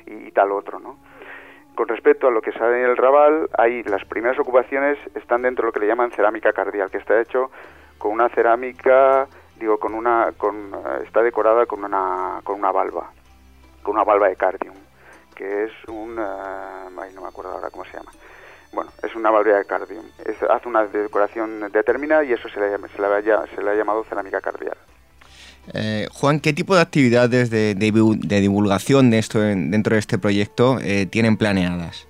y 0.06 0.32
tal 0.32 0.50
otro, 0.50 0.80
¿no? 0.80 0.98
Con 1.76 1.86
respecto 1.86 2.26
a 2.26 2.32
lo 2.32 2.42
que 2.42 2.50
sale 2.50 2.80
en 2.82 2.90
el 2.90 2.96
Raval, 2.96 3.48
ahí 3.56 3.84
las 3.84 4.04
primeras 4.06 4.36
ocupaciones 4.40 4.98
están 5.14 5.42
dentro 5.42 5.62
de 5.62 5.66
lo 5.68 5.72
que 5.72 5.78
le 5.78 5.86
llaman 5.86 6.10
cerámica 6.10 6.52
cardial, 6.52 6.90
que 6.90 6.98
está 6.98 7.20
hecho 7.20 7.52
con 7.98 8.10
una 8.10 8.28
cerámica, 8.30 9.28
digo, 9.62 9.78
con 9.78 9.94
una, 9.94 10.32
con, 10.36 10.74
eh, 10.74 11.04
está 11.06 11.22
decorada 11.22 11.66
con 11.66 11.84
una, 11.84 12.40
con 12.42 12.58
una 12.58 12.72
valva, 12.72 13.10
con 13.82 13.94
una 13.94 14.04
valva 14.04 14.28
de 14.28 14.36
cardium, 14.36 14.74
que 15.34 15.64
es 15.64 15.70
un, 15.88 16.18
eh, 16.18 17.00
ay, 17.00 17.14
no 17.14 17.22
me 17.22 17.28
acuerdo 17.28 17.52
ahora 17.52 17.70
cómo 17.70 17.84
se 17.84 17.96
llama. 17.96 18.10
Bueno, 18.72 18.90
es 19.02 19.14
una 19.14 19.30
valva 19.30 19.58
de 19.58 19.64
cardium. 19.64 20.04
hace 20.50 20.68
una 20.68 20.84
decoración 20.86 21.70
determinada 21.72 22.24
y 22.24 22.32
eso 22.32 22.48
se 22.48 22.58
le, 22.58 22.70
se 22.70 23.02
le, 23.02 23.46
se 23.54 23.62
le 23.62 23.70
ha 23.70 23.74
llamado 23.74 24.02
cerámica 24.04 24.40
cardial. 24.40 24.76
Eh, 25.74 26.08
Juan, 26.12 26.40
¿qué 26.40 26.52
tipo 26.52 26.74
de 26.74 26.80
actividades 26.80 27.50
de, 27.50 27.74
divulgación 27.74 29.10
de 29.10 29.18
esto 29.18 29.38
dentro 29.38 29.94
de 29.94 30.00
este 30.00 30.18
proyecto 30.18 30.78
eh, 30.80 31.06
tienen 31.06 31.36
planeadas? 31.36 32.08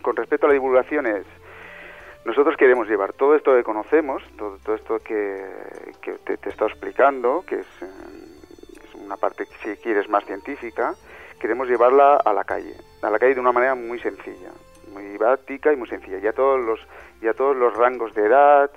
con 0.00 0.16
respecto 0.16 0.46
a 0.46 0.48
la 0.48 0.54
divulgación 0.54 1.06
es, 1.06 1.26
nosotros 2.24 2.56
queremos 2.56 2.88
llevar 2.88 3.12
todo 3.12 3.34
esto 3.34 3.54
que 3.54 3.62
conocemos, 3.62 4.22
todo, 4.36 4.74
esto 4.74 4.98
que, 5.00 5.44
te, 6.24 6.32
he 6.32 6.48
estado 6.48 6.70
explicando, 6.70 7.44
que 7.46 7.56
es, 7.56 7.66
eh, 7.82 7.86
es, 8.82 8.94
una 8.94 9.16
parte, 9.16 9.44
si 9.62 9.76
quieres, 9.76 10.08
más 10.08 10.24
científica, 10.24 10.94
queremos 11.38 11.68
llevarla 11.68 12.16
a 12.16 12.32
la 12.32 12.44
calle, 12.44 12.74
a 13.02 13.10
la 13.10 13.18
calle 13.18 13.34
de 13.34 13.40
una 13.40 13.52
manera 13.52 13.74
muy 13.74 13.98
sencilla, 13.98 14.50
muy 14.92 15.04
didáctica 15.04 15.72
y 15.72 15.76
muy 15.76 15.88
sencilla, 15.88 16.18
ya 16.18 16.32
todos 16.32 16.60
los, 16.64 16.80
ya 17.20 17.34
todos 17.34 17.56
los 17.56 17.76
rangos 17.76 18.14
de 18.14 18.24
edad, 18.24 18.70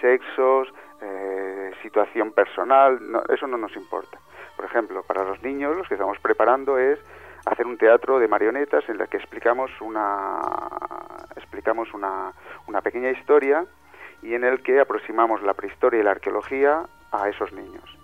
sexos, 0.00 0.68
eh, 1.00 1.72
situación 1.82 2.32
personal, 2.32 2.98
eso 3.30 3.46
no 3.46 3.56
nos 3.56 3.74
importa. 3.74 4.18
Por 4.54 4.66
ejemplo, 4.66 5.02
para 5.02 5.24
los 5.24 5.42
niños 5.42 5.76
lo 5.76 5.82
que 5.84 5.94
estamos 5.94 6.18
preparando 6.20 6.78
es 6.78 6.98
hacer 7.46 7.66
un 7.66 7.76
teatro 7.76 8.18
de 8.18 8.28
marionetas 8.28 8.88
en 8.88 8.98
la 8.98 9.06
que 9.06 9.16
explicamos 9.16 9.70
una 9.80 10.40
explicamos 11.36 11.92
una, 11.94 12.32
una 12.66 12.80
pequeña 12.80 13.10
historia 13.10 13.64
y 14.22 14.34
en 14.34 14.44
el 14.44 14.62
que 14.62 14.80
aproximamos 14.80 15.42
la 15.42 15.54
prehistoria 15.54 16.00
y 16.00 16.02
la 16.02 16.12
arqueología 16.12 16.82
a 17.10 17.28
esos 17.28 17.52
niños. 17.52 17.98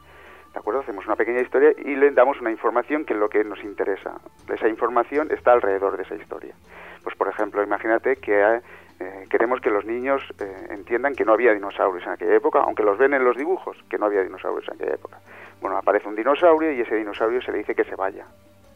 ¿De 0.52 0.58
acuerdo? 0.58 0.80
Hacemos 0.80 1.06
una 1.06 1.16
pequeña 1.16 1.40
historia 1.40 1.72
y 1.76 1.94
le 1.94 2.10
damos 2.10 2.40
una 2.40 2.50
información 2.50 3.04
que 3.04 3.12
es 3.12 3.18
lo 3.18 3.28
que 3.28 3.44
nos 3.44 3.62
interesa. 3.62 4.18
Esa 4.52 4.68
información 4.68 5.28
está 5.30 5.52
alrededor 5.52 5.96
de 5.96 6.02
esa 6.02 6.16
historia. 6.16 6.54
Pues 7.02 7.14
por 7.16 7.28
ejemplo, 7.28 7.62
imagínate 7.62 8.16
que 8.16 8.60
eh, 9.00 9.24
queremos 9.30 9.60
que 9.60 9.70
los 9.70 9.84
niños 9.84 10.22
eh, 10.40 10.66
entiendan 10.70 11.14
que 11.14 11.24
no 11.24 11.32
había 11.32 11.54
dinosaurios 11.54 12.04
en 12.06 12.12
aquella 12.12 12.34
época, 12.34 12.60
aunque 12.60 12.82
los 12.82 12.98
ven 12.98 13.14
en 13.14 13.24
los 13.24 13.36
dibujos, 13.36 13.76
que 13.88 13.98
no 13.98 14.06
había 14.06 14.22
dinosaurios 14.22 14.66
en 14.68 14.74
aquella 14.74 14.94
época. 14.94 15.18
Bueno, 15.60 15.76
aparece 15.76 16.08
un 16.08 16.16
dinosaurio 16.16 16.72
y 16.72 16.80
ese 16.80 16.96
dinosaurio 16.96 17.40
se 17.42 17.52
le 17.52 17.58
dice 17.58 17.74
que 17.74 17.84
se 17.84 17.94
vaya, 17.94 18.26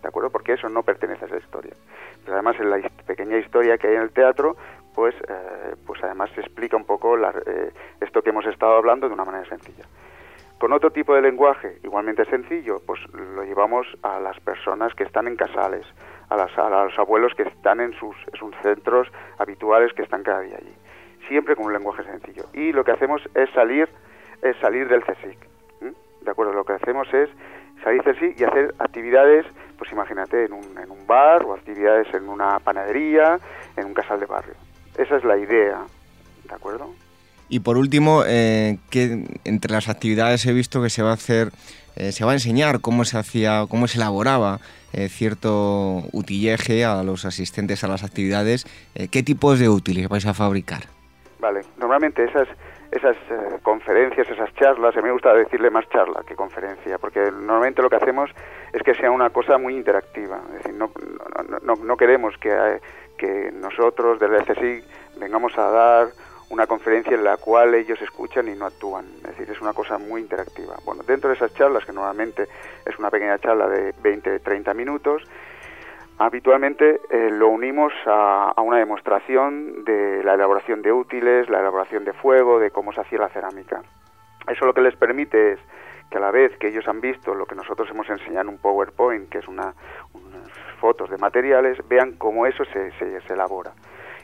¿de 0.02 0.08
acuerdo? 0.08 0.30
Porque 0.30 0.54
eso 0.54 0.68
no 0.68 0.82
pertenece 0.82 1.24
a 1.24 1.28
esa 1.28 1.38
historia. 1.38 1.72
Pero 2.24 2.34
además 2.34 2.56
en 2.58 2.70
la 2.70 2.80
pequeña 3.06 3.38
historia 3.38 3.78
que 3.78 3.88
hay 3.88 3.94
en 3.94 4.02
el 4.02 4.10
teatro, 4.10 4.56
pues, 4.94 5.14
eh, 5.28 5.74
pues 5.86 6.02
además 6.02 6.30
se 6.34 6.40
explica 6.40 6.76
un 6.76 6.84
poco 6.84 7.16
esto 8.00 8.22
que 8.22 8.30
hemos 8.30 8.46
estado 8.46 8.76
hablando 8.76 9.08
de 9.08 9.14
una 9.14 9.24
manera 9.24 9.48
sencilla. 9.48 9.84
Con 10.58 10.72
otro 10.72 10.90
tipo 10.90 11.14
de 11.14 11.22
lenguaje, 11.22 11.78
igualmente 11.82 12.24
sencillo, 12.26 12.80
pues 12.86 13.00
lo 13.12 13.42
llevamos 13.42 13.86
a 14.02 14.20
las 14.20 14.38
personas 14.40 14.94
que 14.94 15.02
están 15.02 15.26
en 15.26 15.34
casales, 15.34 15.84
a, 16.28 16.36
los 16.84 16.98
abuelos 16.98 17.34
que 17.34 17.42
están 17.42 17.80
en 17.80 17.92
sus, 17.94 18.14
centros 18.62 19.08
habituales 19.38 19.92
que 19.92 20.02
están 20.02 20.22
cada 20.22 20.40
día 20.40 20.56
allí. 20.56 20.74
Siempre 21.26 21.56
con 21.56 21.66
un 21.66 21.72
lenguaje 21.72 22.04
sencillo. 22.04 22.44
Y 22.52 22.72
lo 22.72 22.84
que 22.84 22.92
hacemos 22.92 23.22
es 23.34 23.50
salir, 23.50 23.88
es 24.40 24.56
salir 24.58 24.88
del 24.88 25.02
CSIC. 25.02 25.38
¿De 26.20 26.30
acuerdo? 26.30 26.52
Lo 26.52 26.64
que 26.64 26.74
hacemos 26.74 27.12
es 27.12 27.28
salir 27.82 28.02
CSIC 28.02 28.40
y 28.40 28.44
hacer 28.44 28.74
actividades, 28.78 29.46
pues 29.78 29.90
imagínate, 29.92 30.44
en 30.44 30.52
un, 30.52 30.78
en 30.78 30.90
un 30.90 31.06
bar 31.06 31.44
o 31.44 31.54
actividades 31.54 32.12
en 32.14 32.28
una 32.28 32.58
panadería, 32.60 33.38
en 33.76 33.86
un 33.86 33.94
casal 33.94 34.20
de 34.20 34.26
barrio. 34.26 34.54
Esa 34.96 35.16
es 35.16 35.24
la 35.24 35.36
idea. 35.36 35.78
¿De 36.48 36.54
acuerdo? 36.54 36.90
Y 37.48 37.60
por 37.60 37.76
último, 37.76 38.22
eh, 38.26 38.78
que 38.90 39.24
entre 39.44 39.72
las 39.72 39.88
actividades 39.88 40.46
he 40.46 40.52
visto 40.52 40.82
que 40.82 40.90
se 40.90 41.02
va 41.02 41.10
a 41.10 41.14
hacer, 41.14 41.50
eh, 41.96 42.12
se 42.12 42.24
va 42.24 42.30
a 42.30 42.34
enseñar 42.34 42.80
cómo 42.80 43.04
se 43.04 43.18
hacía, 43.18 43.66
cómo 43.68 43.88
se 43.88 43.98
elaboraba 43.98 44.60
eh, 44.92 45.08
cierto 45.08 46.02
utillaje 46.12 46.84
a 46.84 47.02
los 47.02 47.24
asistentes 47.24 47.82
a 47.84 47.88
las 47.88 48.04
actividades. 48.04 48.66
Eh, 48.94 49.08
¿Qué 49.08 49.22
tipos 49.22 49.58
de 49.58 49.68
útiles 49.68 50.08
vais 50.08 50.26
a 50.26 50.34
fabricar? 50.34 50.82
Vale, 51.40 51.62
normalmente 51.78 52.24
esas, 52.24 52.48
esas 52.92 53.16
eh, 53.30 53.58
conferencias, 53.62 54.28
esas 54.28 54.54
charlas, 54.54 54.94
a 54.94 55.00
mí 55.00 55.06
me 55.06 55.12
gusta 55.12 55.32
decirle 55.32 55.70
más 55.70 55.88
charla 55.88 56.22
que 56.26 56.36
conferencia, 56.36 56.98
porque 56.98 57.20
normalmente 57.20 57.80
lo 57.80 57.88
que 57.88 57.96
hacemos 57.96 58.30
es 58.70 58.82
que 58.82 58.94
sea 58.94 59.10
una 59.10 59.30
cosa 59.30 59.56
muy 59.56 59.74
interactiva. 59.74 60.40
Es 60.48 60.64
decir, 60.64 60.74
no, 60.74 60.90
no, 61.62 61.96
queremos 61.96 62.36
que, 62.36 62.80
que 63.16 63.50
nosotros 63.50 64.20
desde 64.20 64.36
el 64.36 64.44
CSIC 64.44 64.84
vengamos 65.18 65.56
a 65.56 65.70
dar 65.70 66.08
una 66.50 66.66
conferencia 66.66 67.14
en 67.14 67.24
la 67.24 67.38
cual 67.38 67.74
ellos 67.74 68.00
escuchan 68.02 68.46
y 68.48 68.54
no 68.54 68.66
actúan. 68.66 69.06
Es 69.22 69.38
decir, 69.38 69.50
es 69.50 69.60
una 69.62 69.72
cosa 69.72 69.96
muy 69.96 70.20
interactiva. 70.20 70.76
Bueno, 70.84 71.02
dentro 71.02 71.30
de 71.30 71.36
esas 71.36 71.54
charlas, 71.54 71.86
que 71.86 71.92
normalmente 71.92 72.46
es 72.84 72.98
una 72.98 73.10
pequeña 73.10 73.38
charla 73.38 73.68
de 73.68 73.94
20-30 73.94 74.74
minutos, 74.74 75.22
habitualmente 76.18 77.00
eh, 77.10 77.30
lo 77.30 77.48
unimos 77.48 77.92
a, 78.06 78.54
una 78.62 78.78
demostración 78.78 79.84
de 79.84 80.22
la 80.24 80.34
elaboración 80.34 80.82
de 80.82 80.92
útiles, 80.92 81.48
la 81.48 81.60
elaboración 81.60 82.04
de 82.04 82.12
fuego, 82.12 82.58
de 82.58 82.70
cómo 82.70 82.92
se 82.92 83.00
hacía 83.00 83.18
la 83.18 83.28
cerámica. 83.28 83.82
Eso 84.48 84.66
lo 84.66 84.74
que 84.74 84.80
les 84.80 84.96
permite 84.96 85.52
es 85.52 85.60
que 86.10 86.18
a 86.18 86.20
la 86.20 86.30
vez 86.30 86.56
que 86.58 86.68
ellos 86.68 86.86
han 86.88 87.00
visto 87.00 87.34
lo 87.34 87.46
que 87.46 87.54
nosotros 87.54 87.88
hemos 87.90 88.08
enseñado 88.08 88.42
en 88.42 88.48
un 88.48 88.58
PowerPoint, 88.58 89.28
que 89.28 89.38
es 89.38 89.48
una, 89.48 89.74
unas 90.12 90.50
fotos 90.80 91.10
de 91.10 91.18
materiales, 91.18 91.78
vean 91.88 92.12
cómo 92.12 92.46
eso 92.46 92.64
se, 92.66 92.90
se, 92.92 93.20
se 93.20 93.32
elabora 93.32 93.72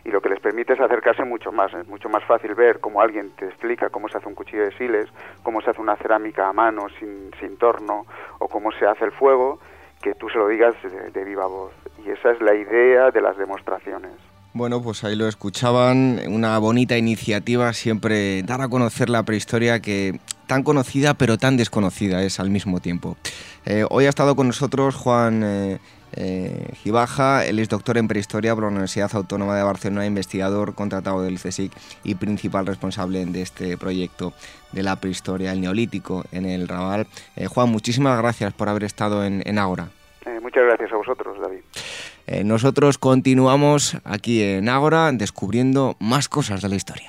y 0.04 0.10
lo 0.10 0.22
que 0.22 0.30
les 0.30 0.40
permite 0.40 0.72
es 0.72 0.80
acercarse 0.80 1.22
mucho 1.24 1.52
más. 1.52 1.72
Es 1.74 1.86
mucho 1.86 2.08
más 2.08 2.24
fácil 2.24 2.54
ver 2.54 2.80
cómo 2.80 3.02
alguien 3.02 3.30
te 3.32 3.46
explica 3.46 3.90
cómo 3.90 4.08
se 4.08 4.16
hace 4.16 4.28
un 4.28 4.34
cuchillo 4.34 4.64
de 4.64 4.72
siles, 4.72 5.06
cómo 5.42 5.60
se 5.60 5.70
hace 5.70 5.80
una 5.80 5.96
cerámica 5.96 6.48
a 6.48 6.52
mano 6.52 6.86
sin 6.98 7.56
torno 7.58 8.06
o 8.38 8.48
cómo 8.48 8.72
se 8.72 8.86
hace 8.86 9.04
el 9.04 9.12
fuego, 9.12 9.58
que 10.02 10.14
tú 10.14 10.28
se 10.28 10.38
lo 10.38 10.48
digas 10.48 10.74
de, 11.12 11.24
viva 11.24 11.46
voz. 11.46 11.72
Y 12.04 12.10
esa 12.10 12.30
es 12.30 12.40
la 12.40 12.54
idea 12.54 13.10
de 13.10 13.20
las 13.20 13.36
demostraciones. 13.36 14.12
Bueno, 14.54 14.82
pues 14.82 15.04
ahí 15.04 15.14
lo 15.14 15.28
escuchaban, 15.28 16.20
una 16.28 16.58
bonita 16.58 16.96
iniciativa, 16.96 17.72
siempre 17.72 18.42
dar 18.42 18.60
a 18.60 18.68
conocer 18.68 19.08
la 19.10 19.22
prehistoria 19.22 19.80
que 19.80 20.18
tan 20.46 20.62
conocida 20.62 21.14
pero 21.14 21.36
tan 21.36 21.56
desconocida 21.56 22.22
es 22.22 22.40
al 22.40 22.50
mismo 22.50 22.80
tiempo. 22.80 23.16
Eh, 23.66 23.84
hoy 23.90 24.06
ha 24.06 24.08
estado 24.08 24.34
con 24.34 24.46
nosotros 24.46 24.96
Juan 24.96 25.42
eh, 25.44 25.78
eh, 26.12 26.72
Gibaja, 26.82 27.44
él 27.44 27.58
es 27.58 27.68
doctor 27.68 27.98
en 27.98 28.08
prehistoria 28.08 28.54
por 28.54 28.64
la 28.64 28.70
Universidad 28.70 29.10
Autónoma 29.14 29.56
de 29.56 29.62
Barcelona, 29.62 30.06
investigador 30.06 30.74
contratado 30.74 31.22
del 31.22 31.38
CSIC 31.38 31.72
y 32.04 32.14
principal 32.14 32.66
responsable 32.66 33.24
de 33.26 33.42
este 33.42 33.76
proyecto 33.76 34.32
de 34.72 34.82
la 34.82 34.96
prehistoria, 34.96 35.52
el 35.52 35.60
neolítico 35.60 36.24
en 36.32 36.46
el 36.46 36.68
Raval. 36.68 37.06
Eh, 37.36 37.46
Juan, 37.46 37.68
muchísimas 37.68 38.18
gracias 38.18 38.52
por 38.52 38.68
haber 38.68 38.84
estado 38.84 39.24
en, 39.24 39.42
en 39.46 39.58
Ágora. 39.58 39.88
Eh, 40.26 40.40
muchas 40.42 40.64
gracias 40.64 40.92
a 40.92 40.96
vosotros, 40.96 41.38
David. 41.40 41.60
Eh, 42.26 42.44
nosotros 42.44 42.98
continuamos 42.98 43.96
aquí 44.04 44.42
en 44.42 44.68
Ágora 44.68 45.10
descubriendo 45.12 45.96
más 45.98 46.28
cosas 46.28 46.62
de 46.62 46.68
la 46.68 46.74
historia. 46.74 47.08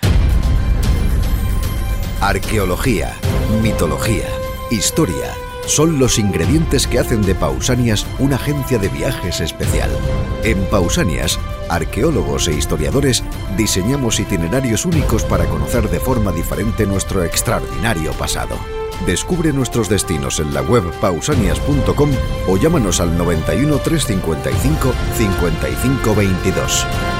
Arqueología, 2.22 3.14
mitología, 3.62 4.28
historia 4.72 5.34
son 5.70 6.00
los 6.00 6.18
ingredientes 6.18 6.88
que 6.88 7.00
hacen 7.00 7.22
de 7.22 7.36
Pausanias 7.36 8.06
una 8.18 8.36
agencia 8.36 8.78
de 8.78 8.90
viajes 8.90 9.40
especial. 9.40 9.90
En 10.44 10.62
Pausanias, 10.66 11.40
arqueólogos 11.70 12.48
e 12.48 12.56
historiadores 12.56 13.24
diseñamos 13.56 14.20
itinerarios 14.20 14.86
únicos 14.86 15.24
para 15.24 15.46
conocer 15.46 15.90
de 15.90 16.00
forma 16.00 16.32
diferente 16.32 16.86
nuestro 16.86 17.24
extraordinario 17.24 18.12
pasado. 18.14 18.58
Descubre 19.06 19.54
nuestros 19.54 19.88
destinos 19.88 20.40
en 20.40 20.54
la 20.54 20.62
web 20.62 20.84
pausanias.com 21.00 22.10
o 22.48 22.58
llámanos 22.58 23.00
al 23.00 23.18
91 23.18 23.78
355 23.78 24.94
5522. 25.18 27.19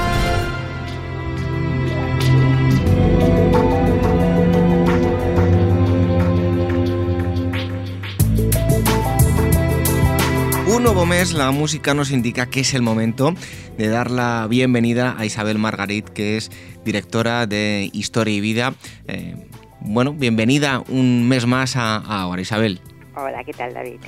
1 11.20 11.26
mes 11.26 11.34
la 11.34 11.50
música 11.50 11.92
nos 11.92 12.12
indica 12.12 12.46
que 12.46 12.60
es 12.60 12.72
el 12.72 12.80
momento 12.80 13.34
de 13.76 13.88
dar 13.88 14.10
la 14.10 14.46
bienvenida 14.48 15.16
a 15.18 15.26
Isabel 15.26 15.58
Margarit, 15.58 16.08
que 16.08 16.38
es 16.38 16.50
directora 16.82 17.46
de 17.46 17.90
Historia 17.92 18.34
y 18.34 18.40
Vida. 18.40 18.72
Eh, 19.06 19.36
bueno, 19.80 20.14
bienvenida 20.14 20.82
un 20.88 21.28
mes 21.28 21.44
más 21.44 21.76
a, 21.76 21.96
a 21.96 22.22
Ahora, 22.22 22.40
Isabel. 22.40 22.80
Hola, 23.22 23.44
¿qué 23.44 23.52
tal 23.52 23.74
David? 23.74 24.00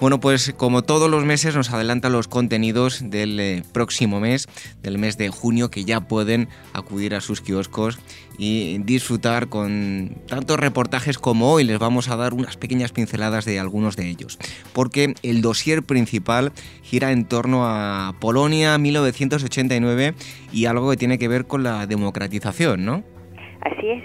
Bueno, 0.00 0.18
pues 0.18 0.54
como 0.56 0.82
todos 0.82 1.10
los 1.10 1.24
meses 1.24 1.54
nos 1.54 1.70
adelanta 1.70 2.08
los 2.08 2.28
contenidos 2.28 3.10
del 3.10 3.38
eh, 3.38 3.62
próximo 3.72 4.20
mes, 4.20 4.48
del 4.82 4.96
mes 4.96 5.18
de 5.18 5.28
junio, 5.28 5.70
que 5.70 5.84
ya 5.84 6.00
pueden 6.00 6.48
acudir 6.72 7.14
a 7.14 7.20
sus 7.20 7.42
kioscos 7.42 7.98
y 8.38 8.78
disfrutar 8.78 9.48
con 9.48 10.16
tantos 10.26 10.58
reportajes 10.58 11.18
como 11.18 11.52
hoy. 11.52 11.64
Les 11.64 11.78
vamos 11.78 12.08
a 12.08 12.16
dar 12.16 12.32
unas 12.32 12.56
pequeñas 12.56 12.90
pinceladas 12.90 13.44
de 13.44 13.60
algunos 13.60 13.94
de 13.96 14.08
ellos, 14.08 14.38
porque 14.72 15.14
el 15.22 15.42
dossier 15.42 15.82
principal 15.82 16.52
gira 16.82 17.12
en 17.12 17.26
torno 17.26 17.66
a 17.66 18.14
Polonia 18.18 18.78
1989 18.78 20.14
y 20.52 20.64
algo 20.64 20.90
que 20.90 20.96
tiene 20.96 21.18
que 21.18 21.28
ver 21.28 21.46
con 21.46 21.62
la 21.62 21.86
democratización, 21.86 22.84
¿no? 22.84 23.04
Así 23.62 23.90
es. 23.90 24.04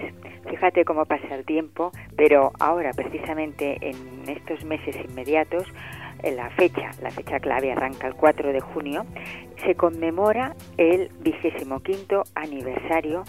Fíjate 0.49 0.85
cómo 0.85 1.05
pasa 1.05 1.35
el 1.35 1.45
tiempo, 1.45 1.91
pero 2.15 2.51
ahora 2.59 2.91
precisamente 2.95 3.77
en 3.81 4.29
estos 4.29 4.63
meses 4.63 4.95
inmediatos, 5.09 5.67
en 6.23 6.35
la 6.35 6.49
fecha, 6.51 6.91
la 7.01 7.11
fecha 7.11 7.39
clave 7.39 7.71
arranca 7.71 8.07
el 8.07 8.15
4 8.15 8.53
de 8.53 8.59
junio, 8.59 9.05
se 9.65 9.75
conmemora 9.75 10.55
el 10.77 11.09
vigésimo 11.19 11.79
quinto 11.81 12.23
aniversario 12.35 13.23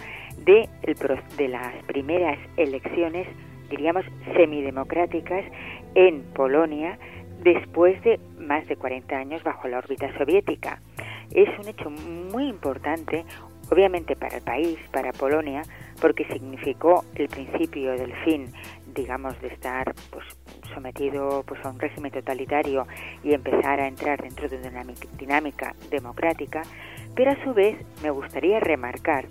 de, 0.45 0.69
de 1.37 1.49
las 1.49 1.75
primeras 1.87 2.39
elecciones, 2.57 3.27
diríamos, 3.71 4.05
semidemocráticas 4.37 5.45
en 5.95 6.23
Polonia 6.35 6.99
después 7.43 8.03
de 8.05 8.21
más 8.39 8.67
de 8.69 8.77
40 8.77 9.17
años 9.17 9.43
bajo 9.43 9.69
la 9.69 9.79
órbita 9.79 10.17
soviética. 10.17 10.81
Es 11.33 11.49
un 11.59 11.69
hecho 11.69 11.91
muy 11.91 12.49
importante, 12.49 13.25
obviamente 13.71 14.17
para 14.17 14.37
el 14.37 14.43
país, 14.43 14.79
para 14.93 15.13
Polonia, 15.13 15.63
porque 16.01 16.25
significó 16.27 17.05
el 17.15 17.29
principio 17.29 17.93
del 17.93 18.15
fin, 18.25 18.53
digamos, 18.95 19.41
de 19.41 19.49
estar 19.49 19.95
pues, 20.11 20.25
sometido 20.75 21.43
pues, 21.47 21.65
a 21.65 21.71
un 21.71 21.79
régimen 21.79 22.13
totalitario 22.13 22.87
y 23.23 23.35
empezar 23.35 23.81
a 23.81 23.89
entrar 23.89 24.21
dentro 24.23 24.49
de 24.49 24.57
una 24.69 24.85
dinámica 25.19 25.75
democrática, 25.91 26.63
pero 27.15 27.33
a 27.33 27.45
su 27.45 27.55
vez 27.55 27.77
me 28.03 28.11
gustaría 28.11 28.61
remarcar 28.61 29.27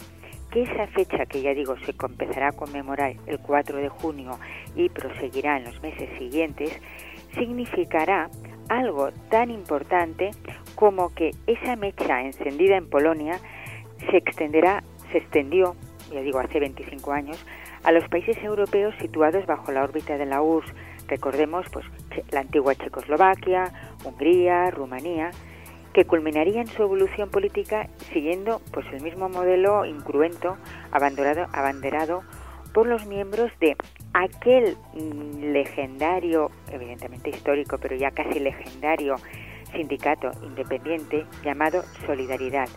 que 0.52 0.64
esa 0.64 0.88
fecha 0.88 1.26
que 1.26 1.42
ya 1.42 1.54
digo 1.54 1.76
se 1.86 1.94
empezará 2.00 2.50
a 2.50 2.52
conmemorar 2.54 3.16
el 3.26 3.40
4 3.40 3.78
de 3.78 3.90
junio 3.90 4.40
y 4.76 4.90
proseguirá 4.90 5.58
en 5.58 5.66
los 5.66 5.82
meses 5.82 6.10
siguientes, 6.18 6.80
significará 7.36 8.30
algo 8.70 9.12
tan 9.30 9.52
importante 9.52 10.32
como 10.76 11.14
que 11.14 11.32
esa 11.48 11.76
mecha 11.76 12.22
encendida 12.22 12.78
en 12.78 12.90
Polonia 12.90 13.40
se 14.10 14.18
extenderá, 14.18 14.84
se 15.12 15.20
extendió 15.20 15.76
ya 16.12 16.22
digo 16.22 16.40
hace 16.40 16.60
25 16.60 17.12
años, 17.12 17.44
a 17.84 17.92
los 17.92 18.08
países 18.10 18.38
europeos 18.44 18.96
situados 19.00 19.46
bajo 19.46 19.72
la 19.72 19.84
órbita 19.84 20.18
de 20.18 20.26
la 20.26 20.42
URSS. 20.42 20.74
Recordemos 21.08 21.66
pues 21.72 21.86
la 22.32 22.42
antigua 22.42 22.76
Checoslovaquia, 22.76 23.72
Hungría, 24.04 24.70
Rumanía, 24.72 25.32
que 25.94 26.06
culminarían 26.06 26.68
su 26.68 26.84
evolución 26.84 27.30
política 27.30 27.88
siguiendo 28.12 28.62
pues 28.72 28.86
el 28.92 29.02
mismo 29.02 29.30
modelo 29.30 29.86
incruento 29.86 30.58
abanderado, 30.92 31.48
abanderado 31.54 32.24
por 32.74 32.88
los 32.88 33.06
miembros 33.06 33.52
de 33.60 33.76
aquel 34.14 34.78
mm, 34.94 35.52
legendario, 35.54 36.52
evidentemente 36.72 37.30
histórico, 37.30 37.78
pero 37.78 37.96
ya 37.96 38.12
casi 38.12 38.40
legendario 38.40 39.16
sindicato 39.72 40.32
independiente 40.44 41.26
llamado 41.44 41.84
Solidaridad, 42.06 42.70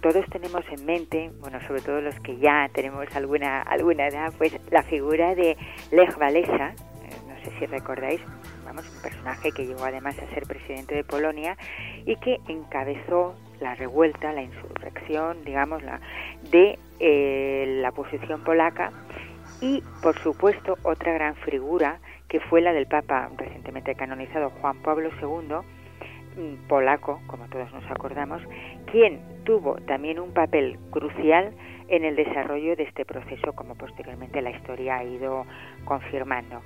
todos 0.00 0.24
tenemos 0.30 0.64
en 0.70 0.84
mente, 0.84 1.30
bueno, 1.40 1.60
sobre 1.66 1.82
todo 1.82 2.00
los 2.00 2.18
que 2.20 2.36
ya 2.38 2.68
tenemos 2.72 3.06
alguna 3.14 3.62
alguna 3.62 4.06
edad, 4.06 4.32
pues 4.38 4.52
la 4.70 4.82
figura 4.82 5.34
de 5.34 5.56
Lech 5.90 6.16
Walesa, 6.18 6.70
eh, 6.70 7.16
no 7.28 7.44
sé 7.44 7.58
si 7.58 7.66
recordáis, 7.66 8.20
vamos, 8.64 8.88
un 8.94 9.02
personaje 9.02 9.52
que 9.52 9.66
llegó 9.66 9.84
además 9.84 10.18
a 10.18 10.26
ser 10.34 10.44
presidente 10.46 10.94
de 10.94 11.04
Polonia 11.04 11.56
y 12.06 12.16
que 12.16 12.38
encabezó 12.48 13.34
la 13.60 13.74
revuelta, 13.74 14.32
la 14.32 14.42
insurrección, 14.42 15.44
digamos, 15.44 15.82
la, 15.82 16.00
de 16.50 16.78
eh, 16.98 17.78
la 17.80 17.90
oposición 17.90 18.42
polaca 18.42 18.92
y, 19.60 19.82
por 20.02 20.18
supuesto, 20.18 20.76
otra 20.82 21.12
gran 21.12 21.36
figura 21.36 22.00
que 22.28 22.40
fue 22.40 22.60
la 22.60 22.72
del 22.72 22.86
Papa 22.86 23.30
recientemente 23.36 23.94
canonizado 23.94 24.50
Juan 24.50 24.82
Pablo 24.82 25.10
II, 25.20 25.81
polaco, 26.68 27.20
como 27.26 27.46
todos 27.48 27.72
nos 27.72 27.84
acordamos, 27.90 28.42
quien 28.90 29.20
tuvo 29.44 29.76
también 29.86 30.18
un 30.18 30.32
papel 30.32 30.78
crucial 30.90 31.52
en 31.88 32.04
el 32.04 32.16
desarrollo 32.16 32.76
de 32.76 32.84
este 32.84 33.04
proceso, 33.04 33.52
como 33.52 33.74
posteriormente 33.74 34.40
la 34.40 34.50
historia 34.50 34.98
ha 34.98 35.04
ido 35.04 35.44
confirmando. 35.84 36.62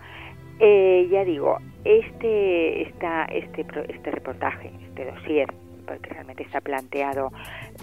Eh, 0.59 1.09
ya 1.11 1.25
digo, 1.25 1.59
este, 1.85 2.83
esta, 2.83 3.25
este, 3.27 3.67
este 3.89 4.11
reportaje, 4.11 4.71
este 4.89 5.05
dossier, 5.05 5.53
porque 5.87 6.11
realmente 6.11 6.43
está 6.43 6.61
planteado 6.61 7.31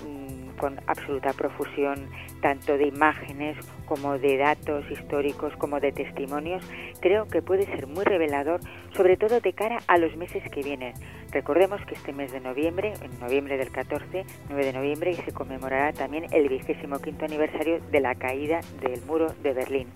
mm, 0.06 0.23
con 0.58 0.80
absoluta 0.88 1.34
profusión 1.34 2.10
tanto 2.42 2.78
de 2.78 2.88
imágenes 2.88 3.58
como 3.86 4.18
de 4.18 4.38
datos 4.38 4.90
históricos 4.92 5.54
como 5.58 5.80
de 5.80 5.92
testimonios, 5.92 6.64
creo 7.00 7.28
que 7.28 7.42
puede 7.42 7.66
ser 7.66 7.88
muy 7.88 8.04
revelador, 8.04 8.60
sobre 8.96 9.18
todo 9.18 9.40
de 9.40 9.54
cara 9.54 9.80
a 9.88 9.98
los 9.98 10.16
meses 10.18 10.44
que 10.52 10.62
vienen. 10.62 10.94
Recordemos 11.32 11.82
que 11.86 11.96
este 11.96 12.14
mes 12.14 12.32
de 12.32 12.40
noviembre, 12.40 12.94
en 13.02 13.20
noviembre 13.20 13.58
del 13.58 13.72
14, 13.72 14.26
9 14.50 14.66
de 14.66 14.74
noviembre, 14.74 15.14
se 15.14 15.32
conmemorará 15.32 15.94
también 15.94 16.26
el 16.32 16.50
vigésimo 16.50 17.00
quinto 17.00 17.26
aniversario 17.26 17.80
de 17.92 18.00
la 18.00 18.16
caída 18.16 18.62
del 18.82 19.02
muro 19.06 19.28
de 19.42 19.54
Berlín. 19.54 19.88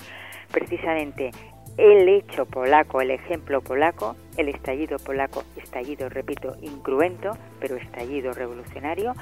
Precisamente 0.52 1.32
el 1.78 2.10
hecho 2.10 2.46
polaco, 2.46 3.02
el 3.02 3.12
ejemplo 3.12 3.62
polaco, 3.62 4.16
el 4.36 4.50
estallido 4.50 4.98
polaco, 4.98 5.44
estallido, 5.56 6.10
repito, 6.10 6.56
incruento, 6.62 7.38
pero 7.60 7.76
estallido 7.76 8.34
revolucionario, 8.34 9.14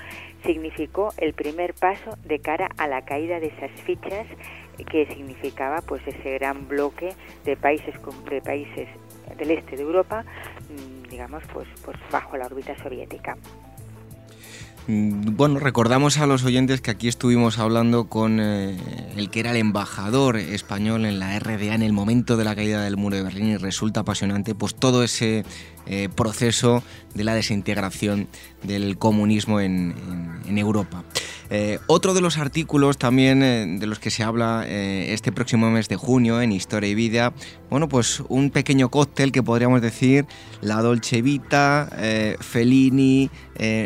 significó 0.45 1.14
el 1.18 1.34
primer 1.34 1.74
paso 1.74 2.18
de 2.24 2.39
cara 2.39 2.70
a 2.78 2.88
la 2.88 3.03
caída 3.03 3.39
de 3.39 3.47
esas 3.47 3.72
fichas 3.82 4.26
que 4.89 5.06
significaba 5.08 5.82
pues 5.82 6.01
ese 6.08 6.34
gran 6.34 6.68
bloque 6.68 7.14
de 7.43 7.56
países 7.58 7.95
de 8.30 8.41
países 8.41 8.88
del 9.38 9.51
este 9.51 9.76
de 9.76 9.84
Europa, 9.84 10.24
mm, 10.70 11.10
digamos 11.10 11.43
pues 11.53 11.68
pues 11.84 11.97
bajo 12.12 12.38
la 12.38 12.45
órbita 12.45 12.78
soviética. 12.82 13.38
Mm, 14.88 15.36
bueno, 15.36 15.60
recordamos 15.60 16.20
a 16.20 16.28
los 16.28 16.44
oyentes 16.44 16.80
que 16.80 16.92
aquí 16.92 17.08
estuvimos 17.08 17.58
hablando 17.58 18.06
con 18.06 18.40
eh, 18.40 18.78
el 19.16 19.32
que 19.32 19.40
era 19.40 19.52
el 19.52 19.58
embajador 19.58 20.38
español 20.38 21.06
en 21.06 21.18
la 21.18 21.40
RDA 21.40 21.74
en 21.74 21.82
el 21.82 21.92
momento 21.92 22.38
de 22.38 22.44
la 22.44 22.56
caída 22.56 22.84
del 22.84 22.96
muro 22.96 23.16
de 23.16 23.24
Berlín 23.24 23.48
y 23.48 23.58
resulta 23.58 24.02
apasionante 24.02 24.54
pues 24.54 24.76
todo 24.76 25.04
ese 25.04 25.44
eh, 25.86 26.10
proceso 26.16 26.84
de 27.14 27.24
la 27.24 27.34
desintegración 27.34 28.28
del 28.64 28.98
comunismo 28.98 29.60
en, 29.60 29.94
Europa. 30.48 31.04
Eh, 31.50 31.80
otro 31.88 32.14
de 32.14 32.22
los 32.22 32.38
artículos 32.38 32.98
también 32.98 33.80
de 33.80 33.88
los 33.88 34.00
que 34.00 34.10
se 34.10 34.24
habla 34.24 34.66
este 34.68 35.32
próximo 35.32 35.70
mes 35.70 35.88
de 35.90 35.96
junio 35.96 36.42
en 36.42 36.52
Historia 36.52 36.90
y 36.90 36.96
Vida, 36.96 37.34
bueno, 37.70 37.88
pues 37.88 38.22
un 38.30 38.50
pequeño 38.50 38.90
cóctel 38.90 39.32
que 39.32 39.44
podríamos 39.44 39.82
decir 39.82 40.26
la 40.62 40.82
Dolce 40.82 41.22
Vita, 41.22 41.90
Fellini, 42.40 43.30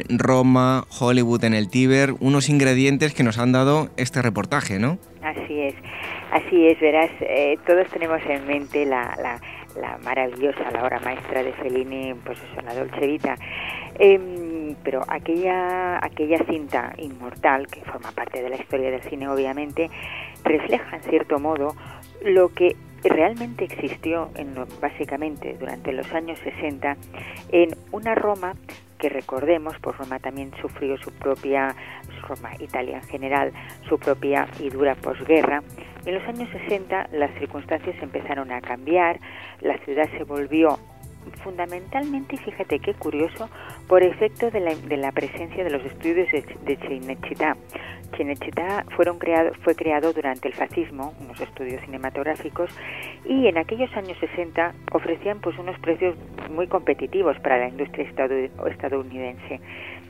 Roma, 0.10 0.86
Hollywood 1.00 1.43
en 1.43 1.54
el 1.54 1.70
Tíber, 1.70 2.14
unos 2.20 2.50
ingredientes 2.50 3.14
que 3.14 3.24
nos 3.24 3.38
han 3.38 3.52
dado 3.52 3.89
este 3.97 4.22
reportaje, 4.22 4.80
¿no? 4.80 4.97
Así 5.22 5.60
es, 5.60 5.76
así 6.32 6.68
es, 6.68 6.80
verás, 6.80 7.12
eh, 7.22 7.58
todos 7.68 7.88
tenemos 7.89 8.22
en 8.28 8.47
mente 8.47 8.86
la, 8.86 9.39
la, 9.80 9.97
maravillosa, 10.03 10.71
la 10.71 10.84
obra 10.84 10.99
maestra 10.99 11.43
de 11.43 11.53
Fellini, 11.53 12.13
pues 12.25 12.38
eso, 12.39 12.61
la 12.61 12.73
Dolce 12.73 13.07
Vita. 13.07 13.36
Em, 13.97 14.75
pero 14.84 15.01
aquella, 15.07 16.03
aquella 16.03 16.39
cinta 16.45 16.93
inmortal, 16.97 17.67
que 17.67 17.82
forma 17.82 18.11
parte 18.11 18.41
de 18.41 18.49
la 18.49 18.55
historia 18.55 18.91
del 18.91 19.01
cine 19.03 19.27
obviamente, 19.27 19.89
refleja 20.43 20.97
en 20.97 21.03
cierto 21.03 21.39
modo 21.39 21.75
lo 22.23 22.49
que 22.49 22.75
realmente 23.03 23.63
existió 23.65 24.30
en 24.36 24.53
básicamente 24.82 25.55
durante 25.59 25.93
los 25.93 26.11
años 26.13 26.38
60 26.39 26.97
en 27.51 27.75
una 27.91 28.13
Roma 28.15 28.53
que 28.99 29.09
recordemos, 29.09 29.75
pues 29.82 29.97
Roma 29.97 30.19
también 30.19 30.51
sufrió 30.61 30.97
su 30.97 31.11
propia, 31.13 31.73
Roma, 32.22 32.51
Italia 32.59 32.97
en 32.97 33.03
general, 33.03 33.51
su 33.88 33.97
propia 33.97 34.47
y 34.59 34.70
dura 34.70 34.95
posguerra. 34.95 35.61
En 36.05 36.13
los 36.15 36.24
años 36.24 36.49
60 36.49 37.09
las 37.13 37.32
circunstancias 37.39 37.95
empezaron 38.01 38.51
a 38.51 38.61
cambiar, 38.61 39.20
la 39.61 39.78
ciudad 39.80 40.09
se 40.17 40.24
volvió 40.24 40.80
fundamentalmente, 41.43 42.38
fíjate 42.38 42.80
qué 42.80 42.93
curioso, 42.93 43.49
por 43.88 44.03
efecto 44.03 44.49
de 44.51 44.59
la, 44.59 44.76
de 44.76 44.97
la 44.97 45.11
presencia 45.11 45.63
de 45.63 45.70
los 45.70 45.84
estudios 45.86 46.28
de, 46.32 46.41
de. 46.63 46.78
Cinecittà 48.17 48.86
fueron 48.95 49.20
creado, 49.20 49.51
fue 49.63 49.76
creado 49.76 50.13
durante 50.13 50.47
el 50.47 50.53
fascismo, 50.53 51.13
unos 51.22 51.39
estudios 51.39 51.82
cinematográficos, 51.86 52.70
y 53.26 53.47
en 53.47 53.57
aquellos 53.57 53.95
años 53.95 54.17
60 54.20 54.74
ofrecían 54.91 55.39
pues 55.39 55.57
unos 55.57 55.78
precios 55.80 56.15
muy 56.49 56.67
competitivos 56.67 57.39
para 57.39 57.57
la 57.59 57.70
industria 57.70 58.09
estadounidense. 58.67 59.61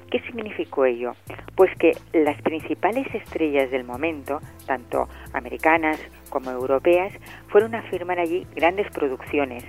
¿Qué 0.09 0.19
significó 0.21 0.85
ello? 0.85 1.13
Pues 1.55 1.69
que 1.77 1.95
las 2.13 2.41
principales 2.41 3.07
estrellas 3.13 3.69
del 3.69 3.83
momento, 3.83 4.39
tanto 4.65 5.07
americanas 5.33 5.99
como 6.29 6.49
europeas, 6.49 7.13
fueron 7.49 7.75
a 7.75 7.83
firmar 7.83 8.19
allí 8.19 8.47
grandes 8.55 8.89
producciones. 8.91 9.63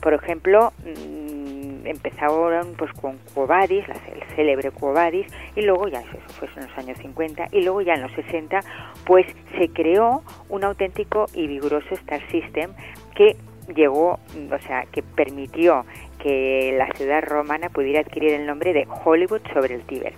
Por 0.00 0.14
ejemplo, 0.14 0.72
mm, 0.84 1.86
empezaron 1.86 2.74
pues 2.76 2.92
con 2.92 3.18
Cuobadis, 3.34 3.84
el 3.88 4.36
célebre 4.36 4.70
Cuobadis, 4.72 5.26
y 5.54 5.62
luego 5.62 5.88
ya 5.88 6.00
eso 6.00 6.18
fue 6.28 6.48
en 6.56 6.68
los 6.68 6.78
años 6.78 6.98
50, 6.98 7.46
y 7.52 7.62
luego 7.62 7.80
ya 7.82 7.94
en 7.94 8.02
los 8.02 8.12
60, 8.12 8.60
pues 9.06 9.26
se 9.56 9.68
creó 9.68 10.22
un 10.48 10.64
auténtico 10.64 11.26
y 11.34 11.46
vigoroso 11.46 11.94
Star 11.94 12.20
System 12.30 12.72
que 13.14 13.36
llegó, 13.74 14.18
o 14.50 14.58
sea, 14.66 14.86
que 14.86 15.02
permitió 15.02 15.84
que 16.18 16.74
la 16.76 16.90
ciudad 16.96 17.22
romana 17.22 17.68
pudiera 17.68 18.00
adquirir 18.00 18.32
el 18.32 18.46
nombre 18.46 18.72
de 18.72 18.86
Hollywood 19.04 19.42
sobre 19.52 19.74
el 19.74 19.82
Tíber. 19.82 20.14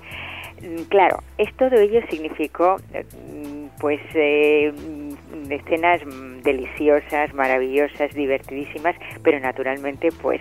Mm, 0.63 0.83
claro, 0.89 1.23
esto 1.39 1.71
de 1.71 1.83
ello 1.83 2.01
significó 2.11 2.77
mm, 2.77 3.79
pues 3.81 4.01
eh, 4.15 4.73
mm, 4.73 5.53
escenas 5.53 6.01
deliciosas, 6.43 7.33
maravillosas, 7.35 8.13
divertidísimas, 8.15 8.97
pero 9.23 9.41
naturalmente 9.41 10.11
pues 10.23 10.41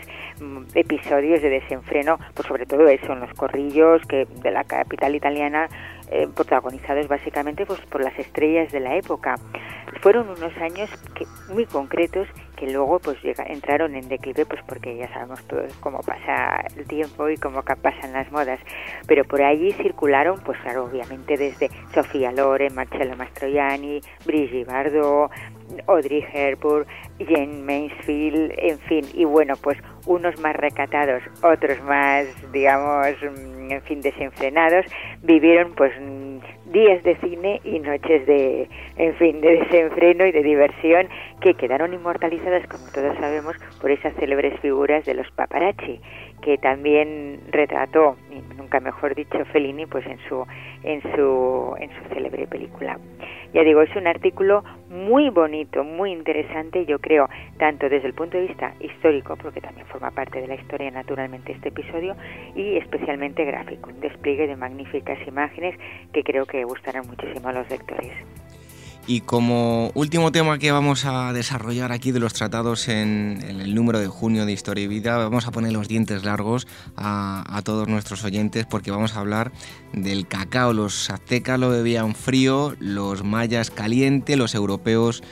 episodios 0.76 1.42
de 1.42 1.50
desenfreno, 1.50 2.20
pues 2.34 2.48
sobre 2.48 2.66
todo 2.66 2.88
eso, 2.88 3.14
en 3.14 3.22
los 3.22 3.34
corrillos 3.34 4.02
que 4.08 4.26
de 4.26 4.52
la 4.52 4.64
capital 4.64 5.16
italiana 5.16 5.68
eh, 6.12 6.28
protagonizados 6.34 7.08
básicamente 7.08 7.66
pues, 7.66 7.80
por 7.82 8.04
las 8.04 8.18
estrellas 8.18 8.72
de 8.72 8.80
la 8.80 8.96
época. 8.96 9.36
Fueron 10.02 10.30
unos 10.30 10.56
años 10.58 10.90
que, 11.16 11.26
muy 11.54 11.66
concretos 11.66 12.28
que 12.56 12.70
luego 12.70 13.00
pues 13.00 13.18
entraron 13.24 13.96
en 13.96 14.10
declive 14.10 14.46
pues 14.46 14.62
porque 14.68 14.98
ya 14.98 15.08
sabemos 15.14 15.42
todos 15.46 15.74
cómo 15.80 16.00
pasa 16.02 16.66
el 16.76 16.86
tiempo 16.86 17.30
y 17.30 17.38
cómo 17.38 17.64
pasan 17.64 18.12
las 18.12 18.30
modas 18.34 18.60
pero 19.08 19.24
por 19.24 19.42
allí 19.42 19.72
circularon 19.72 20.42
pues 20.42 20.60
claro 20.60 20.84
obviamente 20.84 21.38
desde 21.38 21.70
Sofía 21.94 22.34
Loren, 22.34 22.76
Marcello 22.76 23.16
Mastroianni, 23.16 24.02
Brigitte 24.26 24.68
Bardot 24.68 25.32
Audrey 25.88 26.26
Hepburn, 26.34 26.86
Jane 27.28 27.62
Mansfield, 27.64 28.54
en 28.58 28.80
fin, 28.80 29.06
y 29.14 29.26
bueno, 29.26 29.56
pues 29.62 29.78
unos 30.06 30.40
más 30.40 30.56
recatados, 30.56 31.22
otros 31.44 31.82
más, 31.84 32.26
digamos, 32.52 33.08
mm, 33.22 33.72
en 33.72 33.82
fin, 33.84 34.02
desenfrenados, 34.02 34.86
vivieron 35.22 35.74
pues 35.76 35.92
mm, 36.00 36.40
días 36.72 37.04
de 37.04 37.16
cine 37.18 37.62
y 37.64 37.80
noches 37.80 38.26
de, 38.26 38.70
en 38.98 39.16
fin, 39.16 39.42
de 39.42 39.58
desenfreno 39.58 40.26
y 40.26 40.32
de 40.32 40.44
diversión 40.44 41.08
que 41.42 41.54
quedaron 41.56 41.94
inmortalizadas, 41.94 42.66
como 42.68 42.86
todos 42.94 43.16
sabemos, 43.18 43.56
por 43.82 43.92
esas 43.92 44.14
célebres 44.16 44.60
figuras 44.60 45.06
de 45.06 45.16
los 45.16 45.30
paparazzi, 45.32 46.00
que 46.42 46.58
también 46.58 47.40
retrató, 47.52 48.18
nunca 48.58 48.80
mejor 48.80 49.16
dicho, 49.16 49.44
Fellini, 49.52 49.86
pues 49.86 50.06
en 50.06 50.20
su, 50.28 50.46
en 50.84 51.02
su, 51.16 51.76
en 51.80 51.90
su 51.90 52.14
célebre 52.14 52.48
película. 52.48 53.00
Ya 53.54 53.64
digo, 53.64 53.82
es 53.82 53.96
un 53.96 54.08
artículo 54.08 54.64
muy 54.90 55.30
bonito, 55.30 55.84
muy 55.84 56.12
interesante, 56.12 56.86
yo 56.86 57.00
creo, 57.00 57.28
tanto 57.58 57.90
desde 57.90 58.08
el 58.08 58.14
punto 58.14 58.38
de 58.38 58.48
vista 58.48 58.74
histórico, 58.80 59.36
porque 59.38 59.62
también 59.62 59.88
forma 59.88 60.12
parte 60.12 60.40
de 60.42 60.48
la 60.48 60.56
historia 60.56 60.92
naturalmente 60.92 61.52
este 61.52 61.70
episodio, 61.70 62.16
y 62.56 62.78
especialmente 62.78 63.44
gráfico, 63.46 63.90
un 63.90 64.00
despliegue 64.00 64.48
de 64.48 64.56
magníficas 64.56 65.18
imágenes 65.28 65.78
que 66.14 66.24
creo 66.24 66.46
que 66.46 66.64
gustarán 66.64 67.08
muchísimo 67.08 67.50
a 67.50 67.54
los 67.54 67.70
lectores. 67.70 68.14
Y 69.08 69.22
como 69.22 69.92
último 69.96 70.32
tema 70.32 70.60
que 70.60 70.72
vamos 70.72 71.06
a 71.06 71.34
desarrollar 71.34 71.92
aquí 71.92 72.12
de 72.12 72.20
los 72.20 72.34
tratados 72.34 72.88
en, 72.88 73.44
el 73.48 73.74
número 73.74 74.00
de 74.00 74.08
junio 74.08 74.46
de 74.46 74.52
Historia 74.52 74.84
y 74.84 74.88
Vida, 74.88 75.18
vamos 75.18 75.48
a 75.48 75.52
poner 75.52 75.72
los 75.72 75.88
dientes 75.88 76.24
largos 76.24 76.68
a, 76.96 77.44
a, 77.48 77.62
todos 77.64 77.88
nuestros 77.88 78.24
oyentes 78.24 78.68
porque 78.68 78.92
vamos 78.92 79.16
a 79.16 79.20
hablar 79.20 79.52
del 79.94 80.28
cacao. 80.28 80.74
Los 80.74 81.10
aztecas 81.10 81.60
lo 81.60 81.70
bebían 81.70 82.14
frío, 82.14 82.76
los 82.80 83.24
mayas 83.24 83.72
caliente, 83.72 84.36
los 84.36 84.54
europeos 84.54 85.24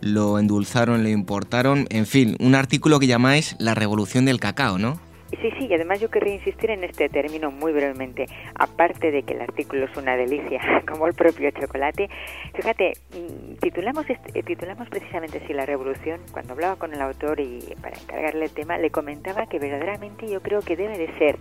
lo 0.00 0.38
endulzaron, 0.38 1.02
lo 1.02 1.08
importaron. 1.08 1.86
En 1.88 2.06
fin, 2.06 2.36
un 2.38 2.54
artículo 2.54 3.00
que 3.00 3.06
llamáis 3.06 3.56
La 3.58 3.74
Revolución 3.74 4.26
del 4.26 4.38
Cacao, 4.38 4.78
¿no? 4.78 5.00
Sí, 5.40 5.50
sí, 5.58 5.66
y 5.66 5.74
además 5.74 6.00
yo 6.00 6.10
querría 6.10 6.34
insistir 6.34 6.70
en 6.70 6.84
este 6.84 7.08
término 7.08 7.50
muy 7.50 7.72
brevemente. 7.72 8.26
Aparte 8.54 9.10
de 9.10 9.22
que 9.22 9.34
el 9.34 9.40
artículo 9.40 9.84
es 9.84 9.96
una 9.96 10.16
delicia, 10.16 10.60
como 10.90 11.06
el 11.06 11.14
propio 11.14 11.50
chocolate, 11.50 12.08
fíjate, 12.54 12.92
mm, 13.12 13.54
titulamos, 13.56 14.08
este, 14.08 14.42
titulamos 14.42 14.88
precisamente 14.88 15.38
así 15.38 15.52
La 15.52 15.66
Revolución. 15.66 16.20
Cuando 16.32 16.52
hablaba 16.52 16.76
con 16.76 16.92
el 16.94 17.00
autor 17.00 17.40
y 17.40 17.60
para 17.80 17.98
encargarle 17.98 18.46
el 18.46 18.50
tema, 18.52 18.78
le 18.78 18.90
comentaba 18.90 19.46
que 19.46 19.58
verdaderamente 19.58 20.28
yo 20.28 20.40
creo 20.40 20.60
que 20.60 20.76
debe 20.76 20.98
de 20.98 21.12
ser 21.18 21.38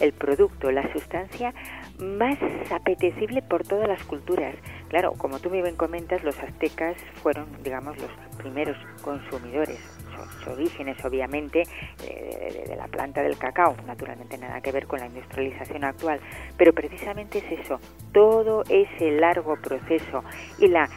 el 0.00 0.12
producto, 0.12 0.70
la 0.70 0.90
sustancia 0.92 1.54
más 1.98 2.38
apetecible 2.70 3.42
por 3.42 3.66
todas 3.66 3.88
las 3.88 4.02
culturas. 4.04 4.54
Claro, 4.88 5.12
como 5.12 5.38
tú 5.38 5.50
muy 5.50 5.62
bien 5.62 5.76
comentas, 5.76 6.22
los 6.22 6.38
aztecas 6.38 6.96
fueron, 7.22 7.46
digamos, 7.62 7.98
los 7.98 8.10
primeros 8.38 8.76
consumidores 9.02 9.97
sus 10.26 10.48
orígenes 10.48 11.02
obviamente 11.04 11.64
de, 11.98 12.74
la 12.76 12.86
planta 12.88 13.22
del 13.22 13.38
cacao, 13.38 13.76
naturalmente 13.86 14.38
nada 14.38 14.60
que 14.60 14.72
ver 14.72 14.86
con 14.86 15.00
la 15.00 15.06
industrialización 15.06 15.84
actual, 15.84 16.20
pero 16.56 16.72
precisamente 16.72 17.38
es 17.38 17.60
eso, 17.60 17.80
todo 18.12 18.62
ese 18.68 19.10
largo 19.12 19.56
proceso 19.56 20.22
y 20.58 20.68
la, 20.68 20.88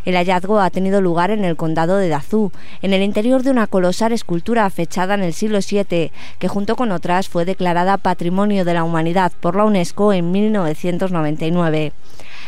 El 0.04 0.14
hallazgo 0.14 0.60
ha 0.60 0.70
tenido 0.70 1.00
lugar 1.00 1.30
en 1.30 1.44
el 1.44 1.56
condado 1.56 1.96
de 1.96 2.08
Dazú, 2.08 2.52
en 2.82 2.92
el 2.92 3.02
interior 3.02 3.42
de 3.42 3.50
una 3.50 3.66
colosal 3.66 4.12
escultura 4.12 4.68
fechada 4.70 5.14
en 5.14 5.22
el 5.22 5.32
siglo 5.32 5.58
VII, 5.58 6.12
que 6.38 6.48
junto 6.48 6.76
con 6.76 6.92
otras 6.92 7.28
fue 7.28 7.44
declarada 7.44 7.98
Patrimonio 7.98 8.64
de 8.64 8.74
la 8.74 8.84
Humanidad 8.84 9.32
por 9.40 9.56
la 9.56 9.64
UNESCO 9.64 10.12
en 10.12 10.30
1999. 10.30 11.92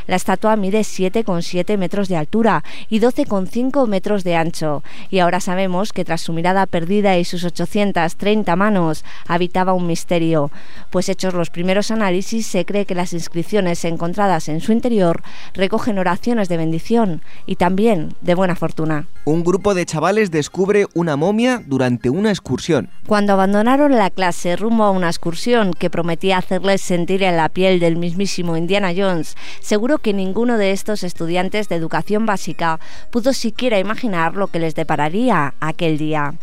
La 0.06 0.16
estatua 0.16 0.56
mide 0.56 0.80
7,7 0.80 1.76
metros 1.78 2.08
de 2.08 2.16
altura 2.16 2.64
y 2.88 3.00
12,5 3.00 3.86
metros 3.86 4.24
de 4.24 4.36
ancho, 4.36 4.82
y 5.10 5.18
ahora 5.18 5.40
sabemos 5.40 5.92
que 5.92 6.04
tras 6.04 6.20
su 6.20 6.32
mirada 6.32 6.66
perdida 6.66 7.18
y 7.18 7.24
sus 7.24 7.44
830 7.44 8.56
manos 8.56 9.04
habitaba 9.26 9.72
un 9.72 9.86
misterio, 9.86 10.50
pues 10.90 11.08
hechos 11.08 11.34
los 11.34 11.50
primeros 11.50 11.90
análisis 11.90 12.46
se 12.46 12.64
cree 12.64 12.86
que 12.86 12.94
las 12.94 13.12
inscripciones 13.12 13.84
encontradas 13.84 14.48
en 14.48 14.60
su 14.60 14.72
interior 14.72 15.22
recogen 15.54 15.98
oraciones 15.98 16.48
de 16.48 16.56
bendición 16.56 17.22
y 17.46 17.56
también 17.56 18.14
de 18.20 18.34
buena 18.34 18.56
fortuna. 18.56 19.06
Un 19.24 19.44
grupo 19.44 19.74
de 19.74 19.86
chavales 19.86 20.30
descubre 20.30 20.86
una 20.94 21.16
momia 21.16 21.62
durante 21.64 22.10
una 22.10 22.30
excursión. 22.30 22.88
Cuando 23.06 23.32
abandonaron 23.32 23.96
la 23.96 24.10
clase 24.10 24.56
rumbo 24.56 24.84
a 24.84 24.90
una 24.90 25.08
excursión 25.08 25.72
que 25.72 25.90
prometía 25.90 26.38
hacerles 26.38 26.80
sentir 26.80 27.22
en 27.22 27.36
la 27.36 27.48
piel 27.48 27.80
del 27.80 27.96
mismísimo 27.96 28.56
Indiana 28.56 28.92
Jones, 28.96 29.36
seguro 29.60 29.89
que 29.98 30.12
ninguno 30.12 30.56
de 30.56 30.72
estos 30.72 31.02
estudiantes 31.02 31.68
de 31.68 31.76
educación 31.76 32.26
básica 32.26 32.80
pudo 33.10 33.32
siquiera 33.32 33.78
imaginar 33.78 34.34
lo 34.34 34.48
que 34.48 34.58
les 34.58 34.74
depararía 34.74 35.54
aquel 35.60 35.98
día. 35.98 36.34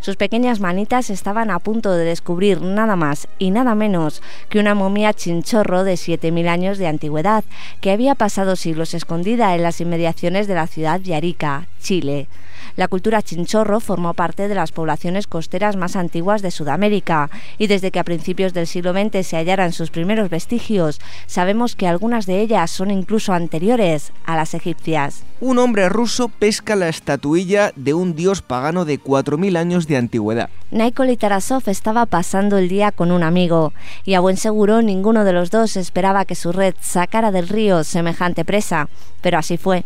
Sus 0.00 0.16
pequeñas 0.16 0.60
manitas 0.60 1.10
estaban 1.10 1.50
a 1.50 1.58
punto 1.58 1.92
de 1.92 2.04
descubrir 2.04 2.60
nada 2.60 2.96
más 2.96 3.28
y 3.38 3.50
nada 3.50 3.74
menos 3.74 4.22
que 4.48 4.58
una 4.58 4.74
momia 4.74 5.12
chinchorro 5.12 5.84
de 5.84 5.94
7.000 5.94 6.48
años 6.48 6.78
de 6.78 6.86
antigüedad 6.86 7.44
que 7.80 7.90
había 7.90 8.14
pasado 8.14 8.56
siglos 8.56 8.94
escondida 8.94 9.54
en 9.54 9.62
las 9.62 9.80
inmediaciones 9.80 10.46
de 10.46 10.54
la 10.54 10.66
ciudad 10.66 11.00
de 11.00 11.14
Arica, 11.14 11.68
Chile. 11.80 12.28
La 12.74 12.88
cultura 12.88 13.22
chinchorro 13.22 13.80
formó 13.80 14.14
parte 14.14 14.48
de 14.48 14.54
las 14.54 14.72
poblaciones 14.72 15.26
costeras 15.26 15.76
más 15.76 15.96
antiguas 15.96 16.42
de 16.42 16.50
Sudamérica 16.50 17.30
y 17.58 17.68
desde 17.68 17.90
que 17.90 18.00
a 18.00 18.04
principios 18.04 18.52
del 18.52 18.66
siglo 18.66 18.92
XX 18.92 19.26
se 19.26 19.36
hallaran 19.36 19.72
sus 19.72 19.90
primeros 19.90 20.30
vestigios, 20.30 21.00
sabemos 21.26 21.76
que 21.76 21.86
algunas 21.86 22.26
de 22.26 22.40
ellas 22.40 22.70
son 22.70 22.90
incluso 22.90 23.32
anteriores 23.32 24.12
a 24.24 24.36
las 24.36 24.54
egipcias. 24.54 25.24
Un 25.40 25.58
hombre 25.58 25.88
ruso 25.88 26.28
pesca 26.28 26.76
la 26.76 26.88
estatuilla 26.88 27.72
de 27.76 27.92
un 27.92 28.16
dios 28.16 28.42
pagano 28.42 28.84
de 28.84 28.98
4.000 28.98 29.58
años 29.58 29.86
de 29.86 29.98
antigüedad. 29.98 30.48
Nikoli 30.70 31.16
Tarasov 31.16 31.62
estaba 31.66 32.06
pasando 32.06 32.58
el 32.58 32.68
día 32.68 32.90
con 32.90 33.12
un 33.12 33.22
amigo 33.22 33.72
y 34.04 34.14
a 34.14 34.20
buen 34.20 34.36
seguro 34.36 34.82
ninguno 34.82 35.24
de 35.24 35.32
los 35.32 35.50
dos 35.50 35.76
esperaba 35.76 36.24
que 36.24 36.34
su 36.34 36.52
red 36.52 36.74
sacara 36.80 37.30
del 37.32 37.48
río 37.48 37.84
semejante 37.84 38.44
presa, 38.44 38.88
pero 39.20 39.38
así 39.38 39.56
fue. 39.58 39.84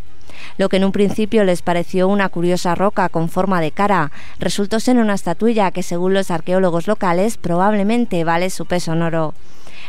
Lo 0.58 0.68
que 0.68 0.76
en 0.76 0.84
un 0.84 0.92
principio 0.92 1.44
les 1.44 1.62
pareció 1.62 2.08
una 2.08 2.28
curiosa 2.28 2.74
roca 2.74 3.08
con 3.08 3.28
forma 3.28 3.60
de 3.60 3.72
cara, 3.72 4.12
resultó 4.38 4.80
ser 4.80 4.96
una 4.98 5.14
estatuilla 5.14 5.70
que 5.70 5.82
según 5.82 6.14
los 6.14 6.30
arqueólogos 6.30 6.86
locales 6.86 7.36
probablemente 7.36 8.24
vale 8.24 8.50
su 8.50 8.66
peso 8.66 8.92
en 8.92 9.02
oro. 9.02 9.34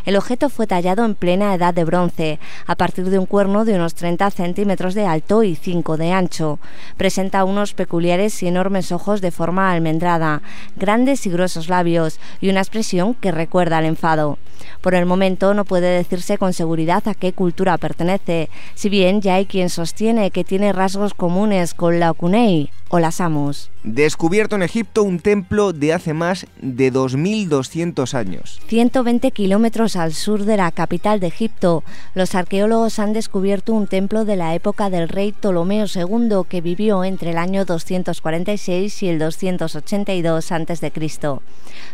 El 0.06 0.16
objeto 0.16 0.50
fue 0.50 0.68
tallado 0.68 1.06
en 1.06 1.16
plena 1.16 1.54
edad 1.54 1.74
de 1.74 1.84
bronce, 1.84 2.40
a 2.66 2.76
partir 2.76 3.10
de 3.10 3.20
un 3.20 3.26
cuerno 3.26 3.66
de 3.66 3.76
unos 3.76 3.94
30 3.94 4.32
centímetros 4.32 4.96
de 4.96 5.06
alto 5.06 5.44
y 5.44 5.56
5 5.56 5.98
de 5.98 6.12
ancho. 6.12 6.60
Presenta 6.98 7.44
unos 7.44 7.74
peculiares 7.74 8.42
y 8.42 8.48
enormes 8.48 8.92
ojos 8.92 9.22
de 9.22 9.32
forma 9.32 9.72
almendrada, 9.72 10.42
grandes 10.76 11.26
y 11.26 11.30
gruesos 11.30 11.70
labios 11.70 12.20
y 12.40 12.50
una 12.50 12.62
expresión 12.62 13.14
que 13.14 13.32
recuerda 13.32 13.78
al 13.78 13.86
enfado. 13.86 14.38
Por 14.82 14.96
el 14.96 15.06
momento 15.06 15.54
no 15.54 15.66
puede 15.66 15.96
decirse 15.96 16.38
con 16.38 16.54
seguridad 16.54 17.08
a 17.08 17.14
qué 17.14 17.34
cultura 17.34 17.78
pertenece, 17.78 18.50
si 18.74 18.90
bien 18.90 19.22
ya 19.22 19.36
hay 19.36 19.46
quien 19.46 19.70
sostiene 19.70 20.32
que 20.32 20.44
tiene 20.44 20.74
rasgos 20.74 21.14
comunes 21.14 21.74
con 21.74 22.00
la 22.00 22.12
Okunei 22.12 22.72
o 22.92 23.00
la 23.00 23.12
Samus. 23.12 23.72
Descubierto 23.84 24.58
en 24.58 24.64
Egipto 24.64 25.04
un 25.04 25.20
templo 25.20 25.72
de 25.72 25.94
hace 25.94 26.14
más 26.14 26.46
de 26.62 26.92
2.200 26.92 28.14
años. 28.14 28.60
120 28.68 29.32
kilómetros 29.32 29.96
al 29.96 30.14
sur 30.14 30.44
de 30.44 30.58
la 30.58 30.72
capital 30.72 31.22
de 31.22 31.28
Egipto, 31.28 31.84
los 32.14 32.36
arqueólogos 32.36 33.00
han 33.00 33.14
descubierto 33.14 33.74
un 33.74 33.88
templo 33.88 34.26
de 34.26 34.36
la 34.36 34.56
época 34.56 34.90
del 34.90 35.08
rey 35.08 35.32
Ptolomeo 35.32 35.86
II 35.88 36.42
que 36.50 36.60
vivió 36.60 37.06
entre 37.06 37.32
el 37.32 37.38
año 37.38 37.64
246 37.64 39.04
y 39.04 39.08
el 39.08 39.20
282 39.20 40.52
a.C. 40.52 40.92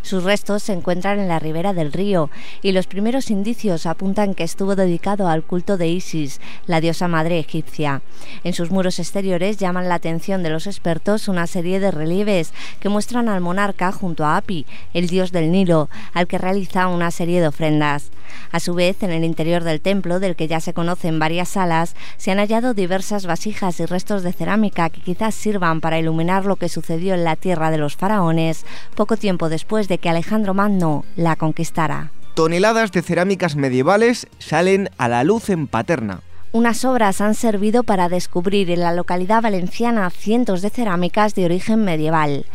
Sus 0.02 0.24
restos 0.24 0.64
se 0.64 0.74
encuentran 0.74 1.20
en 1.20 1.28
la 1.28 1.38
ribera 1.38 1.74
del 1.74 1.94
río 1.94 2.32
y 2.64 2.72
los 2.72 2.88
primeros 2.88 3.30
indicios 3.30 3.86
apuntan 3.86 4.34
que 4.34 4.44
estuvo 4.44 4.76
dedicado 4.76 5.28
al 5.28 5.44
culto 5.44 5.78
de 5.78 5.90
Isis, 5.90 6.42
la 6.66 6.82
diosa 6.82 7.08
madre 7.08 7.38
egipcia. 7.38 8.02
En 8.44 8.54
sus 8.54 8.72
muros 8.72 8.98
exteriores 8.98 9.58
llaman 9.58 9.90
la 9.90 9.96
atención 9.96 10.42
de 10.42 10.50
los 10.50 10.66
expertos 10.66 10.87
una 11.28 11.48
serie 11.48 11.82
de 11.82 11.92
relieves 11.92 12.54
que 12.80 12.88
muestran 12.88 13.28
al 13.28 13.42
monarca 13.42 13.92
junto 13.92 14.24
a 14.24 14.38
Api, 14.38 14.66
el 14.94 15.08
dios 15.08 15.34
del 15.34 15.52
Nilo, 15.52 15.90
al 16.14 16.28
que 16.28 16.38
realiza 16.38 16.88
una 16.88 17.12
serie 17.12 17.42
de 17.42 17.48
ofrendas. 17.50 18.10
A 18.54 18.62
su 18.62 18.74
vez, 18.74 19.04
en 19.04 19.12
el 19.12 19.26
interior 19.26 19.66
del 19.66 19.82
templo, 19.82 20.22
del 20.22 20.38
que 20.38 20.48
ya 20.48 20.62
se 20.62 20.74
conocen 20.74 21.20
varias 21.20 21.50
salas, 21.50 21.96
se 22.16 22.32
han 22.32 22.38
hallado 22.38 22.74
diversas 22.74 23.26
vasijas 23.26 23.82
y 23.82 23.86
restos 23.86 24.24
de 24.24 24.32
cerámica 24.32 24.90
que 24.90 25.02
quizás 25.02 25.36
sirvan 25.36 25.82
para 25.82 26.00
iluminar 26.00 26.46
lo 26.46 26.56
que 26.56 26.70
sucedió 26.70 27.14
en 27.14 27.26
la 27.26 27.36
tierra 27.36 27.70
de 27.70 27.78
los 27.78 27.98
faraones 27.98 28.66
poco 28.96 29.18
tiempo 29.18 29.50
después 29.50 29.90
de 29.90 29.98
que 29.98 30.10
Alejandro 30.10 30.54
Magno 30.54 31.04
la 31.18 31.36
conquistara. 31.36 32.12
Toneladas 32.34 32.94
de 32.94 33.02
cerámicas 33.02 33.58
medievales 33.58 34.28
salen 34.40 34.90
a 34.98 35.10
la 35.10 35.26
luz 35.26 35.50
en 35.50 35.68
Paterna. 35.68 36.22
Unas 36.54 36.86
obras 36.86 37.20
han 37.20 37.36
servido 37.36 37.84
para 37.84 38.08
descubrir 38.08 38.72
en 38.72 38.80
la 38.80 38.94
localidad 38.94 39.42
valenciana 39.42 40.10
cientos 40.10 40.62
de 40.62 40.70
cerámicas 40.70 41.36
de 41.36 41.46
origen 41.46 41.84
medieval 41.84 42.46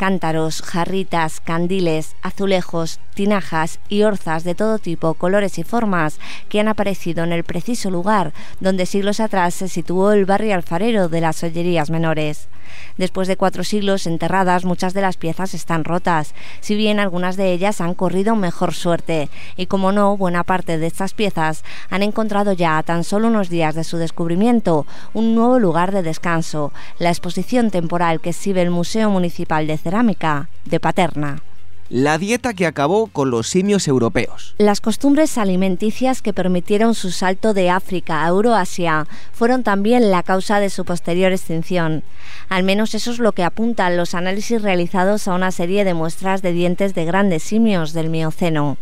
cántaros, 0.00 0.62
jarritas, 0.62 1.40
candiles, 1.40 2.16
azulejos, 2.22 3.00
tinajas 3.12 3.80
y 3.90 4.04
orzas 4.04 4.44
de 4.44 4.54
todo 4.54 4.78
tipo, 4.78 5.12
colores 5.12 5.58
y 5.58 5.62
formas 5.62 6.18
que 6.48 6.58
han 6.58 6.68
aparecido 6.68 7.22
en 7.22 7.32
el 7.32 7.44
preciso 7.44 7.90
lugar 7.90 8.32
donde 8.60 8.86
siglos 8.86 9.20
atrás 9.20 9.52
se 9.52 9.68
situó 9.68 10.12
el 10.12 10.24
barrio 10.24 10.54
alfarero 10.54 11.10
de 11.10 11.20
las 11.20 11.42
ollerías 11.42 11.90
menores. 11.90 12.48
Después 12.96 13.28
de 13.28 13.36
cuatro 13.36 13.64
siglos 13.64 14.06
enterradas, 14.06 14.64
muchas 14.64 14.94
de 14.94 15.00
las 15.00 15.16
piezas 15.16 15.54
están 15.54 15.84
rotas, 15.84 16.34
si 16.60 16.76
bien 16.76 17.00
algunas 17.00 17.36
de 17.36 17.52
ellas 17.52 17.80
han 17.80 17.94
corrido 17.94 18.36
mejor 18.36 18.74
suerte, 18.74 19.28
y 19.56 19.66
como 19.66 19.92
no, 19.92 20.16
buena 20.16 20.44
parte 20.44 20.78
de 20.78 20.86
estas 20.86 21.14
piezas 21.14 21.64
han 21.90 22.02
encontrado 22.02 22.52
ya 22.52 22.78
a 22.78 22.82
tan 22.82 23.04
solo 23.04 23.28
unos 23.28 23.48
días 23.48 23.74
de 23.74 23.84
su 23.84 23.96
descubrimiento 23.96 24.86
un 25.14 25.34
nuevo 25.34 25.58
lugar 25.58 25.92
de 25.92 26.02
descanso, 26.02 26.72
la 26.98 27.10
exposición 27.10 27.70
temporal 27.70 28.20
que 28.20 28.30
exhibe 28.30 28.62
el 28.62 28.70
Museo 28.70 29.10
Municipal 29.10 29.66
de 29.66 29.76
Cerámica 29.90 30.48
de 30.64 30.78
Paterna 30.78 31.42
la 31.90 32.18
dieta 32.18 32.54
que 32.54 32.66
acabó 32.66 33.08
con 33.08 33.32
los 33.32 33.48
simios 33.48 33.88
europeos. 33.88 34.54
Las 34.58 34.80
costumbres 34.80 35.36
alimenticias 35.36 36.22
que 36.22 36.32
permitieron 36.32 36.94
su 36.94 37.10
salto 37.10 37.52
de 37.52 37.68
África 37.68 38.24
a 38.24 38.28
Euroasia 38.28 39.08
fueron 39.32 39.64
también 39.64 40.12
la 40.12 40.22
causa 40.22 40.60
de 40.60 40.70
su 40.70 40.84
posterior 40.84 41.32
extinción. 41.32 42.04
Al 42.48 42.62
menos 42.62 42.94
eso 42.94 43.10
es 43.10 43.18
lo 43.18 43.32
que 43.32 43.42
apuntan 43.42 43.96
los 43.96 44.14
análisis 44.14 44.62
realizados 44.62 45.26
a 45.26 45.34
una 45.34 45.50
serie 45.50 45.84
de 45.84 45.94
muestras 45.94 46.42
de 46.42 46.52
dientes 46.52 46.94
de 46.94 47.04
grandes 47.04 47.42
simios 47.42 47.92
del 47.92 48.08
Mioceno. 48.08 48.76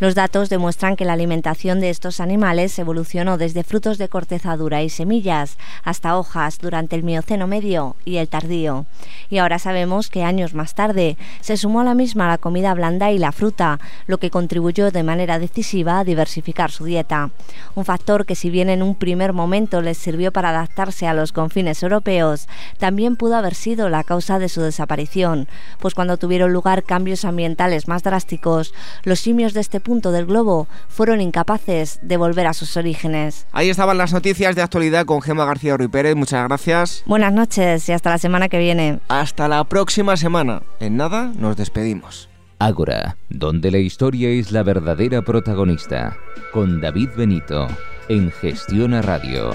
Los 0.00 0.14
datos 0.14 0.48
demuestran 0.48 0.96
que 0.96 1.04
la 1.04 1.12
alimentación 1.12 1.80
de 1.80 1.90
estos 1.90 2.18
animales 2.18 2.78
evolucionó 2.78 3.36
desde 3.36 3.62
frutos 3.62 3.98
de 3.98 4.08
corteza 4.08 4.56
dura 4.56 4.82
y 4.82 4.88
semillas 4.88 5.58
hasta 5.82 6.16
hojas 6.16 6.58
durante 6.58 6.96
el 6.96 7.02
Mioceno 7.02 7.46
medio 7.46 7.94
y 8.06 8.16
el 8.16 8.28
tardío. 8.28 8.86
Y 9.28 9.36
ahora 9.36 9.58
sabemos 9.58 10.08
que 10.08 10.24
años 10.24 10.54
más 10.54 10.74
tarde 10.74 11.18
se 11.42 11.58
sumó 11.58 11.82
a 11.82 11.84
la 11.84 11.94
misma 11.94 12.26
la 12.26 12.38
comida 12.38 12.53
blanda 12.74 13.10
y 13.10 13.18
la 13.18 13.32
fruta, 13.32 13.80
lo 14.06 14.18
que 14.18 14.30
contribuyó 14.30 14.90
de 14.90 15.02
manera 15.02 15.38
decisiva 15.38 15.98
a 15.98 16.04
diversificar 16.04 16.70
su 16.70 16.84
dieta. 16.84 17.30
Un 17.74 17.84
factor 17.84 18.24
que 18.26 18.36
si 18.36 18.50
bien 18.50 18.70
en 18.70 18.82
un 18.82 18.94
primer 18.94 19.32
momento 19.32 19.82
les 19.82 19.98
sirvió 19.98 20.32
para 20.32 20.50
adaptarse 20.50 21.06
a 21.06 21.14
los 21.14 21.32
confines 21.32 21.82
europeos, 21.82 22.48
también 22.78 23.16
pudo 23.16 23.36
haber 23.36 23.54
sido 23.54 23.88
la 23.88 24.04
causa 24.04 24.38
de 24.38 24.48
su 24.48 24.62
desaparición, 24.62 25.48
pues 25.80 25.94
cuando 25.94 26.16
tuvieron 26.16 26.52
lugar 26.52 26.84
cambios 26.84 27.24
ambientales 27.24 27.88
más 27.88 28.02
drásticos, 28.02 28.72
los 29.02 29.20
simios 29.20 29.54
de 29.54 29.60
este 29.60 29.80
punto 29.80 30.12
del 30.12 30.26
globo 30.26 30.68
fueron 30.88 31.20
incapaces 31.20 31.98
de 32.02 32.16
volver 32.16 32.46
a 32.46 32.54
sus 32.54 32.76
orígenes. 32.76 33.46
Ahí 33.52 33.70
estaban 33.70 33.98
las 33.98 34.12
noticias 34.12 34.54
de 34.54 34.62
actualidad 34.62 35.06
con 35.06 35.22
Gema 35.22 35.44
García 35.44 35.76
Ruy 35.76 35.88
Pérez. 35.88 36.14
Muchas 36.14 36.46
gracias. 36.46 37.02
Buenas 37.06 37.32
noches 37.32 37.88
y 37.88 37.92
hasta 37.92 38.10
la 38.10 38.18
semana 38.18 38.48
que 38.48 38.58
viene. 38.58 39.00
Hasta 39.08 39.48
la 39.48 39.64
próxima 39.64 40.16
semana. 40.16 40.62
En 40.80 40.96
nada, 40.96 41.32
nos 41.36 41.56
despedimos. 41.56 42.28
Ágora, 42.58 43.16
donde 43.28 43.70
la 43.70 43.78
historia 43.78 44.28
es 44.28 44.52
la 44.52 44.62
verdadera 44.62 45.22
protagonista, 45.22 46.16
con 46.52 46.80
David 46.80 47.10
Benito, 47.16 47.66
en 48.08 48.30
Gestión 48.30 48.94
a 48.94 49.02
Radio. 49.02 49.50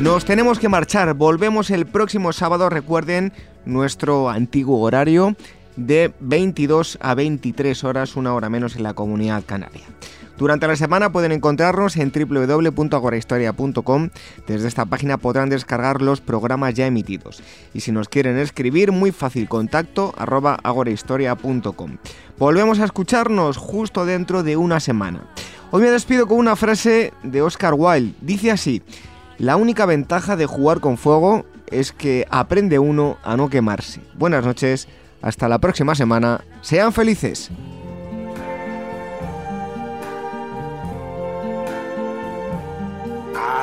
Nos 0.00 0.24
tenemos 0.24 0.58
que 0.58 0.68
marchar, 0.68 1.12
volvemos 1.14 1.70
el 1.70 1.86
próximo 1.86 2.32
sábado, 2.32 2.70
recuerden 2.70 3.32
nuestro 3.64 4.30
antiguo 4.30 4.80
horario 4.80 5.36
de 5.76 6.12
22 6.20 6.98
a 7.00 7.14
23 7.14 7.84
horas, 7.84 8.16
una 8.16 8.34
hora 8.34 8.48
menos 8.48 8.76
en 8.76 8.82
la 8.82 8.94
comunidad 8.94 9.44
canaria. 9.44 9.84
Durante 10.40 10.66
la 10.66 10.74
semana 10.74 11.12
pueden 11.12 11.30
encontrarnos 11.32 11.98
en 11.98 12.10
www.agorahistoria.com. 12.10 14.08
Desde 14.46 14.68
esta 14.68 14.86
página 14.86 15.18
podrán 15.18 15.50
descargar 15.50 16.00
los 16.00 16.22
programas 16.22 16.72
ya 16.72 16.86
emitidos. 16.86 17.42
Y 17.74 17.80
si 17.80 17.92
nos 17.92 18.08
quieren 18.08 18.38
escribir, 18.38 18.90
muy 18.90 19.12
fácil, 19.12 19.50
contacto 19.50 20.14
agorahistoria.com. 20.16 21.98
Volvemos 22.38 22.80
a 22.80 22.86
escucharnos 22.86 23.58
justo 23.58 24.06
dentro 24.06 24.42
de 24.42 24.56
una 24.56 24.80
semana. 24.80 25.26
Hoy 25.72 25.82
me 25.82 25.90
despido 25.90 26.26
con 26.26 26.38
una 26.38 26.56
frase 26.56 27.12
de 27.22 27.42
Oscar 27.42 27.74
Wilde. 27.76 28.14
Dice 28.22 28.50
así, 28.50 28.82
la 29.36 29.56
única 29.56 29.84
ventaja 29.84 30.36
de 30.36 30.46
jugar 30.46 30.80
con 30.80 30.96
fuego 30.96 31.44
es 31.70 31.92
que 31.92 32.26
aprende 32.30 32.78
uno 32.78 33.18
a 33.24 33.36
no 33.36 33.50
quemarse. 33.50 34.00
Buenas 34.14 34.46
noches, 34.46 34.88
hasta 35.20 35.50
la 35.50 35.58
próxima 35.58 35.94
semana, 35.94 36.42
sean 36.62 36.94
felices. 36.94 37.50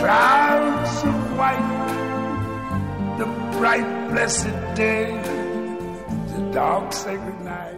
clouds 0.00 1.04
of 1.04 1.38
white, 1.38 3.16
the 3.18 3.26
bright 3.58 4.08
blessed 4.10 4.56
day, 4.74 5.12
the 6.32 6.50
dark 6.52 6.92
sacred 6.92 7.38
night. 7.42 7.69